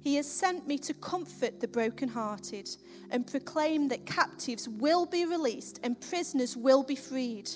He 0.02 0.16
has 0.16 0.30
sent 0.30 0.68
me 0.68 0.80
to 0.80 0.94
comfort 0.96 1.60
the 1.60 1.68
brokenhearted 1.68 2.70
and 3.12 3.28
proclaim 3.28 3.88
that 3.90 4.06
captives 4.06 4.68
will 4.68 5.06
be 5.06 5.26
released 5.26 5.80
and 5.84 6.02
prisoners 6.02 6.58
will 6.58 6.82
be 6.82 6.96
freed. 6.96 7.50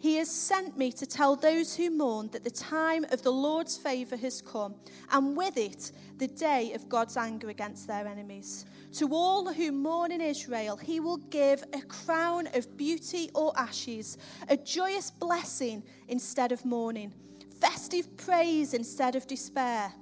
He 0.00 0.16
has 0.16 0.30
sent 0.30 0.76
me 0.78 0.92
to 0.92 1.06
tell 1.06 1.34
those 1.34 1.74
who 1.74 1.90
mourn 1.90 2.28
that 2.32 2.44
the 2.44 2.50
time 2.50 3.04
of 3.10 3.22
the 3.22 3.32
Lord's 3.32 3.76
favour 3.76 4.16
has 4.16 4.40
come, 4.40 4.76
and 5.10 5.36
with 5.36 5.56
it, 5.56 5.90
the 6.18 6.28
day 6.28 6.72
of 6.72 6.88
God's 6.88 7.16
anger 7.16 7.48
against 7.48 7.88
their 7.88 8.06
enemies. 8.06 8.64
To 8.92 9.08
all 9.12 9.52
who 9.52 9.72
mourn 9.72 10.12
in 10.12 10.20
Israel, 10.20 10.76
he 10.76 11.00
will 11.00 11.16
give 11.16 11.64
a 11.72 11.80
crown 11.82 12.48
of 12.54 12.76
beauty 12.76 13.30
or 13.34 13.52
ashes, 13.58 14.18
a 14.48 14.56
joyous 14.56 15.10
blessing 15.10 15.82
instead 16.06 16.52
of 16.52 16.64
mourning, 16.64 17.12
festive 17.60 18.16
praise 18.16 18.74
instead 18.74 19.16
of 19.16 19.26
despair. 19.26 19.92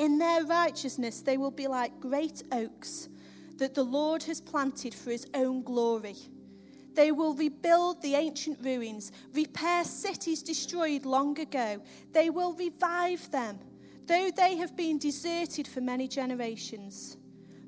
In 0.00 0.16
their 0.16 0.44
righteousness, 0.46 1.20
they 1.20 1.36
will 1.36 1.50
be 1.50 1.66
like 1.66 2.00
great 2.00 2.42
oaks 2.52 3.10
that 3.58 3.74
the 3.74 3.82
Lord 3.82 4.22
has 4.22 4.40
planted 4.40 4.94
for 4.94 5.10
his 5.10 5.26
own 5.34 5.62
glory. 5.62 6.16
They 6.94 7.12
will 7.12 7.34
rebuild 7.34 8.00
the 8.00 8.14
ancient 8.14 8.64
ruins, 8.64 9.12
repair 9.34 9.84
cities 9.84 10.42
destroyed 10.42 11.04
long 11.04 11.38
ago. 11.38 11.82
They 12.12 12.30
will 12.30 12.54
revive 12.54 13.30
them, 13.30 13.58
though 14.06 14.30
they 14.34 14.56
have 14.56 14.74
been 14.74 14.96
deserted 14.96 15.68
for 15.68 15.82
many 15.82 16.08
generations. 16.08 17.18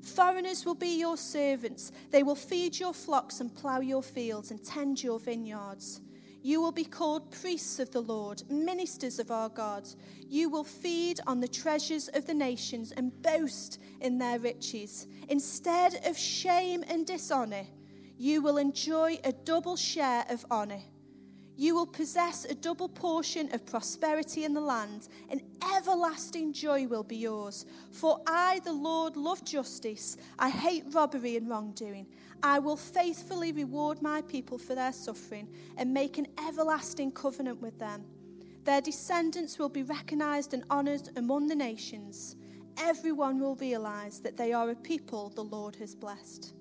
Foreigners 0.01 0.65
will 0.65 0.73
be 0.73 0.99
your 0.99 1.17
servants. 1.17 1.91
They 2.09 2.23
will 2.23 2.33
feed 2.33 2.79
your 2.79 2.95
flocks 2.95 3.41
and 3.41 3.53
plough 3.53 3.81
your 3.81 4.01
fields 4.01 4.49
and 4.49 4.65
tend 4.65 5.03
your 5.03 5.19
vineyards. 5.19 6.01
You 6.45 6.59
will 6.59 6.73
be 6.73 6.83
called 6.83 7.31
priests 7.31 7.79
of 7.79 7.91
the 7.91 8.01
Lord, 8.01 8.43
ministers 8.49 9.17
of 9.17 9.31
our 9.31 9.47
God. 9.47 9.87
You 10.27 10.49
will 10.49 10.65
feed 10.65 11.21
on 11.25 11.39
the 11.39 11.47
treasures 11.47 12.09
of 12.09 12.27
the 12.27 12.33
nations 12.33 12.91
and 12.91 13.13
boast 13.21 13.79
in 14.01 14.17
their 14.17 14.37
riches. 14.39 15.07
Instead 15.29 16.05
of 16.05 16.17
shame 16.17 16.83
and 16.89 17.07
dishonor, 17.07 17.65
you 18.17 18.41
will 18.41 18.57
enjoy 18.57 19.19
a 19.23 19.31
double 19.31 19.77
share 19.77 20.25
of 20.29 20.45
honor. 20.51 20.81
You 21.55 21.75
will 21.75 21.85
possess 21.85 22.45
a 22.45 22.55
double 22.55 22.89
portion 22.89 23.53
of 23.53 23.65
prosperity 23.65 24.43
in 24.43 24.53
the 24.53 24.61
land, 24.61 25.07
and 25.29 25.41
everlasting 25.75 26.51
joy 26.51 26.87
will 26.87 27.03
be 27.03 27.17
yours. 27.17 27.65
For 27.91 28.21
I, 28.25 28.59
the 28.63 28.73
Lord, 28.73 29.15
love 29.15 29.45
justice. 29.45 30.17
I 30.39 30.49
hate 30.49 30.85
robbery 30.91 31.37
and 31.37 31.47
wrongdoing. 31.47 32.07
I 32.41 32.59
will 32.59 32.75
faithfully 32.75 33.51
reward 33.51 34.01
my 34.01 34.21
people 34.23 34.57
for 34.57 34.73
their 34.73 34.91
suffering 34.91 35.47
and 35.77 35.93
make 35.93 36.17
an 36.17 36.27
everlasting 36.47 37.11
covenant 37.11 37.61
with 37.61 37.77
them. 37.77 38.03
Their 38.63 38.81
descendants 38.81 39.59
will 39.59 39.69
be 39.69 39.83
recognized 39.83 40.53
and 40.53 40.63
honored 40.69 41.09
among 41.17 41.47
the 41.47 41.55
nations. 41.55 42.35
Everyone 42.77 43.39
will 43.39 43.55
realize 43.55 44.19
that 44.21 44.37
they 44.37 44.53
are 44.53 44.71
a 44.71 44.75
people 44.75 45.29
the 45.29 45.43
Lord 45.43 45.75
has 45.75 45.93
blessed. 45.93 46.53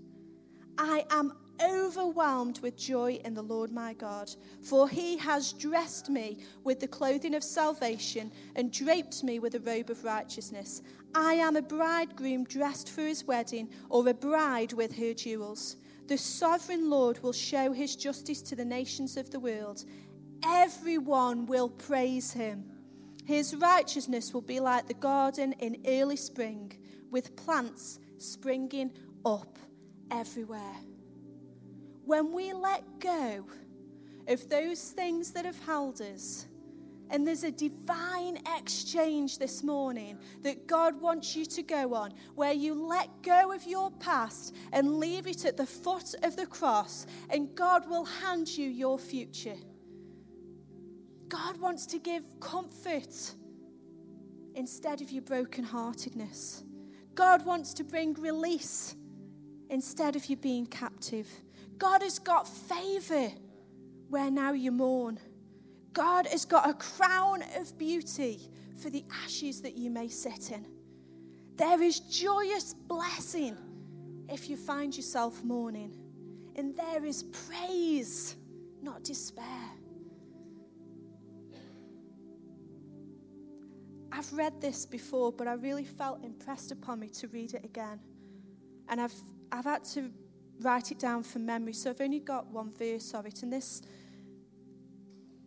I 0.79 1.05
am 1.11 1.33
overwhelmed 1.61 2.61
with 2.61 2.77
joy 2.77 3.21
in 3.25 3.35
the 3.35 3.43
Lord 3.43 3.73
my 3.73 3.93
God, 3.95 4.31
for 4.63 4.89
he 4.89 5.17
has 5.19 5.53
dressed 5.53 6.09
me 6.09 6.39
with 6.65 6.81
the 6.81 6.89
clothing 6.89 7.35
of 7.35 7.45
salvation 7.45 8.31
and 8.57 8.73
draped 8.73 9.23
me 9.23 9.39
with 9.39 9.55
a 9.55 9.61
robe 9.61 9.91
of 9.91 10.05
righteousness. 10.05 10.83
I 11.15 11.35
am 11.35 11.57
a 11.57 11.63
bridegroom 11.63 12.45
dressed 12.45 12.91
for 12.91 13.03
his 13.03 13.25
wedding, 13.25 13.69
or 13.91 14.09
a 14.09 14.15
bride 14.15 14.73
with 14.73 14.97
her 14.97 15.13
jewels. 15.13 15.77
The 16.09 16.19
sovereign 16.19 16.89
Lord 16.89 17.23
will 17.23 17.33
show 17.33 17.73
his 17.73 17.97
justice 17.97 18.43
to 18.43 18.57
the 18.57 18.65
nations 18.65 19.17
of 19.17 19.31
the 19.31 19.41
world. 19.41 19.85
Everyone 20.45 21.47
will 21.47 21.69
praise 21.69 22.33
him. 22.33 22.65
His 23.25 23.55
righteousness 23.55 24.35
will 24.35 24.43
be 24.43 24.59
like 24.59 24.89
the 24.89 24.95
garden 24.95 25.53
in 25.61 25.83
early 25.87 26.17
spring, 26.17 26.73
with 27.11 27.37
plants 27.37 28.01
springing 28.19 28.91
up 29.25 29.59
everywhere 30.11 30.77
when 32.05 32.33
we 32.33 32.53
let 32.53 32.85
go 33.01 33.45
of 34.29 34.49
those 34.49 34.91
things 34.91 35.33
that 35.33 35.45
have 35.45 35.59
held 35.65 36.01
us, 36.01 36.47
and 37.11 37.27
there's 37.27 37.45
a 37.45 37.51
divine 37.51 38.39
exchange 38.57 39.39
this 39.39 39.63
morning 39.63 40.19
that 40.43 40.67
God 40.67 40.99
wants 40.99 41.37
you 41.37 41.45
to 41.45 41.63
go 41.63 41.95
on, 41.95 42.15
where 42.35 42.55
you 42.55 42.75
let 42.75 43.23
go 43.23 43.53
of 43.53 43.67
your 43.67 43.91
past 43.91 44.57
and 44.73 44.99
leave 44.99 45.27
it 45.27 45.45
at 45.45 45.59
the 45.59 45.67
foot 45.67 46.15
of 46.23 46.37
the 46.37 46.47
cross, 46.47 47.07
and 47.29 47.55
God 47.55 47.89
will 47.89 48.07
hand 48.07 48.49
you 48.49 48.69
your 48.69 48.99
future. 48.99 49.59
God 51.29 51.59
wants 51.59 51.87
to 51.87 51.99
give 51.99 52.25
comfort 52.41 53.35
instead 54.55 55.01
of 55.01 55.11
your 55.11 55.23
brokenheartedness. 55.23 56.63
God 57.15 57.45
wants 57.45 57.75
to 57.75 57.85
bring 57.85 58.15
release 58.15 58.97
instead 59.69 60.17
of 60.17 60.27
you 60.27 60.37
being 60.37 60.67
captive. 60.67 61.29
God 61.79 62.03
has 62.03 62.19
got 62.19 62.49
favor 62.49 63.31
where 64.09 64.31
now 64.31 64.53
you 64.53 64.71
mourn. 64.71 65.19
God 65.93 66.27
has 66.27 66.45
got 66.45 66.69
a 66.69 66.75
crown 66.75 67.43
of 67.57 67.77
beauty 67.79 68.49
for 68.81 68.91
the 68.91 69.05
ashes 69.25 69.63
that 69.63 69.77
you 69.77 69.91
may 69.91 70.09
sit 70.09 70.51
in. 70.51 70.67
There 71.57 71.83
is 71.83 72.01
joyous 72.01 72.75
blessing 72.75 73.57
if 74.29 74.49
you 74.49 74.57
find 74.57 74.97
yourself 74.97 75.43
mourning. 75.45 75.99
And 76.57 76.77
there 76.77 77.05
is 77.05 77.23
praise, 77.23 78.37
not 78.83 79.05
despair. 79.05 79.71
I've 84.11 84.31
read 84.33 84.61
this 84.61 84.85
before, 84.85 85.33
but 85.33 85.49
I 85.49 85.55
really 85.55 85.85
felt 85.85 86.23
impressed 86.23 86.71
upon 86.71 87.01
me 87.01 87.09
to 87.09 87.29
read 87.29 87.55
it 87.55 87.65
again. 87.65 87.99
And 88.89 89.01
I've, 89.01 89.15
I've 89.51 89.65
had 89.65 89.85
to 89.85 90.11
write 90.61 90.91
it 90.91 90.99
down 90.99 91.23
from 91.23 91.47
memory. 91.47 91.73
So 91.73 91.91
I've 91.91 92.01
only 92.01 92.21
got 92.21 92.47
one 92.49 92.73
verse 92.73 93.13
of 93.15 93.27
it. 93.27 93.43
And 93.43 93.53
this, 93.53 93.83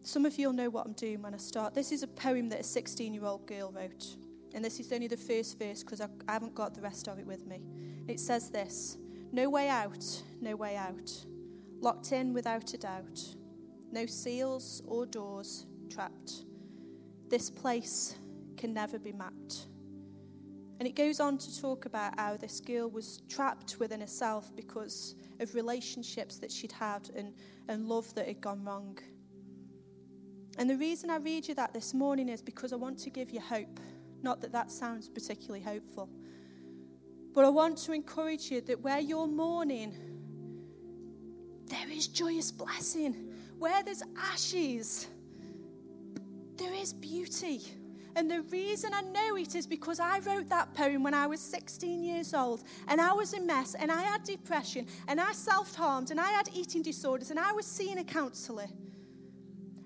some 0.04 0.26
of 0.26 0.38
you 0.38 0.48
will 0.48 0.54
know 0.54 0.70
what 0.70 0.86
I'm 0.86 0.94
doing 0.94 1.22
when 1.22 1.34
I 1.34 1.38
start. 1.38 1.74
This 1.74 1.92
is 1.92 2.04
a 2.04 2.08
poem 2.08 2.50
that 2.50 2.62
a 2.62 2.64
16 2.64 3.14
year 3.14 3.26
old 3.26 3.48
girl 3.48 3.72
wrote. 3.72 4.18
And 4.54 4.64
this 4.64 4.80
is 4.80 4.92
only 4.92 5.08
the 5.08 5.18
first 5.18 5.60
verse 5.60 5.84
because 5.84 6.02
I, 6.02 6.08
I 6.28 6.34
haven't 6.34 6.56
got 6.56 6.74
the 6.74 6.82
rest 6.82 7.08
of 7.08 7.20
it 7.20 7.26
with 7.26 7.46
me. 7.46 7.62
It 8.08 8.20
says 8.20 8.50
this 8.50 8.98
No 9.32 9.50
way 9.50 9.70
out, 9.70 10.06
no 10.42 10.56
way 10.56 10.78
out. 10.78 11.12
Locked 11.82 12.12
in 12.12 12.34
without 12.34 12.74
a 12.74 12.78
doubt. 12.78 13.22
No 13.92 14.06
seals 14.06 14.82
or 14.88 15.06
doors 15.06 15.66
trapped. 15.90 16.46
This 17.30 17.50
place 17.50 18.16
can 18.58 18.74
never 18.74 18.98
be 18.98 19.12
mapped. 19.12 19.68
And 20.80 20.88
it 20.88 20.96
goes 20.96 21.20
on 21.20 21.38
to 21.38 21.62
talk 21.62 21.86
about 21.86 22.20
how 22.20 22.36
this 22.36 22.60
girl 22.60 22.90
was 22.90 23.22
trapped 23.30 23.80
within 23.80 24.02
herself 24.02 24.54
because 24.56 25.16
of 25.40 25.56
relationships 25.56 26.38
that 26.38 26.52
she'd 26.52 26.74
had 26.74 27.10
and, 27.16 27.34
and 27.70 27.88
love 27.88 28.14
that 28.16 28.28
had 28.28 28.42
gone 28.42 28.64
wrong. 28.64 28.98
And 30.58 30.70
the 30.70 30.78
reason 30.78 31.10
I 31.10 31.18
read 31.18 31.48
you 31.48 31.56
that 31.56 31.74
this 31.74 31.94
morning 31.94 32.30
is 32.30 32.42
because 32.42 32.74
I 32.74 32.78
want 32.78 32.98
to 33.00 33.10
give 33.10 33.32
you 33.32 33.40
hope. 33.40 33.80
Not 34.22 34.42
that 34.42 34.52
that 34.52 34.72
sounds 34.72 35.08
particularly 35.08 35.62
hopeful. 35.64 36.10
But 37.34 37.46
I 37.46 37.50
want 37.50 37.78
to 37.80 37.92
encourage 37.92 38.50
you 38.50 38.62
that 38.62 38.82
where 38.82 39.00
you're 39.00 39.28
mourning, 39.28 39.94
there 41.68 41.90
is 41.92 42.08
joyous 42.08 42.52
blessing. 42.52 43.34
Where 43.60 43.84
there's 43.84 44.04
ashes, 44.18 45.08
there 46.56 46.74
is 46.74 46.94
beauty. 46.94 47.62
And 48.16 48.32
the 48.32 48.42
reason 48.44 48.94
I 48.94 49.02
know 49.02 49.36
it 49.36 49.56
is 49.56 49.68
because 49.68 50.00
I 50.00 50.20
wrote 50.20 50.48
that 50.50 50.74
poem 50.74 51.04
when 51.04 51.14
I 51.14 51.28
was 51.28 51.42
16 51.42 52.04
years 52.04 52.34
old 52.34 52.64
and 52.88 53.02
I 53.02 53.12
was 53.12 53.34
a 53.34 53.42
mess 53.42 53.76
and 53.76 53.92
I 53.92 54.04
had 54.04 54.24
depression 54.24 54.88
and 55.08 55.20
I 55.20 55.34
self 55.34 55.76
harmed 55.76 56.12
and 56.12 56.20
I 56.20 56.32
had 56.32 56.50
eating 56.54 56.82
disorders 56.82 57.30
and 57.30 57.40
I 57.40 57.52
was 57.52 57.66
seeing 57.66 57.98
a 57.98 58.04
counselor. 58.04 58.68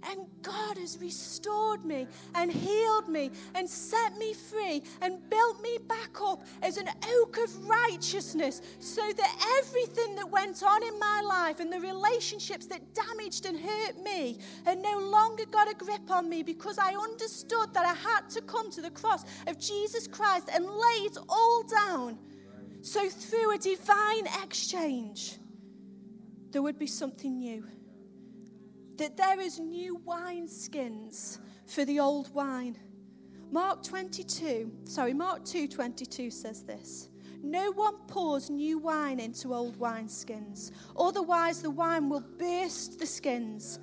And 0.03 0.21
God 0.41 0.77
has 0.77 0.97
restored 0.99 1.83
me 1.83 2.07
and 2.33 2.51
healed 2.51 3.09
me 3.09 3.31
and 3.53 3.69
set 3.69 4.17
me 4.17 4.33
free 4.33 4.81
and 5.01 5.29
built 5.29 5.61
me 5.61 5.77
back 5.87 6.21
up 6.21 6.43
as 6.61 6.77
an 6.77 6.87
oak 7.17 7.37
of 7.37 7.67
righteousness 7.67 8.61
so 8.79 9.01
that 9.11 9.59
everything 9.59 10.15
that 10.15 10.29
went 10.29 10.63
on 10.63 10.83
in 10.83 10.97
my 10.99 11.21
life 11.27 11.59
and 11.59 11.71
the 11.71 11.79
relationships 11.79 12.65
that 12.67 12.81
damaged 12.93 13.45
and 13.45 13.59
hurt 13.59 14.01
me 14.01 14.39
had 14.65 14.79
no 14.81 14.99
longer 14.99 15.45
got 15.45 15.69
a 15.69 15.75
grip 15.75 16.09
on 16.09 16.29
me 16.29 16.43
because 16.43 16.77
I 16.77 16.93
understood 16.93 17.73
that 17.73 17.85
I 17.85 17.93
had 17.93 18.29
to 18.31 18.41
come 18.41 18.71
to 18.71 18.81
the 18.81 18.91
cross 18.91 19.25
of 19.47 19.59
Jesus 19.59 20.07
Christ 20.07 20.49
and 20.53 20.65
lay 20.65 21.05
it 21.05 21.17
all 21.27 21.63
down. 21.63 22.17
So, 22.81 23.09
through 23.09 23.55
a 23.55 23.57
divine 23.57 24.25
exchange, 24.41 25.37
there 26.51 26.61
would 26.61 26.79
be 26.79 26.87
something 26.87 27.37
new 27.37 27.65
that 28.99 29.15
there 29.15 29.39
is 29.39 29.59
new 29.59 29.97
wineskins 30.05 31.39
for 31.65 31.85
the 31.85 32.01
old 32.01 32.33
wine. 32.33 32.77
Mark 33.49 33.81
22, 33.81 34.71
sorry, 34.83 35.13
Mark 35.13 35.45
2:22 35.45 36.29
says 36.29 36.63
this. 36.63 37.09
No 37.41 37.71
one 37.71 37.95
pours 38.07 38.49
new 38.49 38.77
wine 38.77 39.21
into 39.21 39.53
old 39.55 39.79
wineskins, 39.79 40.71
otherwise 40.97 41.61
the 41.61 41.69
wine 41.69 42.09
will 42.09 42.25
burst 42.37 42.99
the 42.99 43.05
skins, 43.05 43.79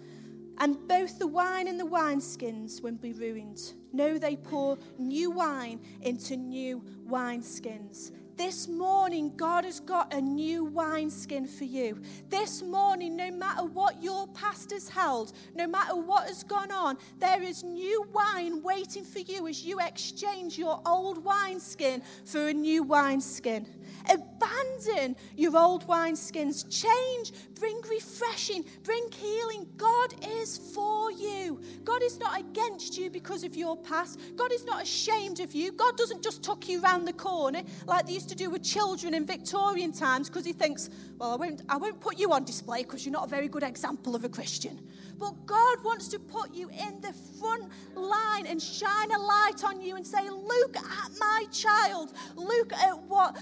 and 0.58 0.86
both 0.86 1.18
the 1.18 1.26
wine 1.26 1.66
and 1.66 1.80
the 1.80 1.86
wineskins 1.86 2.82
will 2.82 2.98
be 2.98 3.14
ruined. 3.14 3.72
No, 3.94 4.18
they 4.18 4.36
pour 4.36 4.76
new 4.98 5.30
wine 5.30 5.80
into 6.02 6.36
new 6.36 6.82
wineskins. 7.08 8.12
This 8.36 8.68
morning, 8.68 9.32
God 9.34 9.64
has 9.64 9.80
got 9.80 10.12
a 10.12 10.20
new 10.20 10.62
wineskin 10.66 11.46
for 11.46 11.64
you. 11.64 11.98
This 12.28 12.62
morning, 12.62 13.16
no 13.16 13.30
matter 13.30 13.64
what 13.64 14.02
your 14.02 14.28
past 14.28 14.72
has 14.72 14.90
held, 14.90 15.32
no 15.54 15.66
matter 15.66 15.96
what 15.96 16.28
has 16.28 16.44
gone 16.44 16.70
on, 16.70 16.98
there 17.18 17.42
is 17.42 17.64
new 17.64 18.06
wine 18.12 18.62
waiting 18.62 19.04
for 19.04 19.20
you 19.20 19.48
as 19.48 19.64
you 19.64 19.80
exchange 19.80 20.58
your 20.58 20.82
old 20.84 21.24
wineskin 21.24 22.02
for 22.26 22.48
a 22.48 22.52
new 22.52 22.82
wineskin. 22.82 23.66
Abandon 24.08 25.16
your 25.36 25.56
old 25.56 25.86
wineskins. 25.86 26.68
Change, 26.68 27.32
bring 27.58 27.80
refreshing, 27.88 28.64
bring 28.82 29.10
healing. 29.12 29.66
God 29.76 30.14
is 30.40 30.58
for 30.74 31.10
you. 31.10 31.60
God 31.84 32.02
is 32.02 32.18
not 32.18 32.38
against 32.38 32.98
you 32.98 33.10
because 33.10 33.44
of 33.44 33.56
your 33.56 33.76
past. 33.78 34.20
God 34.36 34.52
is 34.52 34.64
not 34.64 34.82
ashamed 34.82 35.40
of 35.40 35.54
you. 35.54 35.72
God 35.72 35.96
doesn't 35.96 36.22
just 36.22 36.42
tuck 36.42 36.68
you 36.68 36.80
round 36.80 37.08
the 37.08 37.12
corner 37.14 37.62
like 37.86 38.06
they 38.06 38.25
to 38.26 38.34
do 38.34 38.50
with 38.50 38.62
children 38.62 39.14
in 39.14 39.24
Victorian 39.24 39.92
times 39.92 40.28
because 40.28 40.44
he 40.44 40.52
thinks, 40.52 40.90
well, 41.18 41.32
I 41.32 41.36
won't, 41.36 41.62
I 41.68 41.76
won't 41.76 42.00
put 42.00 42.18
you 42.18 42.32
on 42.32 42.44
display 42.44 42.82
because 42.82 43.04
you're 43.04 43.12
not 43.12 43.26
a 43.26 43.30
very 43.30 43.48
good 43.48 43.62
example 43.62 44.14
of 44.14 44.24
a 44.24 44.28
Christian. 44.28 44.78
But 45.18 45.46
God 45.46 45.82
wants 45.82 46.08
to 46.08 46.18
put 46.18 46.54
you 46.54 46.68
in 46.68 47.00
the 47.00 47.12
front 47.40 47.70
line 47.94 48.46
and 48.46 48.60
shine 48.60 49.10
a 49.12 49.18
light 49.18 49.64
on 49.64 49.80
you 49.80 49.96
and 49.96 50.06
say, 50.06 50.28
Look 50.28 50.76
at 50.76 51.10
my 51.18 51.44
child. 51.50 52.12
Look 52.36 52.72
at 52.72 53.02
what 53.02 53.38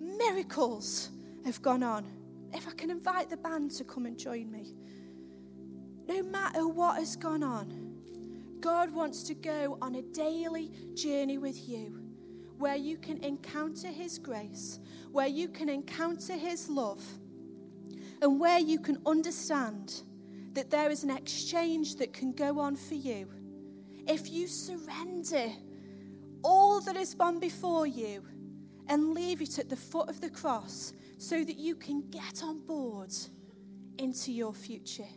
miracles 0.00 1.10
have 1.44 1.60
gone 1.60 1.82
on. 1.82 2.06
If 2.54 2.66
I 2.66 2.72
can 2.72 2.90
invite 2.90 3.28
the 3.28 3.36
band 3.36 3.72
to 3.72 3.84
come 3.84 4.06
and 4.06 4.18
join 4.18 4.50
me. 4.50 4.74
No 6.06 6.22
matter 6.22 6.66
what 6.66 6.98
has 6.98 7.16
gone 7.16 7.42
on, 7.42 7.88
God 8.60 8.90
wants 8.90 9.22
to 9.24 9.34
go 9.34 9.76
on 9.82 9.96
a 9.96 10.02
daily 10.02 10.70
journey 10.94 11.36
with 11.36 11.68
you 11.68 11.97
where 12.58 12.76
you 12.76 12.96
can 12.98 13.22
encounter 13.24 13.88
His 13.88 14.18
grace, 14.18 14.80
where 15.10 15.26
you 15.26 15.48
can 15.48 15.68
encounter 15.68 16.34
His 16.34 16.68
love, 16.68 17.02
and 18.20 18.40
where 18.40 18.58
you 18.58 18.80
can 18.80 18.98
understand 19.06 20.02
that 20.52 20.70
there 20.70 20.90
is 20.90 21.04
an 21.04 21.10
exchange 21.10 21.96
that 21.96 22.12
can 22.12 22.32
go 22.32 22.58
on 22.58 22.76
for 22.76 22.94
you. 22.94 23.28
If 24.06 24.30
you 24.30 24.48
surrender 24.48 25.52
all 26.42 26.80
that 26.80 26.96
has 26.96 27.14
gone 27.14 27.38
before 27.38 27.86
you 27.86 28.24
and 28.88 29.14
leave 29.14 29.42
it 29.42 29.58
at 29.58 29.68
the 29.68 29.76
foot 29.76 30.08
of 30.08 30.20
the 30.20 30.30
cross 30.30 30.92
so 31.18 31.44
that 31.44 31.58
you 31.58 31.74
can 31.74 32.08
get 32.10 32.42
on 32.42 32.60
board 32.60 33.12
into 33.98 34.32
your 34.32 34.54
future. 34.54 35.08